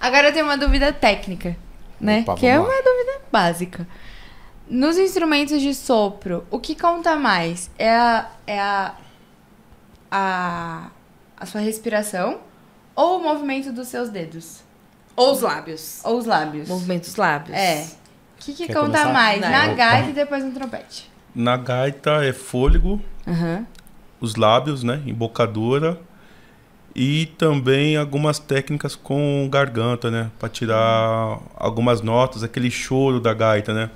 Agora 0.00 0.28
eu 0.28 0.32
tenho 0.32 0.44
uma 0.44 0.56
dúvida 0.56 0.92
técnica, 0.92 1.56
né? 2.00 2.20
Opa, 2.20 2.34
que 2.36 2.46
é 2.46 2.58
uma 2.58 2.68
lá. 2.68 2.74
dúvida 2.82 3.20
básica. 3.32 3.86
Nos 4.68 4.98
instrumentos 4.98 5.60
de 5.60 5.74
sopro, 5.74 6.44
o 6.50 6.58
que 6.58 6.74
conta 6.74 7.16
mais? 7.16 7.70
É 7.78 7.90
a, 7.94 8.30
é 8.46 8.58
a, 8.60 8.94
a, 10.10 10.90
a 11.36 11.46
sua 11.46 11.60
respiração 11.60 12.40
ou 12.96 13.20
o 13.20 13.22
movimento 13.22 13.70
dos 13.72 13.86
seus 13.88 14.08
dedos? 14.08 14.60
Ou 15.14 15.32
os 15.32 15.40
lábios. 15.40 16.00
Ou 16.04 16.18
os 16.18 16.26
lábios? 16.26 16.68
Movimento 16.68 17.04
dos 17.04 17.16
lábios. 17.16 17.56
É. 17.56 17.86
O 18.38 18.44
que, 18.44 18.52
que 18.52 18.66
Quer 18.66 18.72
conta 18.74 18.86
começar? 18.86 19.12
mais? 19.12 19.40
Vai. 19.40 19.50
Na 19.50 19.64
Opa. 19.66 19.74
gaita 19.74 20.10
e 20.10 20.12
depois 20.12 20.44
no 20.44 20.50
trompete? 20.52 21.10
Na 21.34 21.56
gaita 21.56 22.24
é 22.24 22.32
fôlego, 22.32 23.00
Aham. 23.26 23.66
os 24.20 24.36
lábios, 24.36 24.82
né? 24.82 25.02
Embocadura. 25.06 25.98
E 26.98 27.26
também 27.36 27.96
algumas 27.96 28.38
técnicas 28.38 28.94
com 28.96 29.46
garganta, 29.50 30.10
né? 30.10 30.30
Pra 30.38 30.48
tirar 30.48 31.38
algumas 31.54 32.00
notas, 32.00 32.42
aquele 32.42 32.70
choro 32.70 33.20
da 33.20 33.34
gaita, 33.34 33.74
né? 33.74 33.90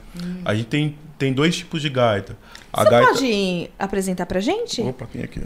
A 0.45 0.55
gente 0.55 0.67
tem, 0.67 0.99
tem 1.19 1.33
dois 1.33 1.57
tipos 1.57 1.81
de 1.81 1.89
gaita. 1.89 2.37
A 2.71 2.83
Você 2.85 2.91
gaita. 2.91 3.09
pode 3.13 3.71
apresentar 3.79 4.27
pra 4.27 4.39
gente? 4.41 4.83
Opa, 4.83 5.07
quem 5.11 5.23
aqui? 5.23 5.41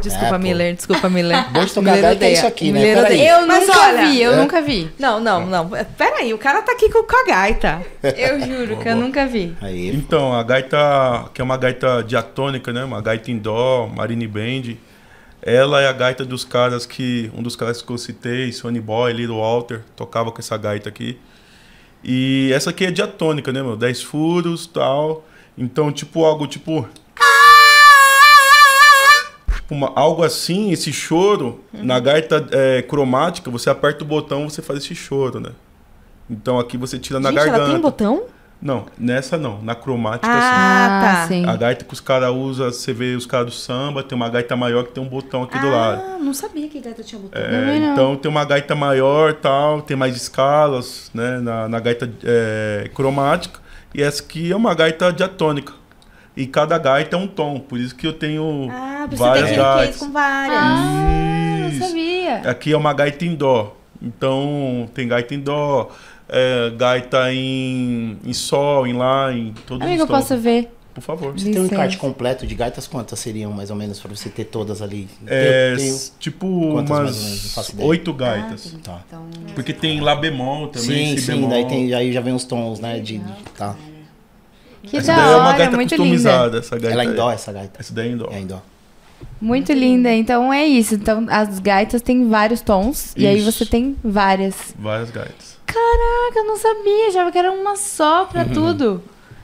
Desculpa, 0.00 0.34
É. 0.34 0.38
Miller, 0.38 0.74
desculpa, 0.74 1.08
Miller. 1.08 1.50
Bom 1.52 1.64
de 1.64 1.74
tocar 1.74 1.92
Miller 1.94 2.04
é 2.10 2.12
odeia. 2.12 2.32
isso 2.32 2.46
aqui, 2.46 2.72
né? 2.72 2.80
Miller 2.80 3.04
odeia. 3.04 3.30
Eu 3.30 3.46
Mas 3.46 3.66
nunca 3.66 3.80
olha, 3.80 4.06
vi, 4.06 4.22
eu 4.22 4.32
é. 4.32 4.36
nunca 4.36 4.62
vi. 4.62 4.90
Não, 4.98 5.20
não, 5.20 5.46
não. 5.46 5.70
Peraí, 5.96 6.32
o 6.32 6.38
cara 6.38 6.62
tá 6.62 6.72
aqui 6.72 6.88
com, 6.90 7.02
com 7.02 7.16
a 7.16 7.26
gaita. 7.26 7.82
Eu 8.02 8.40
juro 8.40 8.76
que 8.78 8.88
eu 8.88 8.96
nunca 8.96 9.26
vi. 9.26 9.56
Aí, 9.60 9.88
Então, 9.94 10.32
a 10.32 10.42
gaita, 10.42 11.30
que 11.34 11.40
é 11.40 11.44
uma 11.44 11.56
gaita 11.56 12.02
diatônica, 12.02 12.72
né? 12.72 12.84
Uma 12.84 13.00
gaita 13.00 13.30
em 13.30 13.38
dó, 13.38 13.86
marine 13.86 14.26
band. 14.26 14.76
Ela 15.42 15.80
é 15.82 15.88
a 15.88 15.92
gaita 15.92 16.24
dos 16.24 16.44
caras 16.44 16.84
que... 16.84 17.30
Um 17.34 17.42
dos 17.42 17.54
caras 17.56 17.80
que 17.80 17.90
eu 17.90 17.96
citei, 17.98 18.52
Sonny 18.52 18.80
Boy, 18.80 19.12
Little 19.12 19.38
Walter, 19.38 19.82
tocava 19.96 20.30
com 20.32 20.40
essa 20.40 20.56
gaita 20.56 20.88
aqui. 20.88 21.18
E 22.02 22.50
essa 22.52 22.70
aqui 22.70 22.84
é 22.84 22.90
diatônica, 22.90 23.52
né, 23.52 23.62
meu? 23.62 23.76
10 23.76 24.02
furos 24.02 24.66
tal. 24.66 25.24
Então, 25.56 25.90
tipo, 25.92 26.24
algo 26.24 26.46
tipo... 26.46 26.88
tipo 29.68 29.74
uma- 29.74 29.92
algo 29.94 30.24
assim, 30.24 30.72
esse 30.72 30.90
choro, 30.92 31.62
na 31.72 32.00
gaita 32.00 32.46
é, 32.50 32.80
cromática, 32.82 33.50
você 33.50 33.68
aperta 33.68 34.02
o 34.02 34.06
botão, 34.06 34.48
você 34.48 34.62
faz 34.62 34.82
esse 34.82 34.94
choro, 34.94 35.38
né? 35.38 35.50
Então 36.30 36.58
aqui 36.58 36.78
você 36.78 36.98
tira 36.98 37.20
na 37.20 37.28
gente, 37.30 37.36
garganta. 37.36 37.60
ela 37.60 37.72
tem 37.72 37.80
botão? 37.80 38.22
Não, 38.60 38.86
nessa 38.98 39.38
não. 39.38 39.62
Na 39.62 39.74
cromática, 39.74 40.26
sim. 40.26 40.32
Ah, 40.40 41.00
tá. 41.02 41.28
sim. 41.28 41.46
A 41.46 41.54
gaita 41.54 41.84
que 41.84 41.92
os 41.94 42.00
caras 42.00 42.34
usam, 42.34 42.66
você 42.72 42.92
vê 42.92 43.14
os 43.14 43.24
caras 43.24 43.46
do 43.46 43.52
samba, 43.52 44.02
tem 44.02 44.16
uma 44.16 44.28
gaita 44.28 44.56
maior 44.56 44.84
que 44.84 44.90
tem 44.92 45.02
um 45.02 45.06
botão 45.06 45.44
aqui 45.44 45.56
do 45.60 45.70
lado. 45.70 46.02
Ah, 46.04 46.18
não 46.18 46.34
sabia 46.34 46.66
que 46.68 46.80
gaita 46.80 47.04
tinha 47.04 47.20
botão. 47.20 47.40
É, 47.40 47.78
não. 47.78 47.92
então 47.92 48.16
tem 48.16 48.28
uma 48.28 48.44
gaita 48.44 48.74
maior 48.74 49.34
tal, 49.34 49.80
tem 49.82 49.96
mais 49.96 50.16
escalas, 50.16 51.08
né? 51.14 51.38
Na, 51.38 51.68
na 51.68 51.78
gaita 51.78 52.10
é, 52.24 52.90
cromática. 52.94 53.60
E 53.94 54.02
essa 54.02 54.22
aqui 54.22 54.50
é 54.50 54.56
uma 54.56 54.74
gaita 54.74 55.12
diatônica. 55.12 55.72
E 56.38 56.46
cada 56.46 56.78
gaita 56.78 57.16
é 57.16 57.18
um 57.18 57.26
tom, 57.26 57.58
por 57.58 57.78
isso 57.80 57.94
que 57.96 58.06
eu 58.06 58.12
tenho 58.12 58.68
Ah, 58.70 59.06
por 59.08 59.14
isso 59.14 59.22
várias 59.24 59.50
tem 59.50 59.54
aquele 59.58 59.66
case 59.66 59.78
gaitas. 59.80 59.96
com 59.98 60.12
várias. 60.12 60.58
Ah, 60.58 61.68
não 61.72 61.86
sabia. 61.88 62.34
Aqui 62.50 62.72
é 62.72 62.76
uma 62.76 62.92
gaita 62.94 63.24
em 63.24 63.34
dó. 63.34 63.76
Então 64.00 64.88
tem 64.94 65.08
gaita 65.08 65.34
em 65.34 65.40
dó, 65.40 65.90
é, 66.28 66.70
gaita 66.76 67.32
em, 67.32 68.16
em 68.24 68.32
sol, 68.32 68.86
em 68.86 68.92
lá, 68.92 69.32
em 69.32 69.52
todos 69.66 69.84
Amigo, 69.84 70.02
eu 70.02 70.04
os 70.04 70.10
tons. 70.10 70.20
posso 70.28 70.36
ver. 70.40 70.70
por 70.94 71.00
favor. 71.02 71.32
Você 71.32 71.50
tem 71.50 71.60
um 71.60 71.66
encarte 71.66 71.96
completo 71.98 72.46
de 72.46 72.54
gaitas, 72.54 72.86
quantas 72.86 73.18
seriam 73.18 73.50
mais 73.52 73.70
ou 73.70 73.76
menos 73.76 73.98
pra 74.00 74.14
você 74.14 74.28
ter 74.28 74.44
todas 74.44 74.80
ali? 74.82 75.08
É, 75.26 75.72
Eu 75.72 75.76
tenho- 75.78 75.94
s- 75.94 76.12
tipo 76.20 76.70
Quantas 76.72 76.90
mais 76.90 77.16
ou 77.16 77.22
menos? 77.24 77.56
Não 77.56 77.62
umas 77.62 77.74
oito 77.88 78.12
gaitas. 78.12 78.76
Tá. 78.82 79.00
Então, 79.06 79.26
Porque 79.54 79.72
tem 79.72 80.00
Lá 80.00 80.14
bemol 80.14 80.68
também, 80.68 81.10
Sim, 81.10 81.16
Si 81.16 81.22
sim, 81.26 81.32
bemol. 81.34 81.50
daí 81.50 81.64
tem, 81.66 81.92
aí 81.94 82.12
já 82.12 82.20
vem 82.20 82.34
os 82.34 82.44
tons, 82.44 82.78
né? 82.80 82.98
De, 83.00 83.20
tá. 83.56 83.74
Que 84.82 84.96
Essa 84.96 85.12
da 85.14 85.16
daí 85.22 85.32
é 85.32 85.36
uma 85.36 85.48
hora, 85.48 85.58
gaita 85.58 85.76
muito 85.76 85.90
linda. 85.94 86.02
customizada, 86.04 86.58
essa 86.58 86.76
gaita. 86.78 86.92
Ela 86.92 87.02
é 87.02 87.06
em 87.06 87.14
dó, 87.14 87.30
essa 87.30 87.52
gaita. 87.52 87.80
Essa 87.80 87.94
daí 87.94 88.08
é 88.08 88.12
em 88.12 88.16
dó. 88.16 88.28
É 88.32 88.38
em 88.40 88.46
dó. 88.46 88.62
Muito 89.40 89.72
linda. 89.72 90.12
Então 90.12 90.52
é 90.52 90.64
isso. 90.66 90.94
Então 90.94 91.26
as 91.28 91.58
gaitas 91.58 92.02
têm 92.02 92.28
vários 92.28 92.60
tons. 92.60 93.12
E 93.16 93.26
aí 93.26 93.38
Isso. 93.38 93.50
você 93.52 93.66
tem 93.66 93.96
várias. 94.02 94.54
Várias 94.78 95.10
gaitas. 95.10 95.56
Caraca, 95.66 96.38
eu 96.38 96.44
não 96.44 96.56
sabia. 96.56 97.08
Achava 97.08 97.30
que 97.32 97.38
era 97.38 97.50
uma 97.52 97.76
só 97.76 98.24
pra 98.26 98.42
Uhum. 98.42 98.48
tudo. 98.52 99.02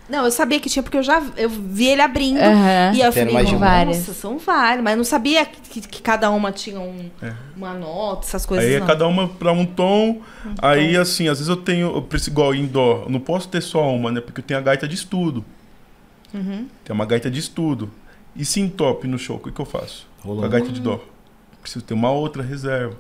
Não, 0.09 0.25
eu 0.27 0.31
sabia 0.31 0.61
que 0.61 0.69
tinha, 0.69 0.83
porque 0.83 0.99
eu 0.99 1.03
já 1.03 1.23
eu 1.37 1.49
vi 1.49 1.87
ele 1.87 2.03
abrindo. 2.03 2.39
Aham. 2.39 2.93
E 2.95 3.01
eu 3.01 3.11
falei, 3.13 3.33
mais 3.33 3.47
de 3.47 3.55
nossa. 3.55 3.65
Várias. 3.65 3.97
são 3.97 4.39
várias. 4.39 4.85
Mas 4.85 4.93
eu 4.93 4.97
não 4.99 5.05
sabia 5.05 5.47
que, 5.47 5.81
que 5.81 6.03
cada 6.03 6.31
uma 6.31 6.53
tinha 6.53 6.79
um- 6.79 7.09
É. 7.23 7.33
uma 7.57 7.73
nota, 7.73 8.27
essas 8.27 8.45
coisas. 8.45 8.67
Aí 8.67 8.75
é 8.75 8.81
cada 8.81 9.07
uma 9.09 9.27
pra 9.29 9.51
um 9.53 9.65
tom. 9.65 10.21
Aí, 10.61 10.95
assim, 10.97 11.27
às 11.29 11.39
vezes 11.39 11.49
eu 11.49 11.57
tenho. 11.57 11.95
Eu 11.97 12.03
preciso, 12.03 12.31
igual 12.33 12.55
em 12.55 12.67
dó. 12.67 13.05
Eu 13.05 13.11
não 13.11 13.19
posso 13.21 13.49
ter 13.49 13.63
só 13.63 13.89
uma, 13.95 14.13
né? 14.13 14.21
Porque 14.21 14.41
eu 14.41 14.45
tenho 14.45 14.61
a 14.61 14.63
gaita 14.63 14.87
de 14.87 14.95
estudo. 14.95 15.43
Uhum. 16.35 16.67
Tem 16.85 16.95
uma 16.95 17.07
gaita 17.07 17.31
de 17.31 17.41
estudo. 17.41 17.91
E 18.37 18.45
se 18.45 18.61
entope 18.61 19.07
no 19.09 19.17
show, 19.19 19.37
o 19.37 19.39
que, 19.39 19.53
que 19.53 19.61
eu 19.61 19.65
faço? 19.65 20.07
Rolou. 20.23 20.41
Com 20.41 20.47
a 20.47 20.49
gaita 20.49 20.69
de 20.71 20.81
dó. 20.81 21.01
Preciso 21.63 21.85
ter 21.85 21.95
uma 21.95 22.11
outra 22.11 22.43
reserva. 22.43 22.97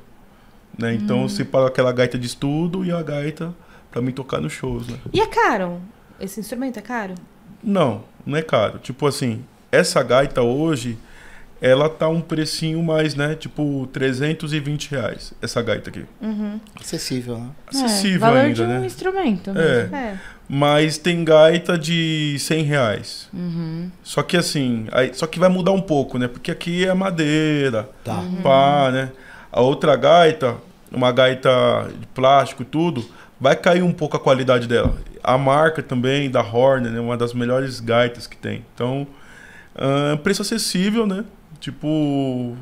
Né? 0.79 0.95
Então 0.95 1.23
eu 1.23 1.29
separo 1.29 1.67
aquela 1.67 1.93
gaita 1.93 2.17
de 2.19 2.27
estudo 2.27 2.85
e 2.85 2.91
a 2.91 3.03
gaita 3.03 3.55
pra 3.91 4.01
mim 4.01 4.11
tocar 4.11 4.41
nos 4.41 4.53
shows, 4.53 4.89
né? 4.89 4.97
E 5.13 5.21
é 5.21 5.27
caro? 5.27 5.81
Esse 6.21 6.41
instrumento 6.41 6.79
é 6.79 6.83
caro? 6.83 7.15
Não, 7.63 8.05
não 8.25 8.37
é 8.37 8.43
caro. 8.43 8.79
Tipo 8.79 9.07
assim, 9.07 9.45
essa 9.73 10.03
gaita 10.03 10.43
hoje, 10.43 10.99
ela 11.61 11.89
tá 11.89 12.09
um 12.09 12.21
precinho 12.21 12.83
mais, 12.83 13.15
né? 13.15 13.35
Tipo, 13.35 13.89
320 13.93 14.91
reais. 14.91 15.33
Essa 15.41 15.63
gaita 15.63 15.91
aqui. 15.91 16.05
Acessível, 16.79 17.39
né? 17.39 17.51
Acessível 17.67 18.17
é, 18.17 18.31
valor 18.31 18.39
ainda, 18.39 18.55
de 18.55 18.63
um 18.63 18.81
né? 18.81 18.87
instrumento. 18.87 19.51
É. 19.51 19.55
mesmo. 19.55 19.97
É. 19.97 20.21
Mas 20.47 20.99
tem 20.99 21.25
gaita 21.25 21.79
de 21.79 22.37
100 22.39 22.63
reais. 22.65 23.29
Uhum. 23.33 23.91
Só 24.03 24.23
que 24.23 24.37
assim, 24.37 24.87
aí, 24.93 25.13
só 25.15 25.27
que 25.27 25.39
vai 25.39 25.49
mudar 25.49 25.73
um 25.73 25.81
pouco, 25.81 26.19
né? 26.19 26.29
Porque 26.29 26.51
aqui 26.51 26.85
é 26.87 26.93
madeira, 26.93 27.89
Tá. 28.05 28.23
pá, 28.43 28.91
né? 28.93 29.11
A 29.51 29.63
outra 29.63 29.97
gaita, 29.97 30.57
uma 30.93 31.11
gaita 31.13 31.51
de 31.99 32.07
plástico 32.09 32.63
e 32.63 32.67
tudo, 32.67 33.05
vai 33.45 33.55
cair 33.55 33.83
um 33.83 33.93
pouco 33.93 34.17
a 34.17 34.21
qualidade 34.21 34.67
dela. 34.67 34.97
A 35.23 35.37
marca 35.37 35.83
também 35.83 36.31
da 36.31 36.41
Horner, 36.41 36.91
né? 36.91 36.99
Uma 36.99 37.15
das 37.15 37.35
melhores 37.35 37.79
gaitas 37.79 38.27
que 38.27 38.39
tem. 38.39 38.65
Então, 38.75 39.07
ah, 39.77 40.17
preço 40.23 40.41
acessível, 40.41 41.07
né? 41.07 41.27
Tipo, 41.61 42.57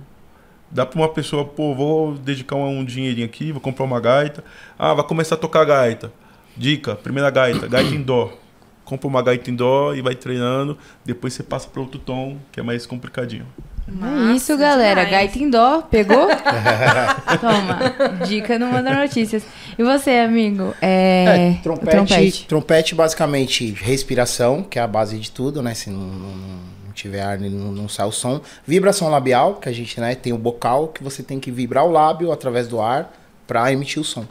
dá 0.69 0.85
pra 0.85 0.99
uma 0.99 1.09
pessoa, 1.09 1.45
pô, 1.45 1.73
vou 1.73 2.15
dedicar 2.15 2.57
um, 2.57 2.81
um 2.81 2.85
dinheirinho 2.85 3.25
aqui, 3.25 3.53
vou 3.53 3.61
comprar 3.61 3.85
uma 3.85 4.01
gaita. 4.01 4.43
Ah, 4.77 4.93
vai 4.93 5.05
começar 5.05 5.37
a 5.37 5.39
tocar 5.39 5.65
gaita. 5.65 6.13
Dica, 6.57 6.97
primeira 6.97 7.31
gaita, 7.31 7.69
gaita 7.69 7.95
em 7.95 8.03
dó. 8.03 8.37
Compra 8.85 9.07
uma 9.07 9.23
gaita 9.23 9.53
em 9.53 9.55
dó 9.55 9.95
e 9.95 10.03
vai 10.03 10.17
treinando. 10.17 10.77
Depois 11.05 11.33
você 11.33 11.45
passa 11.45 11.69
para 11.69 11.81
outro 11.81 12.01
tom, 12.01 12.39
que 12.51 12.59
é 12.59 12.63
mais 12.65 12.87
complicadinho. 12.87 13.47
É 13.89 14.33
isso, 14.35 14.57
galera. 14.57 15.05
demais. 15.05 15.11
Gaita 15.11 15.39
em 15.39 15.51
dó, 15.51 15.83
pegou? 15.83 16.29
Toma. 17.41 18.27
Dica 18.27 18.59
no 18.59 18.67
Manda 18.67 18.95
Notícias. 18.95 19.43
E 19.79 19.83
você, 19.83 20.11
amigo? 20.19 20.75
É, 20.81 21.57
o 21.59 21.63
trompete, 21.63 22.47
trompete. 22.47 22.95
basicamente, 22.95 23.71
respiração, 23.73 24.63
que 24.63 24.79
é 24.79 24.83
a 24.83 24.87
base 24.87 25.19
de 25.19 25.31
tudo, 25.31 25.63
né? 25.63 25.75
Se 25.75 25.91
não, 25.91 25.99
não- 26.01 26.37
não- 26.37 26.73
tiver 26.95 27.23
ar, 27.23 27.39
não, 27.39 27.73
não 27.73 27.89
sai 27.89 28.07
o 28.07 28.13
som. 28.13 28.41
Vibração 28.67 29.09
labial, 29.09 29.55
que 29.55 29.67
a 29.69 29.73
gente 29.73 29.99
né, 29.99 30.15
tem 30.15 30.33
o 30.33 30.39
bocal, 30.39 30.89
que 30.89 31.03
você 31.03 31.23
tem 31.23 31.41
que 31.41 31.51
vibrar 31.51 31.87
o 31.87 31.91
lábio 31.91 32.31
através 32.31 32.69
do 32.69 32.83
ar 32.83 33.11
pra 33.47 33.73
emitir 33.73 33.99
o 34.01 34.05
som. 34.05 34.27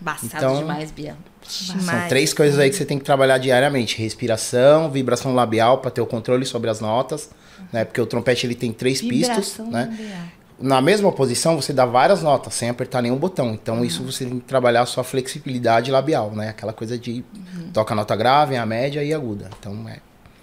Embaçado 0.00 0.26
Então, 0.36 0.58
demais, 0.58 0.92
Bia. 0.92 1.16
São 1.42 1.76
Demais. 1.76 2.08
três 2.08 2.32
coisas 2.32 2.58
aí 2.58 2.70
que 2.70 2.76
você 2.76 2.84
tem 2.86 2.98
que 2.98 3.04
trabalhar 3.04 3.36
diariamente: 3.38 4.00
respiração, 4.00 4.90
vibração 4.90 5.34
labial 5.34 5.78
para 5.78 5.90
ter 5.90 6.00
o 6.00 6.06
controle 6.06 6.46
sobre 6.46 6.70
as 6.70 6.80
notas, 6.80 7.28
né? 7.72 7.84
Porque 7.84 8.00
o 8.00 8.06
trompete 8.06 8.46
ele 8.46 8.54
tem 8.54 8.72
três 8.72 9.00
pistos, 9.00 9.28
Vibração 9.56 9.70
né? 9.70 9.88
labial. 9.90 10.18
Na 10.60 10.80
mesma 10.80 11.10
posição 11.10 11.56
você 11.60 11.72
dá 11.72 11.84
várias 11.84 12.22
notas 12.22 12.54
sem 12.54 12.68
apertar 12.70 13.02
nenhum 13.02 13.16
botão. 13.16 13.52
Então 13.54 13.78
Uhum. 13.78 13.84
isso 13.84 14.02
você 14.04 14.24
tem 14.24 14.38
que 14.38 14.44
trabalhar 14.46 14.82
a 14.82 14.86
sua 14.86 15.02
flexibilidade 15.02 15.90
labial, 15.90 16.30
né? 16.30 16.48
Aquela 16.50 16.72
coisa 16.72 16.96
de 16.96 17.24
Uhum. 17.34 17.70
toca 17.72 17.92
a 17.92 17.96
nota 17.96 18.14
grave, 18.14 18.56
a 18.56 18.64
média 18.64 19.02
e 19.02 19.12
aguda. 19.12 19.50
Então 19.58 19.88
é. 19.88 19.98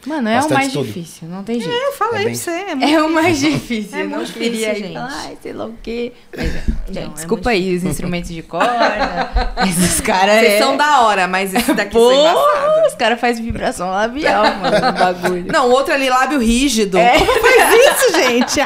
Mano, 0.06 0.30
é 0.30 0.42
o 0.42 0.50
mais 0.50 0.68
estudo. 0.68 0.86
difícil, 0.88 1.28
não 1.28 1.44
tem 1.44 1.60
jeito. 1.62 1.74
Eu 1.76 1.92
falei 1.94 2.22
É 2.22 2.26
bem- 2.26 2.34
pra 2.34 2.44
você. 2.44 2.50
É 2.52 2.76
muito 2.76 2.94
É 2.96 3.04
o 3.04 3.10
mais 3.10 3.40
difícil. 3.40 3.98
É 3.98 4.02
eu 4.04 4.10
não 4.10 4.18
muito 4.18 4.34
queria 4.34 4.74
difícil, 4.74 4.90
ir 4.90 4.94
falar, 4.94 5.10
gente. 5.10 5.28
ai, 5.28 5.38
sei 5.44 5.54
lá 5.54 5.66
o 5.66 5.74
quê. 5.84 6.12
Mas, 6.36 6.46
é, 6.48 6.52
gente, 6.52 6.66
Não, 6.96 7.02
é 7.02 7.08
desculpa 7.14 7.50
aí, 7.52 7.76
os 7.76 7.84
instrumentos 7.84 8.32
de 8.32 8.42
corda. 8.42 9.30
esses 9.70 10.02
caras 10.02 10.40
Vocês 10.40 10.54
é... 10.54 10.58
são 10.60 10.76
da 10.76 11.02
hora, 11.02 11.28
mas 11.28 11.54
esse 11.54 11.74
daqui 11.74 11.92
Pô, 11.98 12.12
são 12.12 12.88
os 12.88 12.96
caras 12.96 13.20
fazem 13.20 13.46
vibração 13.46 13.92
labial, 13.92 14.44
mano, 14.58 14.86
no 14.88 14.92
bagulho. 14.94 15.46
Não, 15.52 15.70
o 15.70 15.72
outro 15.72 15.94
ali, 15.94 16.10
lábio 16.10 16.40
rígido. 16.40 16.98
É. 16.98 17.18
Como 17.20 17.32
faz 17.40 17.74
isso, 18.02 18.14
gente? 18.16 18.60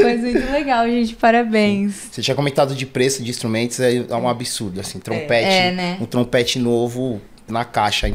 Mas 0.00 0.20
muito 0.20 0.52
legal, 0.52 0.86
gente, 0.86 1.14
parabéns. 1.16 2.08
Você 2.12 2.22
tinha 2.22 2.34
comentado 2.34 2.74
de 2.74 2.86
preço 2.86 3.22
de 3.22 3.30
instrumentos, 3.30 3.80
é 3.80 3.96
é 4.08 4.14
um 4.16 4.28
absurdo, 4.28 4.80
assim, 4.80 4.98
trompete, 4.98 5.44
É, 5.48 5.70
né? 5.72 5.98
um 6.00 6.04
trompete 6.06 6.58
novo 6.58 7.20
na 7.48 7.64
caixa, 7.64 8.08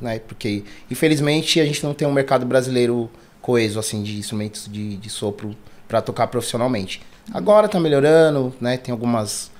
né? 0.00 0.18
Porque 0.20 0.64
infelizmente 0.90 1.60
a 1.60 1.64
gente 1.64 1.82
não 1.84 1.94
tem 1.94 2.06
um 2.06 2.12
mercado 2.12 2.44
brasileiro 2.46 3.10
coeso 3.40 3.78
assim 3.78 4.02
de 4.02 4.18
instrumentos 4.18 4.68
de, 4.70 4.96
de 4.96 5.10
sopro 5.10 5.56
para 5.86 6.00
tocar 6.02 6.26
profissionalmente. 6.26 7.00
Agora 7.32 7.68
tá 7.68 7.78
melhorando, 7.80 8.54
né? 8.60 8.76
Tem 8.76 8.92
algumas 8.92 9.50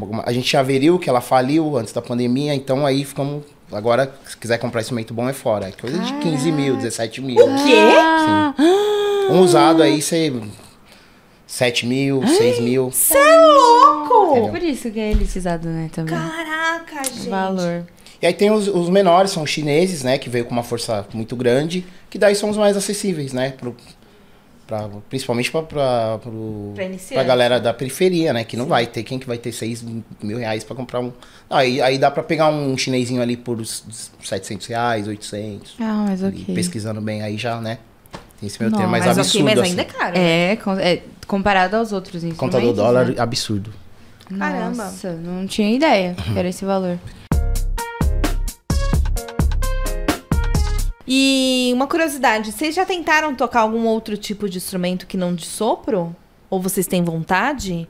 alguma- 0.00 0.22
a 0.26 0.32
gente 0.32 0.50
já 0.50 0.62
veriu 0.62 0.98
que 0.98 1.08
ela 1.10 1.20
faliu 1.20 1.76
antes 1.76 1.92
da 1.92 2.00
pandemia, 2.00 2.54
então 2.54 2.86
aí 2.86 3.04
ficamos 3.04 3.44
agora 3.72 4.12
se 4.26 4.36
quiser 4.36 4.58
comprar 4.58 4.80
instrumento 4.80 5.12
bom 5.14 5.28
é 5.28 5.32
fora, 5.32 5.68
é 5.68 5.72
coisa 5.72 5.98
de 5.98 6.12
15 6.14 6.52
mil, 6.52 6.76
17 6.76 7.20
mil. 7.20 7.36
O 7.44 7.64
quê? 7.64 7.74
Ah, 7.98 8.54
Um 9.30 9.40
usado 9.40 9.82
aí 9.82 10.00
você 10.02 10.32
7 11.46 11.86
mil, 11.86 12.26
6 12.26 12.60
mil. 12.60 12.90
Você 12.90 13.16
é 13.18 13.36
louco! 13.46 14.50
por 14.50 14.62
isso 14.62 14.90
que 14.90 15.00
é 15.00 15.10
elitizado, 15.10 15.68
né, 15.68 15.90
também. 15.92 16.14
Caraca, 16.16 17.02
gente. 17.04 17.28
Valor. 17.28 17.84
E 18.22 18.26
aí 18.26 18.34
tem 18.34 18.50
os, 18.50 18.68
os 18.68 18.88
menores, 18.90 19.30
são 19.30 19.42
os 19.42 19.50
chineses, 19.50 20.02
né? 20.02 20.18
Que 20.18 20.28
veio 20.28 20.44
com 20.44 20.52
uma 20.52 20.62
força 20.62 21.06
muito 21.14 21.34
grande, 21.36 21.86
que 22.10 22.18
daí 22.18 22.34
são 22.34 22.50
os 22.50 22.56
mais 22.56 22.76
acessíveis, 22.76 23.32
né? 23.32 23.50
Pro, 23.52 23.74
pra, 24.66 24.88
principalmente 25.08 25.50
pra, 25.50 25.62
pra, 25.62 26.18
pro, 26.18 26.72
Pra 26.74 26.84
iniciante. 26.84 27.14
pra 27.14 27.22
galera 27.24 27.58
da 27.58 27.72
periferia, 27.72 28.32
né? 28.34 28.44
Que 28.44 28.56
não 28.58 28.66
vai 28.66 28.86
ter, 28.86 29.02
quem 29.04 29.18
que 29.18 29.26
vai 29.26 29.38
ter 29.38 29.52
6 29.52 29.84
mil 30.22 30.36
reais 30.38 30.62
pra 30.64 30.76
comprar 30.76 31.00
um... 31.00 31.12
Aí, 31.48 31.80
aí 31.80 31.96
dá 31.98 32.10
pra 32.10 32.22
pegar 32.22 32.50
um 32.50 32.76
chinesinho 32.76 33.22
ali 33.22 33.36
por 33.38 33.58
uns 33.58 33.84
700 34.22 34.66
reais, 34.66 35.08
800. 35.08 35.76
Ah, 35.80 36.04
mas 36.08 36.20
E 36.20 36.26
ok. 36.26 36.54
pesquisando 36.54 37.00
bem, 37.00 37.22
aí 37.22 37.38
já, 37.38 37.58
né? 37.60 37.78
Tem 38.38 38.46
esse 38.46 38.60
meu 38.60 38.70
Não, 38.70 38.76
termo 38.78 38.90
mais 38.92 39.04
Mas 39.06 39.18
absurdo, 39.18 39.44
ok, 39.46 39.54
mas 39.54 39.58
assim. 39.62 39.70
ainda 39.70 39.82
é 39.82 39.84
caro. 39.84 40.16
É, 40.18 40.56
com- 40.56 40.78
é, 40.78 41.02
comparado 41.26 41.76
aos 41.76 41.90
outros 41.92 42.22
instrumentos. 42.22 42.38
Contador 42.38 42.72
dólar, 42.74 43.06
né? 43.08 43.14
absurdo. 43.18 43.72
Caramba. 44.38 44.84
Nossa, 44.84 45.12
não 45.12 45.46
tinha 45.46 45.74
ideia 45.74 46.14
que 46.14 46.38
era 46.38 46.48
esse 46.48 46.64
valor. 46.66 46.98
E 51.12 51.72
uma 51.74 51.88
curiosidade, 51.88 52.52
vocês 52.52 52.72
já 52.72 52.86
tentaram 52.86 53.34
tocar 53.34 53.62
algum 53.62 53.84
outro 53.84 54.16
tipo 54.16 54.48
de 54.48 54.58
instrumento 54.58 55.08
que 55.08 55.16
não 55.16 55.34
de 55.34 55.44
sopro? 55.44 56.14
Ou 56.48 56.62
vocês 56.62 56.86
têm 56.86 57.02
vontade? 57.02 57.88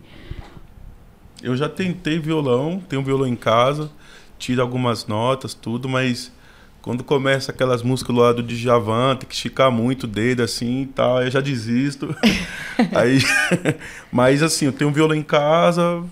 Eu 1.42 1.54
já 1.54 1.68
tentei 1.68 2.18
violão, 2.18 2.82
tenho 2.88 3.02
um 3.02 3.04
violão 3.04 3.26
em 3.26 3.36
casa, 3.36 3.90
tiro 4.38 4.62
algumas 4.62 5.06
notas, 5.06 5.52
tudo, 5.52 5.86
mas 5.86 6.32
quando 6.80 7.04
começa 7.04 7.52
aquelas 7.52 7.82
músicas 7.82 8.16
lá 8.16 8.32
do 8.32 8.42
Djavan, 8.42 9.16
tem 9.16 9.28
que 9.28 9.34
esticar 9.34 9.70
muito 9.70 10.04
o 10.04 10.06
dedo 10.06 10.42
assim 10.42 10.84
e 10.84 10.86
tal, 10.86 11.22
eu 11.22 11.30
já 11.30 11.42
desisto. 11.42 12.16
aí, 12.96 13.18
mas 14.10 14.42
assim, 14.42 14.64
eu 14.64 14.72
tenho 14.72 14.88
um 14.88 14.94
violão 14.94 15.14
em 15.14 15.22
casa, 15.22 16.02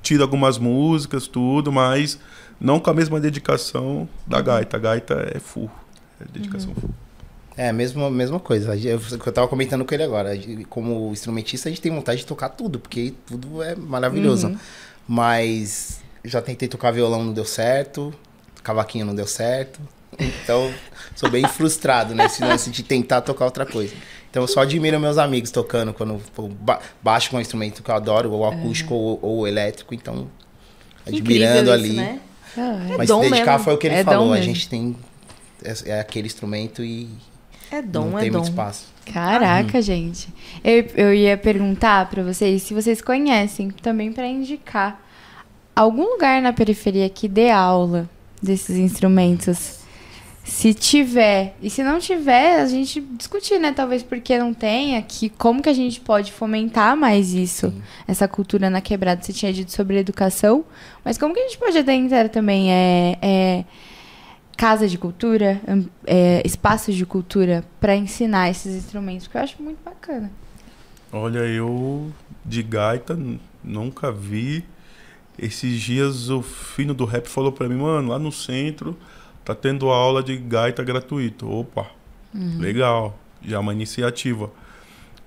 tiro 0.00 0.22
algumas 0.22 0.58
músicas, 0.58 1.26
tudo, 1.26 1.72
mas 1.72 2.20
não 2.60 2.78
com 2.78 2.88
a 2.88 2.94
mesma 2.94 3.18
dedicação 3.18 4.08
da 4.24 4.40
gaita. 4.40 4.76
A 4.76 4.80
gaita 4.80 5.28
é 5.34 5.38
é 5.38 5.40
dedicação 6.32 6.74
full. 6.74 6.90
É, 7.56 7.70
mesma, 7.72 8.10
mesma 8.10 8.40
coisa. 8.40 8.74
Eu, 8.76 9.00
eu 9.10 9.32
tava 9.32 9.46
comentando 9.48 9.84
com 9.84 9.94
ele 9.94 10.02
agora. 10.02 10.30
Como 10.70 11.10
instrumentista, 11.12 11.68
a 11.68 11.72
gente 11.72 11.82
tem 11.82 11.92
vontade 11.92 12.20
de 12.20 12.26
tocar 12.26 12.48
tudo, 12.48 12.78
porque 12.78 13.12
tudo 13.26 13.62
é 13.62 13.74
maravilhoso. 13.76 14.56
Mas 15.06 16.00
já 16.24 16.40
tentei 16.40 16.68
tocar 16.68 16.90
violão, 16.92 17.22
não 17.24 17.32
deu 17.32 17.44
certo. 17.44 18.14
Cavaquinho 18.62 19.04
não 19.04 19.14
deu 19.14 19.26
certo. 19.26 19.80
Então, 20.18 20.72
sou 21.16 21.30
bem 21.30 21.46
frustrado 21.48 22.14
nesse 22.14 22.42
lance 22.42 22.70
de 22.70 22.82
tentar 22.82 23.20
tocar 23.22 23.44
outra 23.46 23.66
coisa. 23.66 23.94
Então, 24.30 24.42
eu 24.42 24.48
só 24.48 24.60
admiro 24.60 24.98
meus 24.98 25.18
amigos 25.18 25.50
tocando 25.50 25.92
quando 25.92 26.20
ba 26.60 26.80
baixo 27.02 27.30
com 27.30 27.36
um 27.36 27.40
instrumento 27.40 27.82
que 27.82 27.90
eu 27.90 27.94
adoro, 27.94 28.32
ou 28.32 28.46
acústico 28.46 28.94
ou, 28.94 29.18
ou 29.22 29.48
elétrico. 29.48 29.94
Então, 29.94 30.28
admirando 31.06 31.70
Incrível 31.70 31.72
ali. 31.72 31.88
Isso, 31.88 31.96
né? 31.96 32.20
Ah, 32.56 32.94
Mas 32.98 33.08
dom 33.08 33.22
se 33.24 33.30
dedicar 33.30 33.52
mesmo. 33.52 33.64
foi 33.64 33.74
o 33.74 33.78
que 33.78 33.86
ele 33.86 33.96
É 33.96 34.04
falou. 34.04 34.32
A 34.32 34.40
gente 34.40 34.68
tem 34.68 34.96
é, 35.64 35.90
é 35.90 36.00
aquele 36.00 36.26
instrumento 36.26 36.82
e 36.84 37.08
É 37.70 37.80
dom, 37.82 38.10
não 38.10 38.18
é 38.18 38.22
tem 38.22 38.30
dom. 38.30 38.38
muito 38.38 38.50
espaço. 38.50 38.86
Caraca, 39.12 39.82
gente. 39.82 40.28
Eu, 40.62 40.84
eu 40.94 41.14
ia 41.14 41.36
perguntar 41.36 42.08
pra 42.08 42.22
vocês 42.22 42.62
se 42.62 42.72
vocês 42.74 43.02
conhecem, 43.02 43.70
também 43.70 44.12
pra 44.12 44.26
indicar, 44.26 45.00
algum 45.74 46.04
lugar 46.04 46.40
na 46.40 46.52
periferia 46.52 47.08
que 47.08 47.26
dê 47.28 47.50
aula 47.50 48.08
desses 48.40 48.76
instrumentos. 48.76 49.80
Se 50.44 50.74
tiver, 50.74 51.54
e 51.62 51.70
se 51.70 51.84
não 51.84 52.00
tiver, 52.00 52.60
a 52.60 52.66
gente 52.66 53.00
discutir, 53.00 53.60
né? 53.60 53.72
Talvez 53.72 54.02
porque 54.02 54.36
não 54.36 54.52
tenha, 54.52 55.00
que 55.00 55.28
como 55.28 55.62
que 55.62 55.68
a 55.68 55.72
gente 55.72 56.00
pode 56.00 56.32
fomentar 56.32 56.96
mais 56.96 57.32
isso, 57.32 57.72
essa 58.08 58.26
cultura 58.26 58.68
na 58.68 58.80
quebrada. 58.80 59.22
Você 59.22 59.32
tinha 59.32 59.52
dito 59.52 59.70
sobre 59.70 59.98
educação, 59.98 60.64
mas 61.04 61.16
como 61.16 61.32
que 61.32 61.38
a 61.40 61.44
gente 61.44 61.58
pode 61.58 61.78
adentrar 61.78 62.28
também? 62.28 62.72
É, 62.72 63.18
é 63.22 63.64
casa 64.62 64.86
de 64.86 64.96
cultura, 64.96 65.60
é, 66.06 66.40
espaços 66.46 66.94
de 66.94 67.04
cultura 67.04 67.64
para 67.80 67.96
ensinar 67.96 68.48
esses 68.48 68.76
instrumentos, 68.76 69.26
que 69.26 69.36
eu 69.36 69.40
acho 69.40 69.60
muito 69.60 69.82
bacana. 69.84 70.30
Olha, 71.12 71.40
eu 71.40 72.12
de 72.44 72.62
gaita 72.62 73.18
nunca 73.64 74.12
vi. 74.12 74.64
Esses 75.36 75.80
dias 75.80 76.30
o 76.30 76.42
filho 76.42 76.94
do 76.94 77.04
rap 77.04 77.26
falou 77.26 77.50
pra 77.50 77.68
mim, 77.68 77.74
mano, 77.74 78.10
lá 78.10 78.20
no 78.20 78.30
centro 78.30 78.96
tá 79.44 79.52
tendo 79.52 79.88
aula 79.88 80.22
de 80.22 80.36
gaita 80.36 80.84
gratuito. 80.84 81.50
Opa, 81.50 81.88
legal, 82.32 83.18
já 83.44 83.56
é 83.56 83.58
uma 83.58 83.72
iniciativa. 83.72 84.48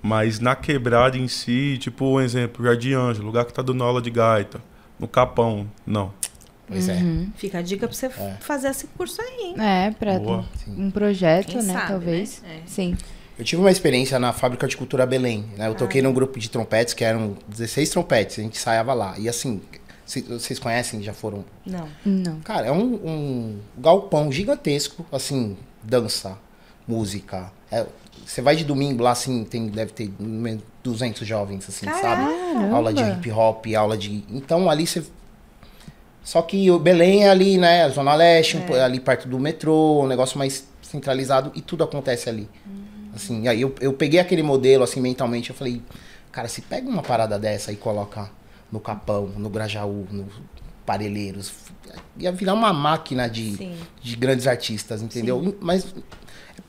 Mas 0.00 0.40
na 0.40 0.56
quebrada 0.56 1.18
em 1.18 1.28
si, 1.28 1.76
tipo 1.78 2.06
um 2.06 2.22
exemplo, 2.22 2.64
Jardim 2.64 2.94
Ângelo, 2.94 3.26
lugar 3.26 3.44
que 3.44 3.52
tá 3.52 3.60
dando 3.60 3.84
aula 3.84 4.00
de 4.00 4.08
gaita. 4.08 4.62
No 4.98 5.06
Capão, 5.06 5.70
não. 5.86 6.10
Pois 6.66 6.88
Uhum. 6.88 7.28
Fica 7.36 7.58
a 7.58 7.62
dica 7.62 7.86
pra 7.86 7.96
você 7.96 8.06
É. 8.06 8.36
fazer 8.40 8.68
esse 8.68 8.86
curso 8.88 9.20
aí. 9.22 9.40
hein? 9.48 9.54
É, 9.60 9.90
para 9.92 10.20
um 10.68 10.90
projeto, 10.90 11.46
Quem 11.48 11.62
né, 11.62 11.72
sabe, 11.72 11.88
talvez. 11.88 12.42
né? 12.42 12.60
É. 12.64 12.66
Sim. 12.66 12.96
Eu 13.38 13.44
tive 13.44 13.60
uma 13.62 13.70
experiência 13.70 14.18
na 14.18 14.32
Fábrica 14.32 14.66
de 14.66 14.76
Cultura 14.76 15.04
Belém, 15.06 15.44
né? 15.56 15.68
Eu 15.68 15.72
Ah. 15.72 15.74
toquei 15.74 16.00
num 16.02 16.12
grupo 16.12 16.38
de 16.40 16.48
trompetes, 16.50 16.94
que 16.94 17.04
eram 17.04 17.36
16 17.46 17.90
trompetes, 17.90 18.38
a 18.38 18.42
gente 18.42 18.56
ensaiava 18.56 18.94
lá. 18.94 19.14
E 19.18 19.28
assim, 19.28 19.60
vocês 20.06 20.58
conhecem, 20.58 21.02
já 21.02 21.12
foram... 21.12 21.44
Não. 21.64 21.86
Não. 22.04 22.40
Cara, 22.40 22.66
é 22.68 22.72
um, 22.72 22.94
um 22.94 23.58
galpão 23.78 24.32
gigantesco, 24.32 25.04
assim, 25.12 25.56
dança, 25.82 26.36
música. 26.86 27.52
É, 27.70 27.84
você 28.24 28.40
vai 28.40 28.56
de 28.56 28.64
domingo 28.64 29.02
lá, 29.02 29.10
assim, 29.12 29.44
tem, 29.44 29.66
deve 29.68 29.92
ter 29.92 30.10
me- 30.18 30.60
200 30.82 31.26
jovens, 31.26 31.68
assim, 31.68 31.84
sabe? 31.86 32.00
Caramba. 32.00 32.74
Aula 32.76 32.92
de 32.94 33.02
hip 33.02 33.30
hop, 33.32 33.66
aula 33.76 33.98
de. 33.98 34.24
Então 34.30 34.70
ali 34.70 34.86
você. 34.86 35.04
Só 36.26 36.42
que 36.42 36.68
o 36.72 36.78
Belém 36.80 37.22
é 37.22 37.30
ali, 37.30 37.56
né? 37.56 37.88
Zona 37.88 38.12
Leste, 38.16 38.58
po- 38.66 38.74
ali 38.74 38.98
perto 38.98 39.28
do 39.28 39.38
metrô, 39.38 40.02
um 40.02 40.08
negócio 40.08 40.36
mais 40.36 40.66
centralizado 40.82 41.52
e 41.54 41.60
tudo 41.62 41.84
acontece 41.84 42.28
ali. 42.28 42.48
Assim, 43.14 43.46
aí 43.46 43.60
eu, 43.60 43.72
eu 43.80 43.92
peguei 43.92 44.18
aquele 44.18 44.42
modelo, 44.42 44.82
assim, 44.82 45.00
mentalmente, 45.00 45.50
eu 45.50 45.56
falei, 45.56 45.80
cara, 46.32 46.48
se 46.48 46.62
pega 46.62 46.88
uma 46.88 47.00
parada 47.00 47.38
dessa 47.38 47.70
e 47.70 47.76
coloca 47.76 48.28
no 48.72 48.80
Capão, 48.80 49.28
no 49.36 49.48
Grajaú, 49.48 50.04
no 50.10 50.26
Parelheiros, 50.84 51.52
ia 52.18 52.32
virar 52.32 52.54
uma 52.54 52.72
máquina 52.72 53.28
de, 53.28 53.54
Sim. 53.56 53.76
de 54.02 54.16
grandes 54.16 54.48
artistas, 54.48 55.02
entendeu? 55.02 55.56
Mas 55.60 55.94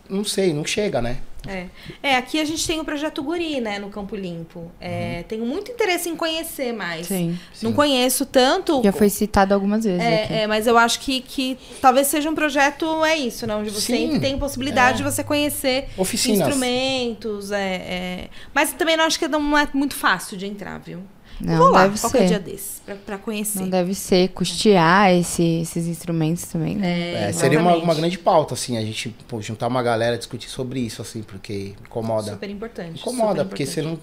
não 0.10 0.24
sei, 0.24 0.54
não 0.54 0.66
chega, 0.66 1.02
né? 1.02 1.18
É. 1.48 1.68
é, 2.04 2.16
aqui 2.18 2.42
a 2.42 2.46
gente 2.46 2.68
tem 2.68 2.80
o 2.80 2.84
projeto 2.84 3.24
Guri, 3.24 3.62
né, 3.62 3.80
no 3.80 3.90
Campo 3.90 4.16
Limpo. 4.16 4.70
É, 4.82 5.24
Tenho 5.30 5.46
muito 5.46 5.72
interesse 5.72 6.10
em 6.10 6.16
conhecer 6.16 6.74
mais. 6.74 7.08
Sim. 7.08 7.40
Não 7.62 7.72
Sim. 7.72 7.76
conheço 7.76 8.26
tanto. 8.26 8.82
Já 8.84 8.92
foi 8.92 9.10
citado 9.10 9.54
algumas 9.54 9.86
vezes 9.86 10.02
aqui. 10.02 10.34
É, 10.34 10.42
é, 10.42 10.48
mas 10.48 10.68
eu 10.68 10.78
acho 10.78 11.00
que, 11.00 11.22
que 11.22 11.58
talvez 11.82 12.08
seja 12.08 12.30
um 12.30 12.36
projeto, 12.36 13.04
é 13.06 13.16
isso, 13.16 13.48
né? 13.48 13.56
Onde 13.56 13.70
você 13.70 13.96
Sim, 13.96 14.20
tem 14.20 14.38
possibilidade 14.38 14.96
é. 14.96 14.98
de 14.98 15.04
você 15.04 15.24
conhecer 15.24 15.88
Oficinas. 15.96 16.48
instrumentos. 16.48 17.52
É, 17.52 17.76
é. 17.76 18.28
Mas 18.54 18.74
também 18.74 18.98
não 18.98 19.06
acho 19.06 19.18
que 19.18 19.28
não 19.28 19.58
é 19.58 19.68
muito 19.74 19.96
fácil 19.96 20.38
de 20.38 20.46
entrar, 20.46 20.78
viu? 20.80 21.02
Não, 21.40 21.58
Vou 21.58 21.70
lá, 21.70 21.84
deve 21.88 22.00
qualquer 22.00 22.18
ser. 22.20 22.28
dia 22.28 22.40
desses, 22.40 22.82
pra, 22.86 22.96
pra 22.96 23.18
conhecer. 23.18 23.60
Não 23.60 23.70
deve 23.70 23.94
ser 23.94 24.30
custear 24.30 25.12
esse- 25.14 25.62
esses 25.62 25.86
instrumentos 25.88 26.44
também, 26.46 26.76
né? 26.76 27.30
É, 27.30 27.32
seria 27.32 27.60
uma, 27.60 27.76
uma 27.76 27.94
grande 27.94 28.18
pauta, 28.18 28.56
assim, 28.56 28.78
a 28.78 28.82
gente 28.82 29.10
pô, 29.28 29.40
juntar 29.42 29.68
uma 29.68 29.84
galera 29.84 30.16
e 30.16 30.18
discutir 30.18 30.50
sobre 30.50 30.80
isso, 30.80 31.02
assim, 31.02 31.22
porque 31.22 31.76
incomoda. 31.86 32.32
Super 32.32 32.50
importante. 32.50 33.00
incomoda, 33.00 33.40
super 33.40 33.46
porque 33.46 33.66
você 33.66 33.82
não, 33.82 33.98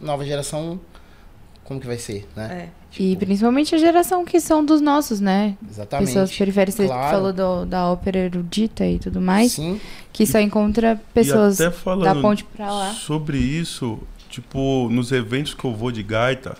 Nova 0.00 0.24
geração. 0.24 0.80
Como 1.64 1.78
que 1.80 1.86
vai 1.86 1.96
ser, 1.96 2.28
né? 2.34 2.68
É. 2.98 3.00
E 3.00 3.14
principalmente 3.16 3.72
a 3.74 3.78
geração 3.78 4.24
que 4.24 4.40
são 4.40 4.64
dos 4.64 4.80
nossos, 4.80 5.20
né? 5.20 5.56
Exatamente. 5.70 6.08
Pessoas 6.08 6.36
periféricas. 6.36 6.74
Você 6.74 6.86
Claro. 6.86 7.10
falou 7.16 7.32
do- 7.32 7.64
da 7.64 7.88
ópera 7.88 8.18
erudita 8.18 8.84
e 8.84 8.98
tudo 8.98 9.20
mais. 9.20 9.52
Sim. 9.52 9.80
Que 10.12 10.26
só 10.26 10.40
encontra 10.40 11.00
pessoas 11.14 11.60
e 11.60 11.64
até 11.66 11.74
falando 11.74 12.02
da 12.04 12.20
ponte 12.20 12.42
pra 12.44 12.70
lá. 12.70 12.92
Sobre 12.92 13.38
isso, 13.38 14.00
tipo, 14.28 14.88
nos 14.90 15.12
eventos 15.12 15.54
que 15.54 15.64
eu 15.64 15.72
vou 15.72 15.92
de 15.92 16.02
gaita, 16.02 16.56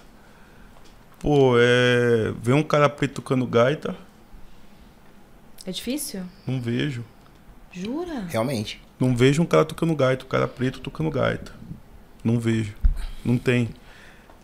pô, 1.23 1.55
é. 1.59 2.33
Vem 2.43 2.55
um 2.55 2.63
cara 2.63 2.89
preto 2.89 3.15
tocando 3.15 3.47
gaita, 3.47 3.97
É 5.65 5.71
difícil? 5.71 6.23
não 6.47 6.61
vejo. 6.61 7.05
Jura? 7.71 8.27
Realmente. 8.29 8.81
Não 9.01 9.17
vejo 9.17 9.41
um 9.43 9.47
cara 9.47 9.65
tocando 9.65 9.95
gaita, 9.97 10.25
um 10.25 10.29
cara 10.29 10.47
preto 10.47 10.81
tocando 10.81 11.11
gaita. 11.11 11.53
Não 12.23 12.39
vejo. 12.39 12.75
Não 13.25 13.39
tem. 13.39 13.71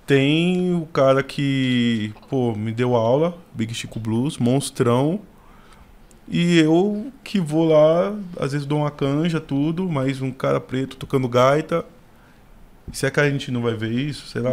Tem 0.06 0.74
o 0.74 0.86
cara 0.86 1.22
que, 1.22 2.14
pô, 2.30 2.54
me 2.54 2.72
deu 2.72 2.94
aula, 2.96 3.36
Big 3.52 3.74
Chico 3.74 4.00
Blues, 4.00 4.38
monstrão. 4.38 5.20
E 6.26 6.58
eu 6.58 7.12
que 7.22 7.38
vou 7.38 7.68
lá, 7.68 8.14
às 8.38 8.52
vezes 8.52 8.66
dou 8.66 8.78
uma 8.78 8.90
canja, 8.90 9.38
tudo, 9.40 9.88
mas 9.88 10.22
um 10.22 10.30
cara 10.32 10.58
preto 10.60 10.96
tocando 10.96 11.28
gaita. 11.28 11.84
Será 12.92 13.10
que 13.10 13.20
a 13.20 13.30
gente 13.30 13.50
não 13.50 13.62
vai 13.62 13.74
ver 13.74 13.90
isso? 13.90 14.26
Será 14.28 14.50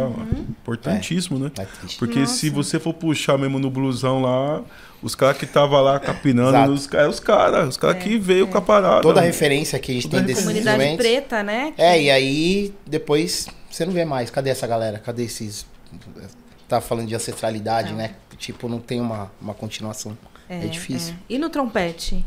importantíssimo, 0.48 1.38
né? 1.38 1.50
É. 1.58 1.66
Porque 1.98 2.20
Nossa. 2.20 2.34
se 2.34 2.50
você 2.50 2.78
for 2.78 2.92
puxar 2.94 3.38
mesmo 3.38 3.58
no 3.58 3.70
blusão 3.70 4.20
lá, 4.20 4.62
os 5.02 5.14
caras 5.14 5.38
que 5.38 5.46
tava 5.46 5.80
lá 5.80 5.98
capinando, 5.98 6.72
os 6.72 6.86
caras, 6.86 7.14
os 7.14 7.20
caras, 7.20 7.68
os 7.68 7.76
caras 7.76 8.02
que 8.02 8.18
veio 8.18 8.46
com 8.46 8.58
a 8.58 8.60
parada. 8.62 9.02
Toda 9.02 9.20
a 9.20 9.24
referência 9.24 9.78
que 9.78 9.90
a 9.92 9.94
gente 9.94 10.04
Toda 10.08 10.18
tem 10.18 10.26
desses 10.26 10.44
Comunidade 10.44 10.76
instrumentos. 10.76 11.06
preta, 11.06 11.42
né? 11.42 11.72
É, 11.76 12.00
e 12.02 12.10
aí 12.10 12.74
depois 12.86 13.46
você 13.70 13.84
não 13.86 13.92
vê 13.92 14.04
mais. 14.04 14.30
Cadê 14.30 14.50
essa 14.50 14.66
galera? 14.66 14.98
Cadê 14.98 15.24
esses. 15.24 15.66
Tá 16.68 16.80
falando 16.80 17.06
de 17.06 17.14
ancestralidade, 17.14 17.90
Não. 17.90 17.98
né? 17.98 18.14
Tipo, 18.38 18.68
não 18.68 18.78
tem 18.80 19.00
uma, 19.00 19.30
uma 19.40 19.54
continuação. 19.54 20.16
É, 20.48 20.58
difícil. 20.66 21.14
é. 21.14 21.16
E 21.34 21.38
no 21.38 21.48
trompete? 21.48 22.24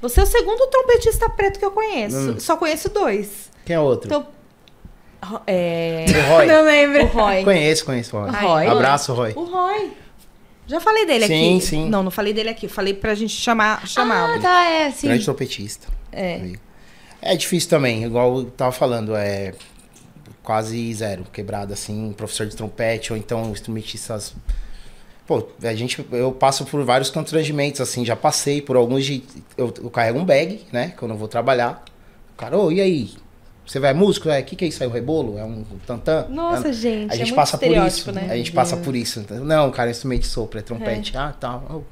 Você 0.00 0.20
é 0.20 0.22
o 0.22 0.26
segundo 0.26 0.66
trompetista 0.68 1.28
preto 1.28 1.58
que 1.58 1.64
eu 1.64 1.70
conheço. 1.70 2.16
Hum. 2.16 2.40
Só 2.40 2.56
conheço 2.56 2.88
dois. 2.88 3.50
Quem 3.64 3.76
é 3.76 3.80
outro? 3.80 4.06
Então, 4.06 4.26
é... 5.46 6.04
O 6.08 6.32
Roy. 6.32 6.46
Não 6.46 6.60
o 6.60 6.64
lembro. 6.64 7.06
Roy. 7.06 7.44
Conheço, 7.44 7.84
conheço 7.84 8.16
o 8.16 8.20
Roy. 8.20 8.30
Roy. 8.30 8.66
Abraço, 8.66 9.12
Roy. 9.12 9.32
O 9.34 9.44
Roy. 9.44 9.92
Já 10.66 10.80
falei 10.80 11.06
dele 11.06 11.26
Sim, 11.26 11.56
aqui. 11.56 11.66
sim. 11.66 11.88
Não, 11.88 12.02
não 12.02 12.10
falei 12.10 12.32
dele 12.32 12.50
aqui. 12.50 12.68
Falei 12.68 12.92
pra 12.92 13.14
gente 13.14 13.34
chamar, 13.34 13.86
chamá-lo. 13.86 14.34
Ah, 14.34 14.40
tá, 14.40 14.64
é, 14.70 14.90
sim. 14.90 15.08
Grande 15.08 15.24
trompetista. 15.24 15.88
É. 16.12 16.52
É 17.20 17.36
difícil 17.36 17.68
também, 17.70 18.04
igual 18.04 18.38
eu 18.38 18.44
tava 18.44 18.70
falando, 18.70 19.16
é 19.16 19.54
quase 20.42 20.94
zero, 20.94 21.24
quebrado 21.32 21.72
assim, 21.72 22.14
professor 22.16 22.46
de 22.46 22.56
trompete, 22.56 23.12
ou 23.12 23.18
então 23.18 23.50
instrumentistas. 23.50 24.34
Pô, 25.26 25.46
a 25.62 25.74
gente, 25.74 26.06
eu 26.12 26.32
passo 26.32 26.64
por 26.64 26.82
vários 26.84 27.10
constrangimentos, 27.10 27.80
assim, 27.80 28.04
já 28.04 28.16
passei 28.16 28.62
por 28.62 28.76
alguns 28.76 29.04
de. 29.04 29.22
Eu, 29.56 29.74
eu 29.82 29.90
carrego 29.90 30.18
um 30.18 30.24
bag, 30.24 30.64
né? 30.72 30.94
Que 30.96 31.02
eu 31.02 31.08
não 31.08 31.16
vou 31.16 31.28
trabalhar. 31.28 31.84
O 32.32 32.36
cara, 32.36 32.56
ô, 32.56 32.70
e 32.72 32.80
aí? 32.80 33.10
Você 33.68 33.78
vai 33.78 33.92
músico? 33.92 34.30
É, 34.30 34.40
o 34.40 34.44
que, 34.44 34.56
que 34.56 34.64
é 34.64 34.68
isso 34.68 34.82
aí? 34.82 34.88
Um 34.88 34.92
rebolo? 34.92 35.38
É 35.38 35.44
um 35.44 35.62
tantã? 35.86 36.26
Nossa, 36.30 36.68
É- 36.68 36.72
gente. 36.72 37.12
a 37.12 37.16
gente 37.16 37.20
é 37.20 37.24
muito 37.26 37.34
passa 37.34 37.58
por 37.58 37.76
isso. 37.86 38.12
né? 38.12 38.28
A 38.30 38.36
gente 38.36 38.52
passa 38.52 38.76
por 38.78 38.96
isso. 38.96 39.26
Não, 39.44 39.70
cara, 39.70 39.90
é 39.90 39.92
instrumento 39.92 40.22
de 40.22 40.28
sopro, 40.28 40.58
é 40.58 40.62
trompete. 40.62 41.14
Ah, 41.14 41.34
tá. 41.38 41.60
Oh, 41.68 41.82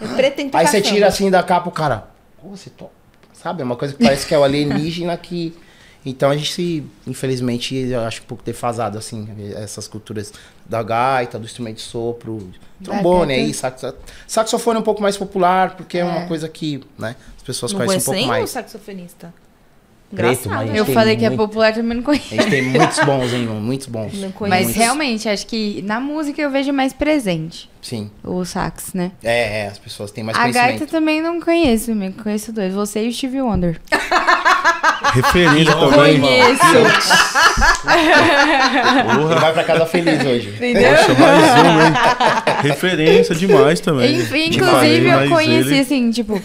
É 0.00 0.34
Aí 0.52 0.66
você 0.66 0.80
tira 0.80 1.06
assim 1.06 1.30
da 1.30 1.40
capa 1.44 1.68
o 1.68 1.72
cara. 1.72 2.08
Pô, 2.40 2.48
você 2.48 2.70
to... 2.70 2.90
Sabe? 3.32 3.62
É 3.62 3.64
uma 3.64 3.76
coisa 3.76 3.94
que 3.94 4.02
parece 4.02 4.26
que 4.26 4.34
é 4.34 4.38
o 4.38 4.42
alienígena 4.42 5.16
que. 5.16 5.54
Então 6.04 6.30
a 6.30 6.36
gente 6.36 6.52
se, 6.52 6.84
infelizmente, 7.06 7.76
eu 7.76 8.00
acho 8.00 8.22
um 8.22 8.24
pouco 8.24 8.42
defasado, 8.42 8.98
assim, 8.98 9.28
essas 9.54 9.86
culturas 9.86 10.32
da 10.66 10.82
gaita, 10.82 11.38
do 11.38 11.44
instrumento 11.44 11.76
de 11.76 11.82
sopro, 11.82 12.50
trombone 12.82 13.32
aí, 13.34 13.54
sax... 13.54 13.84
saxofone 14.26 14.78
é 14.78 14.80
um 14.80 14.82
pouco 14.82 15.00
mais 15.00 15.16
popular, 15.16 15.76
porque 15.76 15.98
é, 15.98 16.04
uma 16.04 16.26
coisa 16.26 16.48
que, 16.48 16.82
né, 16.98 17.14
as 17.36 17.42
pessoas 17.44 17.72
Não 17.72 17.78
conhecem 17.78 18.00
um 18.00 18.16
pouco 18.16 18.26
mais. 18.28 18.50
saxofonista. 18.50 19.32
Preto, 20.14 20.46
Engraçado. 20.46 20.66
mas- 20.68 20.76
Eu 20.78 20.84
Tem 20.84 20.94
falei 20.94 21.16
que 21.16 21.24
é 21.24 21.30
muito. 21.30 21.40
popular, 21.40 21.72
também 21.72 21.94
não 21.96 22.02
A 22.02 22.04
conheço. 22.04 22.28
gente 22.28 22.50
tem 22.50 22.62
muitos 22.62 22.98
bons, 23.00 23.32
hein, 23.32 23.46
muitos 23.46 23.86
bons. 23.86 24.12
Não 24.20 24.30
conheço. 24.30 24.50
Mas 24.58 24.64
Muitos. 24.66 24.76
realmente, 24.76 25.28
acho 25.28 25.46
que 25.46 25.82
na 25.82 25.98
música 26.00 26.40
eu 26.42 26.50
vejo 26.50 26.72
mais 26.72 26.92
presente 26.92 27.68
Sim. 27.82 28.10
o 28.24 28.44
sax, 28.44 28.94
né? 28.94 29.10
É, 29.24 29.64
é, 29.64 29.66
as 29.66 29.76
pessoas 29.78 30.10
têm 30.12 30.22
mais 30.24 30.38
a 30.38 30.40
conhecimento. 30.42 30.68
gaita 30.68 30.86
também 30.86 31.20
não 31.20 31.40
conheço, 31.40 31.90
amigo. 31.92 32.22
Conheço 32.22 32.52
dois. 32.52 32.72
Você 32.72 33.04
e 33.04 33.08
o 33.08 33.12
Stevie 33.12 33.42
Wonder. 33.42 33.78
Referência 35.12 35.74
também. 35.74 36.20
Conheço. 36.20 36.62
Ele 37.84 39.18
Porra, 39.18 39.36
vai 39.40 39.52
pra 39.52 39.64
casa 39.64 39.86
feliz 39.86 40.24
hoje. 40.24 40.50
Entendeu? 40.56 40.90
poxa, 40.96 41.14
mais 41.14 41.42
um, 41.42 41.80
hein? 41.82 41.92
Referência 42.62 43.34
demais 43.34 43.80
também. 43.80 44.16
Enfim, 44.16 44.46
inclusive, 44.54 45.08
eu 45.08 45.28
conheci, 45.28 45.68
ele- 45.70 45.80
assim, 45.80 46.10
tipo, 46.10 46.40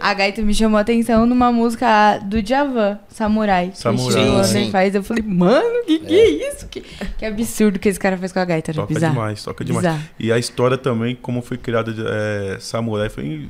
a 0.00 0.14
gaita 0.14 0.40
me 0.42 0.54
chamou 0.54 0.78
a 0.78 0.80
atenção 0.80 1.26
numa 1.26 1.50
música 1.52 2.18
do 2.24 2.40
Djavan, 2.40 2.98
Samurai. 3.08 3.70
que 3.72 3.78
o 3.78 3.82
Samurai. 3.82 4.24
Wonder 4.24 4.44
Sim, 4.44 4.64
sim. 4.66 4.70
faz. 4.70 4.94
Eu 4.94 5.02
falei, 5.02 5.24
mano, 5.26 5.84
que 5.86 5.98
que 5.98 6.14
é 6.14 6.28
isso? 6.48 6.66
Que, 6.68 6.80
que 7.18 7.24
absurdo 7.26 7.78
que 7.78 7.88
esse 7.88 7.98
cara 7.98 8.16
fez 8.16 8.32
com 8.32 8.38
a 8.38 8.44
gaita. 8.44 8.70
Era 8.70 8.80
Toca 8.82 8.94
bizarro. 8.94 9.14
demais, 9.14 9.42
toca 9.44 9.64
demais. 9.64 9.84
Bizarro. 9.86 10.02
E 10.18 10.32
a 10.32 10.38
história 10.38 10.75
também, 10.78 11.14
como 11.14 11.42
foi 11.42 11.56
criada 11.56 11.94
é, 12.08 12.56
Samurai, 12.60 13.08
foi, 13.08 13.48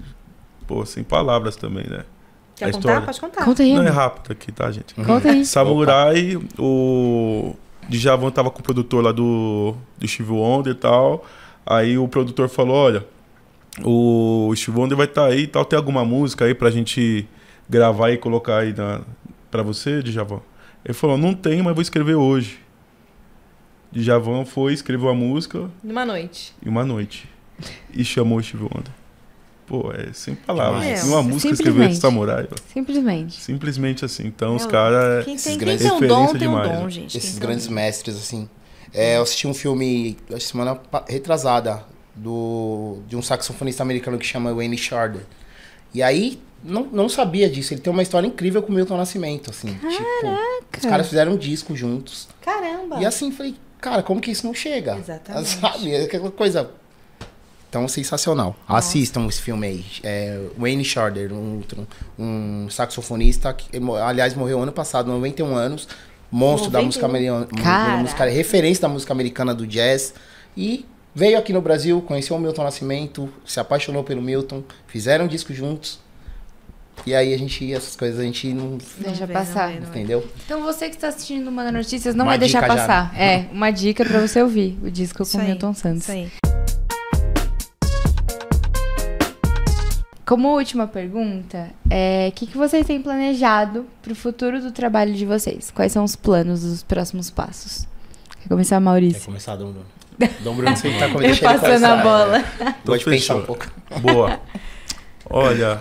pô, 0.67 0.85
sem 0.85 1.03
palavras 1.05 1.57
também, 1.57 1.85
né? 1.89 2.05
Quer 2.57 2.67
A 2.67 2.73
contar? 2.73 2.79
história. 2.79 3.01
Pode 3.03 3.21
contar. 3.21 3.45
Conta 3.45 3.63
aí. 3.63 3.75
Não 3.75 3.83
é 3.83 3.91
rápido 3.91 4.33
aqui, 4.33 4.51
tá, 4.51 4.71
gente? 4.71 4.95
Conta 4.95 5.31
aí. 5.31 5.45
Samurai, 5.45 6.39
o 6.59 7.55
Djavan 7.89 8.31
tava 8.31 8.51
com 8.51 8.61
o 8.61 8.63
produtor 8.63 9.05
lá 9.05 9.13
do, 9.13 9.75
do 9.99 10.09
Steve 10.09 10.33
Wonder 10.33 10.73
e 10.73 10.77
tal. 10.77 11.25
Aí 11.67 11.99
o 11.99 12.09
produtor 12.09 12.49
falou, 12.49 12.77
olha, 12.77 13.05
o 13.85 14.53
Steve 14.57 14.79
Wonder 14.79 14.97
vai 14.97 15.07
estar 15.07 15.27
aí 15.27 15.43
e 15.43 15.47
tal. 15.47 15.65
Tem 15.65 15.77
alguma 15.77 16.05
música 16.05 16.45
aí 16.47 16.55
pra 16.55 16.71
gente 16.71 17.29
gravar 17.69 18.11
e 18.11 18.17
colocar 18.17 18.59
aí 18.59 18.73
na, 18.73 19.01
pra 19.51 19.63
você, 19.63 20.03
Djavan? 20.03 20.41
Ele 20.85 20.95
falou, 20.95 21.19
não 21.19 21.35
tem, 21.35 21.63
mas 21.63 21.75
vou 21.75 21.83
escrever 21.83 22.15
hoje. 22.15 22.59
Djavan 24.03 24.45
foi, 24.45 24.73
escreveu 24.73 25.09
a 25.09 25.15
música 25.15 25.71
Numa 25.83 26.05
noite. 26.05 26.53
em 26.65 26.69
uma 26.69 26.85
noite. 26.85 27.29
E 27.95 28.05
chamou 28.05 28.39
o 28.39 28.43
Steve 28.43 28.65
Wonder. 28.65 28.93
Pô, 29.67 29.91
é 29.93 30.13
sem 30.13 30.35
palavras. 30.35 30.85
É, 30.85 31.05
Em 31.05 31.09
uma 31.09 31.23
música 31.23 31.53
escreveu 31.53 31.89
esse 31.89 32.01
samurai. 32.01 32.47
ó. 32.53 32.55
Simplesmente. 32.73 33.41
Simplesmente 33.41 34.05
assim. 34.05 34.27
Então 34.27 34.55
os 34.55 34.65
É, 34.65 34.69
caras. 34.69 35.25
Quem 35.25 35.37
Esses 35.37 35.45
tem, 35.45 35.59
quem 35.59 35.67
grandes 35.67 35.83
tem 35.83 35.91
um 35.93 36.01
dom, 36.01 36.21
referência 36.23 36.39
tem 36.39 36.49
um 36.49 36.51
demais, 36.53 36.71
dom, 36.79 36.85
né? 36.85 36.91
gente. 36.91 37.19
Esses 37.19 37.39
grandes 37.39 37.67
um 37.67 37.73
mestres, 37.73 38.17
assim. 38.17 38.49
É, 38.95 39.17
eu 39.17 39.23
assisti 39.23 39.47
um 39.49 39.55
filme 39.55 40.17
semana 40.39 40.81
retrasada 41.09 41.85
do, 42.15 42.99
de 43.09 43.17
um 43.17 43.23
saxofonista 43.23 43.83
americano 43.83 44.19
que 44.19 44.25
chama 44.27 44.55
Wayne 44.55 44.79
Sharder. 44.79 45.23
E 45.93 46.03
aí, 46.03 46.39
não, 46.63 46.85
não 46.85 47.09
sabia 47.09 47.49
disso. 47.51 47.75
Ele 47.75 47.81
tem 47.81 47.93
uma 47.93 48.03
história 48.03 48.27
incrível 48.27 48.63
com 48.63 48.71
o 48.71 48.75
Milton 48.75 48.97
Nascimento, 48.97 49.51
assim. 49.51 49.75
Tipo, 49.75 50.79
os 50.79 50.85
caras 50.87 51.09
fizeram 51.09 51.33
um 51.33 51.37
disco 51.37 51.75
juntos. 51.75 52.29
dom. 52.45 52.53
Caramba. 52.53 53.01
E 53.01 53.05
assim, 53.07 53.33
falei, 53.33 53.55
cara, 53.81 54.03
como 54.03 54.21
que 54.21 54.31
isso 54.31 54.47
não 54.47 54.55
chega? 54.55 54.97
Exatamente. 54.99 55.49
Sabe? 55.49 55.93
É 55.95 56.03
aquela 56.05 56.31
coisa. 56.31 56.71
Então, 57.69 57.87
sensacional. 57.89 58.57
Assistam 58.67 59.27
esse 59.27 59.41
filme 59.43 59.67
aí. 59.67 59.85
É, 60.03 60.41
Wayne 60.57 60.85
Sharder, 60.85 61.33
um, 61.33 61.63
um 62.19 62.69
saxofonista 62.71 63.53
que, 63.53 63.69
aliás, 64.03 64.35
morreu 64.35 64.63
ano 64.63 64.73
passado, 64.73 65.09
91 65.11 65.55
anos. 65.55 65.89
Monstro 66.31 66.71
da 66.71 66.79
91. 66.81 66.87
música 66.87 67.07
americana. 67.07 67.97
Música- 67.99 68.25
Referência 68.25 68.83
da 68.83 68.89
música 68.89 69.13
americana 69.13 69.55
do 69.55 69.67
jazz. 69.67 70.15
E 70.57 70.87
veio 71.15 71.39
aqui 71.39 71.53
no 71.53 71.61
Brasil, 71.61 72.01
conheceu 72.03 72.37
o 72.37 72.41
Milton 72.41 72.65
Nascimento, 72.65 73.29
se 73.45 73.61
apaixonou 73.61 74.03
pelo 74.03 74.23
Milton, 74.23 74.63
fizeram 74.87 75.27
um 75.27 75.29
disco 75.29 75.53
juntos. 75.53 75.99
E 77.05 77.15
aí 77.15 77.33
a 77.35 77.39
gente, 77.39 77.73
essas 77.73 77.95
coisas 77.95 78.19
a 78.19 78.23
gente 78.23 78.49
não. 78.53 78.79
Deixa 78.99 79.27
vê, 79.27 79.33
passar. 79.33 79.71
não 79.75 79.81
não. 79.83 79.89
Entendeu? 79.89 80.27
Então 80.45 80.63
você 80.63 80.89
que 80.89 80.95
está 80.97 81.09
assistindo 81.09 81.51
Manda 81.53 81.71
Notícias 81.71 82.15
não 82.15 82.25
Uma 82.25 82.33
vai 82.33 82.39
deixar 82.39 82.63
dica 82.63 82.73
já, 82.75 82.81
passar. 82.81 83.13
né? 83.13 83.35
É, 83.35 83.47
uma 83.53 83.71
dica 83.71 84.05
pra 84.05 84.21
você 84.21 84.43
ouvir 84.43 84.79
o 84.83 84.91
disco 84.91 85.23
Isso 85.23 85.33
com 85.33 85.41
aí, 85.41 85.47
Milton 85.49 85.75
Santos. 85.75 86.03
Isso 86.03 86.13
aí. 86.13 86.29
Como 90.25 90.49
última 90.49 90.89
pergunta, 90.89 91.71
é, 91.89 92.29
o 92.31 92.33
que, 92.33 92.49
que 92.49 92.57
vocês 92.57 92.85
têm 92.85 93.01
planejado 93.01 93.87
pro 94.03 94.13
futuro 94.15 94.61
do 94.61 94.73
trabalho 94.73 95.15
de 95.15 95.25
vocês? 95.25 95.71
Quais 95.71 95.93
são 95.93 96.03
os 96.03 96.17
planos 96.17 96.63
dos 96.63 96.83
próximos 96.83 97.31
passos? 97.31 97.87
Quer 98.43 98.49
começar, 98.49 98.77
Quer 98.77 98.81
Maurício? 98.81 99.25
começar, 99.25 99.55
Dom 99.55 99.71
Bruno? 99.71 99.87
Dom 100.43 100.57
Bruno, 100.57 100.77
você 100.77 100.91
que 100.91 100.99
tá 100.99 101.07
Eu 101.07 101.13
começando. 101.13 101.31
deixa 101.41 101.45
ele 101.51 101.59
passando 101.61 101.85
a 101.85 101.97
bola. 102.03 102.45
Pode 102.85 103.03
Então, 103.03 103.13
pensar 103.13 103.37
um 103.37 103.43
pouco. 103.43 103.69
Boa. 104.01 104.41
Olha, 105.31 105.81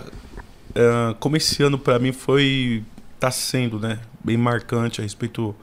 é, 0.76 1.14
como 1.18 1.36
esse 1.36 1.62
ano 1.62 1.78
pra 1.78 1.98
mim 1.98 2.12
foi. 2.12 2.84
tá 3.18 3.30
sendo, 3.30 3.80
né? 3.80 3.98
Bem 4.22 4.36
marcante 4.36 5.00
a 5.00 5.02
respeito 5.02 5.54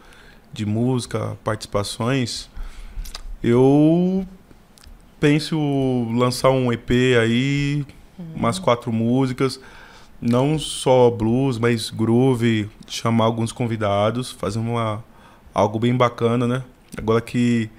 de 0.51 0.65
música, 0.65 1.37
participações. 1.43 2.49
Eu 3.41 4.25
penso 5.19 5.57
lançar 6.15 6.49
um 6.49 6.73
EP 6.73 6.89
aí, 7.21 7.85
umas 8.35 8.57
quatro 8.57 8.91
músicas. 8.91 9.59
Não 10.19 10.57
só 10.57 11.11
blues, 11.11 11.59
mas 11.59 11.89
groove, 11.89 12.69
chamar 12.87 13.25
alguns 13.25 13.51
convidados, 13.51 14.31
fazer 14.31 14.57
uma, 14.57 15.03
algo 15.53 15.77
bem 15.77 15.95
bacana, 15.95 16.47
né? 16.47 16.63
Agora 16.97 17.21
que 17.21 17.69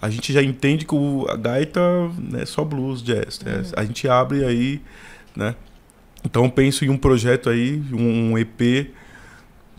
a 0.00 0.08
gente 0.08 0.32
já 0.32 0.42
entende 0.42 0.86
que 0.86 0.94
o, 0.94 1.26
a 1.28 1.36
gaita 1.36 1.80
não 2.16 2.40
é 2.40 2.46
só 2.46 2.64
blues, 2.64 3.02
jazz. 3.02 3.40
né? 3.40 3.64
A 3.76 3.84
gente 3.84 4.08
abre 4.08 4.44
aí, 4.44 4.80
né? 5.36 5.54
Então 6.24 6.48
penso 6.50 6.84
em 6.84 6.90
um 6.90 6.96
projeto 6.96 7.48
aí, 7.48 7.82
um, 7.92 8.36
EP, 8.38 8.90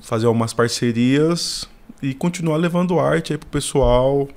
fazer 0.01 0.27
umas 0.27 0.53
parcerias 0.53 1.69
e 2.01 2.13
continuar 2.13 2.57
levando 2.57 2.99
arte 2.99 3.33
aí 3.33 3.37
pro 3.37 3.47
pessoal. 3.49 4.27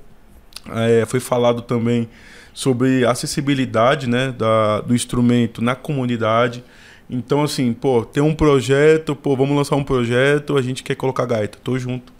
É, 0.69 1.05
foi 1.05 1.19
falado 1.19 1.61
também 1.61 2.09
sobre 2.53 3.05
acessibilidade 3.05 4.07
né, 4.07 4.31
da, 4.31 4.81
do 4.81 4.95
instrumento 4.95 5.61
na 5.61 5.75
comunidade. 5.75 6.63
Então, 7.09 7.43
assim, 7.43 7.73
pô, 7.73 8.03
tem 8.03 8.23
um 8.23 8.33
projeto, 8.33 9.15
pô, 9.15 9.35
vamos 9.35 9.55
lançar 9.55 9.75
um 9.75 9.83
projeto, 9.83 10.57
a 10.57 10.61
gente 10.61 10.81
quer 10.81 10.95
colocar 10.95 11.25
gaita, 11.25 11.57
tô 11.63 11.77
junto. 11.77 12.11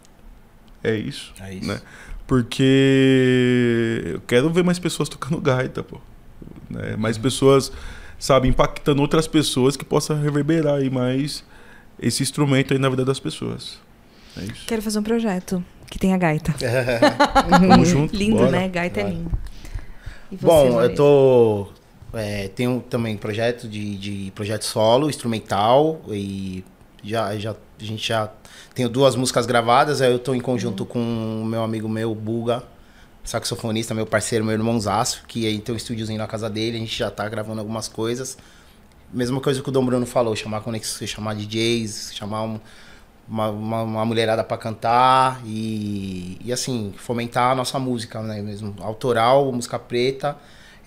É 0.82 0.94
isso. 0.94 1.32
É 1.40 1.54
isso. 1.54 1.66
Né? 1.66 1.80
Porque 2.26 4.02
eu 4.04 4.20
quero 4.26 4.50
ver 4.50 4.62
mais 4.62 4.78
pessoas 4.78 5.08
tocando 5.08 5.40
gaita, 5.42 5.82
pô. 5.82 5.98
Né? 6.70 6.96
Mais 6.96 7.16
pessoas, 7.18 7.72
sabe, 8.18 8.48
impactando 8.48 9.00
outras 9.02 9.26
pessoas 9.26 9.76
que 9.76 9.84
possa 9.84 10.14
reverberar 10.14 10.76
aí 10.76 10.90
mais 10.90 11.44
esse 12.00 12.22
instrumento 12.22 12.72
aí 12.72 12.78
na 12.78 12.88
vida 12.88 13.04
das 13.04 13.18
pessoas. 13.18 13.78
É 14.36 14.44
isso. 14.44 14.66
Quero 14.66 14.82
fazer 14.82 14.98
um 14.98 15.02
projeto 15.02 15.64
que 15.90 15.98
tenha 15.98 16.16
gaita. 16.18 16.54
Tamo 17.48 17.84
junto. 17.84 18.14
Lindo, 18.14 18.36
bora. 18.38 18.50
né? 18.50 18.68
Gaita 18.68 19.00
é 19.00 19.08
lindo. 19.08 19.30
E 20.30 20.36
você, 20.36 20.46
Bom, 20.46 20.66
eu 20.66 20.72
Maurício? 20.72 20.96
tô. 20.96 21.68
É, 22.12 22.48
tenho 22.48 22.82
também 22.88 23.16
projeto 23.16 23.68
de, 23.68 23.96
de 23.96 24.32
projeto 24.34 24.64
solo, 24.64 25.08
instrumental, 25.08 26.00
e 26.08 26.64
já, 27.04 27.36
já, 27.36 27.50
a 27.50 27.84
gente 27.84 28.08
já 28.08 28.30
tenho 28.74 28.88
duas 28.88 29.14
músicas 29.16 29.44
gravadas, 29.44 30.00
aí 30.00 30.12
eu 30.12 30.18
tô 30.18 30.34
em 30.34 30.40
conjunto 30.40 30.86
com 30.86 30.98
o 31.42 31.44
meu 31.44 31.62
amigo 31.62 31.88
meu, 31.88 32.14
Buga, 32.14 32.62
saxofonista, 33.26 33.92
meu 33.92 34.06
parceiro, 34.06 34.44
meu 34.44 34.54
irmãozaço, 34.54 35.24
que 35.26 35.46
aí 35.46 35.58
tem 35.58 35.74
um 35.74 35.76
estúdiozinho 35.76 36.18
na 36.18 36.26
casa 36.26 36.48
dele, 36.48 36.76
a 36.76 36.80
gente 36.80 36.96
já 36.96 37.10
tá 37.10 37.28
gravando 37.28 37.60
algumas 37.60 37.88
coisas. 37.88 38.38
Mesma 39.12 39.40
coisa 39.40 39.60
que 39.62 39.68
o 39.68 39.72
Dom 39.72 39.84
Bruno 39.84 40.06
falou, 40.06 40.34
chamar 40.34 40.60
conexões, 40.60 41.10
chamar 41.10 41.34
DJs, 41.34 42.12
chamar 42.14 42.42
um- 42.44 42.60
uma, 43.28 43.50
uma, 43.50 43.82
uma 43.82 44.04
mulherada 44.04 44.44
pra 44.44 44.56
cantar 44.56 45.40
e, 45.44 46.38
e 46.44 46.52
assim, 46.52 46.94
fomentar 46.96 47.50
a 47.50 47.54
nossa 47.56 47.76
música, 47.78 48.22
né? 48.22 48.40
Mesmo 48.40 48.74
autoral, 48.80 49.50
música 49.52 49.78
preta. 49.78 50.36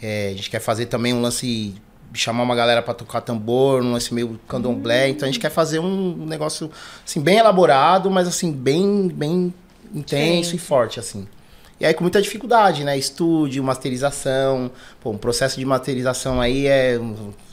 É, 0.01 0.29
a 0.29 0.35
gente 0.37 0.49
quer 0.49 0.61
fazer 0.61 0.85
também 0.85 1.13
um 1.13 1.21
lance, 1.21 1.75
chamar 2.13 2.43
uma 2.43 2.55
galera 2.55 2.81
pra 2.81 2.93
tocar 2.93 3.19
tambor, 3.19 3.83
um 3.83 3.91
lance 3.91 4.13
meio 4.13 4.39
candomblé. 4.47 5.09
Então 5.09 5.27
a 5.27 5.31
gente 5.31 5.39
quer 5.41 5.49
fazer 5.49 5.79
um 5.79 6.25
negócio 6.25 6.71
assim, 7.05 7.19
bem 7.19 7.37
elaborado, 7.39 8.09
mas 8.09 8.25
assim, 8.25 8.51
bem, 8.53 9.09
bem 9.09 9.53
intenso 9.93 10.51
Sim. 10.51 10.55
e 10.55 10.59
forte, 10.59 10.97
assim. 10.99 11.27
E 11.79 11.85
aí 11.85 11.93
com 11.93 12.03
muita 12.03 12.21
dificuldade, 12.21 12.83
né? 12.83 12.97
Estúdio, 12.97 13.63
masterização. 13.63 14.69
Pô, 14.99 15.11
um 15.11 15.17
processo 15.17 15.57
de 15.59 15.65
masterização 15.65 16.41
aí 16.41 16.67
é. 16.67 16.99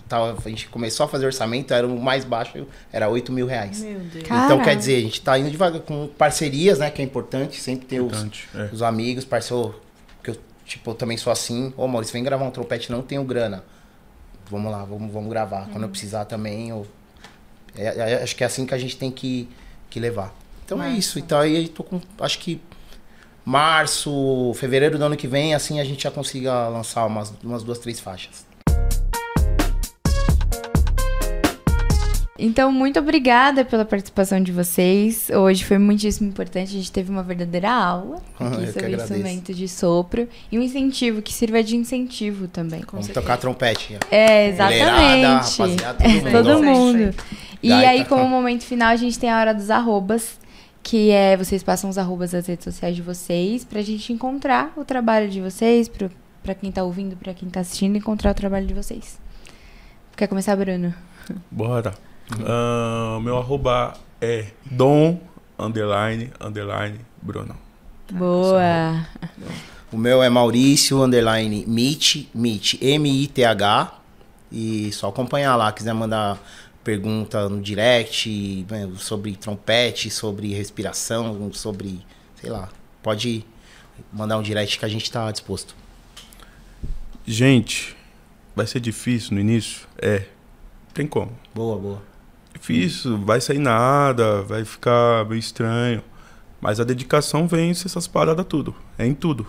Tava, 0.08 0.36
a 0.44 0.48
gente 0.48 0.68
começou 0.68 1.04
a 1.04 1.08
fazer 1.08 1.26
orçamento, 1.26 1.74
era 1.74 1.84
o 1.86 2.00
mais 2.00 2.24
baixo, 2.24 2.64
era 2.92 3.08
8 3.08 3.32
mil 3.32 3.44
reais. 3.46 3.80
Meu 3.80 3.98
Deus. 3.98 4.24
Então, 4.24 4.62
quer 4.62 4.76
dizer, 4.76 4.96
a 4.98 5.00
gente 5.00 5.20
tá 5.20 5.36
indo 5.36 5.50
devagar 5.50 5.80
com 5.80 6.06
parcerias, 6.06 6.78
né? 6.78 6.90
Que 6.90 7.02
é 7.02 7.04
importante, 7.04 7.60
sempre 7.60 7.86
ter 7.86 8.00
os, 8.00 8.06
Importante, 8.12 8.48
é. 8.54 8.68
os 8.72 8.82
amigos, 8.82 9.24
parceiro. 9.24 9.74
Que 10.22 10.30
eu, 10.30 10.36
tipo, 10.64 10.90
eu 10.90 10.94
também 10.94 11.16
sou 11.16 11.32
assim. 11.32 11.72
Ô, 11.76 11.88
Maurício, 11.88 12.12
vem 12.12 12.22
gravar 12.22 12.44
um 12.44 12.50
trompete, 12.52 12.90
não 12.92 13.02
tenho 13.02 13.24
grana. 13.24 13.64
Vamos 14.48 14.70
lá, 14.70 14.84
vamos, 14.84 15.12
vamos 15.12 15.28
gravar. 15.28 15.68
Quando 15.72 15.82
eu 15.82 15.88
precisar 15.88 16.24
também, 16.24 16.68
eu... 16.68 16.86
é- 17.76 18.12
é- 18.12 18.22
acho 18.22 18.36
que 18.36 18.44
é 18.44 18.46
assim 18.46 18.64
que 18.64 18.74
a 18.74 18.78
gente 18.78 18.96
tem 18.96 19.10
que, 19.10 19.48
que 19.90 19.98
levar. 19.98 20.32
Então 20.64 20.80
é 20.80 20.86
Massa. 20.86 20.98
isso. 20.98 21.18
Então 21.18 21.40
aí 21.40 21.64
eu 21.64 21.68
tô 21.68 21.82
com. 21.82 22.00
Acho 22.20 22.38
que 22.38 22.60
março, 23.46 24.52
fevereiro 24.56 24.98
do 24.98 25.04
ano 25.04 25.16
que 25.16 25.28
vem, 25.28 25.54
assim 25.54 25.78
a 25.78 25.84
gente 25.84 26.02
já 26.02 26.10
consiga 26.10 26.66
lançar 26.68 27.06
umas, 27.06 27.32
umas 27.44 27.62
duas, 27.62 27.78
três 27.78 28.00
faixas. 28.00 28.44
Então, 32.38 32.70
muito 32.70 32.98
obrigada 32.98 33.64
pela 33.64 33.84
participação 33.84 34.42
de 34.42 34.52
vocês. 34.52 35.30
Hoje 35.30 35.64
foi 35.64 35.78
muitíssimo 35.78 36.28
importante. 36.28 36.68
A 36.68 36.78
gente 36.78 36.92
teve 36.92 37.10
uma 37.10 37.22
verdadeira 37.22 37.70
aula 37.70 38.16
aqui 38.38 38.66
que 38.66 38.72
sobre 38.72 38.94
instrumento 38.94 39.54
de 39.54 39.66
sopro 39.68 40.28
e 40.52 40.58
um 40.58 40.62
incentivo 40.62 41.22
que 41.22 41.32
sirva 41.32 41.62
de 41.62 41.76
incentivo 41.76 42.46
também. 42.48 42.82
Com 42.82 42.92
Vamos 42.98 43.06
certeza. 43.06 43.24
tocar 43.24 43.38
trompete. 43.38 43.96
É, 44.10 44.50
Mulherada, 44.52 44.74
exatamente. 44.74 45.58
rapaziada, 45.62 45.98
todo 46.04 46.10
É, 46.12 46.12
mundo. 46.20 46.32
todo 46.32 46.50
Isso 46.50 46.58
aí, 46.58 46.74
mundo. 46.74 47.14
E 47.62 47.72
aí, 47.72 48.04
como 48.04 48.28
momento 48.28 48.64
final, 48.64 48.88
a 48.88 48.96
gente 48.96 49.18
tem 49.18 49.30
a 49.30 49.38
hora 49.40 49.54
dos 49.54 49.70
arrobas, 49.70 50.38
que 50.86 51.10
é 51.10 51.36
vocês 51.36 51.64
passam 51.64 51.90
os 51.90 51.98
arrobas 51.98 52.30
das 52.30 52.46
redes 52.46 52.62
sociais 52.62 52.94
de 52.94 53.02
vocês 53.02 53.64
pra 53.64 53.82
gente 53.82 54.12
encontrar 54.12 54.72
o 54.76 54.84
trabalho 54.84 55.28
de 55.28 55.40
vocês, 55.40 55.88
pro, 55.88 56.08
pra 56.44 56.54
quem 56.54 56.70
tá 56.70 56.84
ouvindo, 56.84 57.16
pra 57.16 57.34
quem 57.34 57.50
tá 57.50 57.58
assistindo, 57.58 57.96
encontrar 57.96 58.30
o 58.30 58.34
trabalho 58.34 58.68
de 58.68 58.72
vocês. 58.72 59.18
Quer 60.16 60.28
começar, 60.28 60.54
Bruno? 60.54 60.94
Bora. 61.50 61.92
Ah, 62.46 63.18
meu 63.20 63.36
arroba 63.36 63.94
é 64.20 64.46
dom, 64.70 65.18
underline, 65.58 66.30
underline, 66.40 67.00
Bruno. 67.20 67.56
Boa! 68.12 69.08
O 69.90 69.96
meu 69.96 70.22
é 70.22 70.30
Maurício, 70.30 71.02
underline, 71.02 71.64
Mit, 71.66 72.30
Mit, 72.32 72.78
M-I-T-H. 72.80 73.92
E 74.52 74.92
só 74.92 75.08
acompanhar 75.08 75.56
lá, 75.56 75.72
quiser 75.72 75.92
mandar 75.92 76.38
pergunta 76.86 77.48
no 77.48 77.60
direct 77.60 78.64
né, 78.70 78.88
sobre 78.96 79.34
trompete, 79.34 80.08
sobre 80.08 80.54
respiração, 80.54 81.52
sobre, 81.52 81.98
sei 82.40 82.48
lá, 82.48 82.68
pode 83.02 83.44
mandar 84.12 84.38
um 84.38 84.42
direct 84.42 84.78
que 84.78 84.84
a 84.84 84.88
gente 84.88 85.10
tá 85.10 85.28
disposto. 85.32 85.74
Gente, 87.26 87.96
vai 88.54 88.68
ser 88.68 88.78
difícil 88.78 89.34
no 89.34 89.40
início? 89.40 89.88
É. 89.98 90.26
Tem 90.94 91.08
como. 91.08 91.36
Boa, 91.52 91.76
boa. 91.76 92.02
Difícil, 92.54 93.18
vai 93.18 93.40
sair 93.40 93.58
nada, 93.58 94.42
vai 94.42 94.64
ficar 94.64 95.24
meio 95.24 95.40
estranho. 95.40 96.04
Mas 96.60 96.78
a 96.78 96.84
dedicação 96.84 97.48
vence 97.48 97.88
essas 97.88 98.06
paradas 98.06 98.46
tudo. 98.48 98.72
É 98.96 99.04
em 99.04 99.12
tudo. 99.12 99.44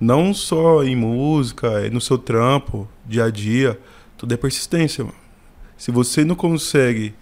Não 0.00 0.32
só 0.32 0.82
em 0.82 0.96
música, 0.96 1.68
é 1.84 1.90
no 1.90 2.00
seu 2.00 2.16
trampo, 2.16 2.88
dia 3.04 3.26
a 3.26 3.30
dia. 3.30 3.78
Tudo 4.16 4.32
é 4.32 4.38
persistência, 4.38 5.04
mano. 5.04 5.21
Se 5.82 5.90
você 5.90 6.24
não 6.24 6.36
consegue, 6.36 7.12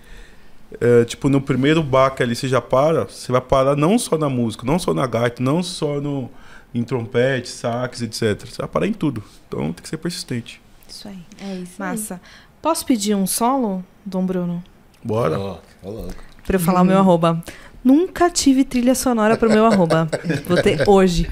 é, 0.79 1.07
tipo, 1.07 1.31
no 1.31 1.41
primeiro 1.41 1.83
baque 1.83 2.23
ali 2.23 2.37
você 2.37 2.47
já 2.47 2.61
para, 2.61 3.05
você 3.05 3.33
vai 3.33 3.41
parar 3.41 3.75
não 3.75 3.99
só 3.99 4.19
na 4.19 4.29
música, 4.29 4.67
não 4.67 4.79
só 4.79 4.93
na 4.93 5.07
gaita, 5.07 5.43
não 5.43 5.63
só 5.63 5.99
no, 5.99 6.31
em 6.75 6.85
trompete, 6.85 7.49
sax, 7.49 8.03
etc. 8.03 8.47
Você 8.47 8.59
vai 8.59 8.69
parar 8.69 8.87
em 8.87 8.93
tudo. 8.93 9.25
Então 9.49 9.73
tem 9.73 9.83
que 9.83 9.89
ser 9.89 9.97
persistente. 9.97 10.61
Isso 10.87 11.09
aí. 11.09 11.21
É 11.41 11.55
isso 11.55 11.73
Massa. 11.79 12.21
Posso 12.61 12.85
pedir 12.85 13.15
um 13.15 13.27
solo, 13.27 13.83
Dom 14.05 14.27
Bruno? 14.27 14.63
Bora. 15.03 15.41
Ó, 15.41 15.59
ô 15.83 15.91
louco. 15.91 16.23
Pra 16.47 16.57
eu 16.57 16.61
falar 16.61 16.83
o 16.83 16.85
meu 16.85 16.99
arroba. 16.99 17.43
Nunca 17.83 18.29
tive 18.29 18.63
trilha 18.63 18.95
sonora 18.95 19.39
pro 19.39 19.49
meu 19.49 19.65
arroba. 19.65 20.07
Vou 20.47 20.63
ter 20.63 20.87
hoje. 20.87 21.27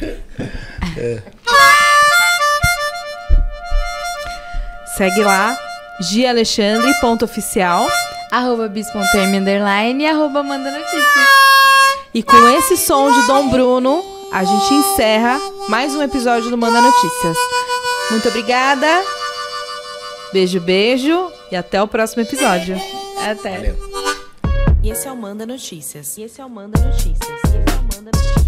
Segue 4.96 5.22
lá, 5.22 5.67
gialexandre.oficial. 6.00 7.86
Arroba 8.30 8.68
bis.m 8.68 9.38
underline 9.38 10.04
e 10.04 10.06
arroba 10.06 10.42
manda 10.42 10.70
notícias. 10.70 11.28
E 12.14 12.22
com 12.22 12.48
esse 12.48 12.76
som 12.76 13.10
de 13.12 13.26
Dom 13.26 13.48
Bruno, 13.48 14.04
a 14.32 14.44
gente 14.44 14.74
encerra 14.74 15.40
mais 15.68 15.94
um 15.94 16.02
episódio 16.02 16.50
do 16.50 16.58
Manda 16.58 16.80
Notícias. 16.80 17.36
Muito 18.10 18.28
obrigada. 18.28 18.86
Beijo, 20.32 20.60
beijo. 20.60 21.30
E 21.50 21.56
até 21.56 21.82
o 21.82 21.88
próximo 21.88 22.22
episódio. 22.22 22.76
Até. 23.24 23.56
Valeu. 23.56 23.76
E 24.82 24.90
esse 24.90 25.08
é 25.08 25.12
o 25.12 25.16
Manda 25.16 25.46
Notícias. 25.46 26.16
E 26.18 26.22
esse 26.22 26.40
é 26.40 26.44
o 26.44 26.50
Manda 26.50 26.78
Notícias. 26.80 27.28
E 27.28 27.32
esse 27.32 27.56
é 27.56 27.78
o 27.78 27.82
Manda 27.82 28.10
Notícias. 28.14 28.47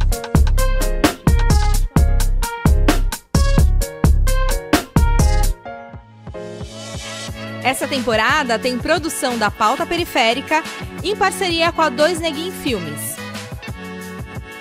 Essa 7.62 7.86
temporada 7.86 8.58
tem 8.58 8.78
produção 8.78 9.36
da 9.36 9.50
Pauta 9.50 9.84
Periférica 9.84 10.62
em 11.02 11.14
parceria 11.14 11.70
com 11.70 11.82
a 11.82 11.90
Dois 11.90 12.18
Neguin 12.18 12.50
Filmes. 12.50 13.16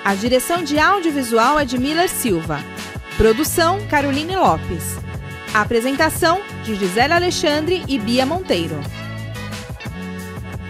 A 0.04 0.16
direção 0.16 0.64
de 0.64 0.78
audiovisual 0.78 1.58
é 1.58 1.66
de 1.66 1.78
Miller 1.78 2.10
Silva. 2.10 2.60
Produção 3.16 3.80
Caroline 3.88 4.36
Lopes. 4.36 4.98
A 5.54 5.62
apresentação 5.62 6.42
de 6.64 6.76
Gisele 6.76 7.14
Alexandre 7.14 7.84
e 7.88 7.98
Bia 7.98 8.26
Monteiro. 8.26 8.80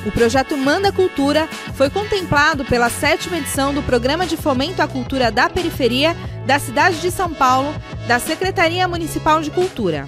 O 0.06 0.12
projeto 0.12 0.56
Manda 0.56 0.92
Cultura 0.92 1.48
foi 1.74 1.90
contemplado 1.90 2.64
pela 2.64 2.90
sétima 2.90 3.38
edição 3.38 3.74
do 3.74 3.82
Programa 3.82 4.26
de 4.26 4.38
Fomento 4.38 4.82
à 4.82 4.88
Cultura 4.88 5.32
da 5.32 5.50
Periferia 5.50 6.16
da 6.46 6.60
cidade 6.60 7.02
de 7.02 7.12
São 7.12 7.34
Paulo, 7.34 7.74
da 8.08 8.20
Secretaria 8.20 8.88
Municipal 8.88 9.42
de 9.42 9.52
Cultura. 9.52 10.08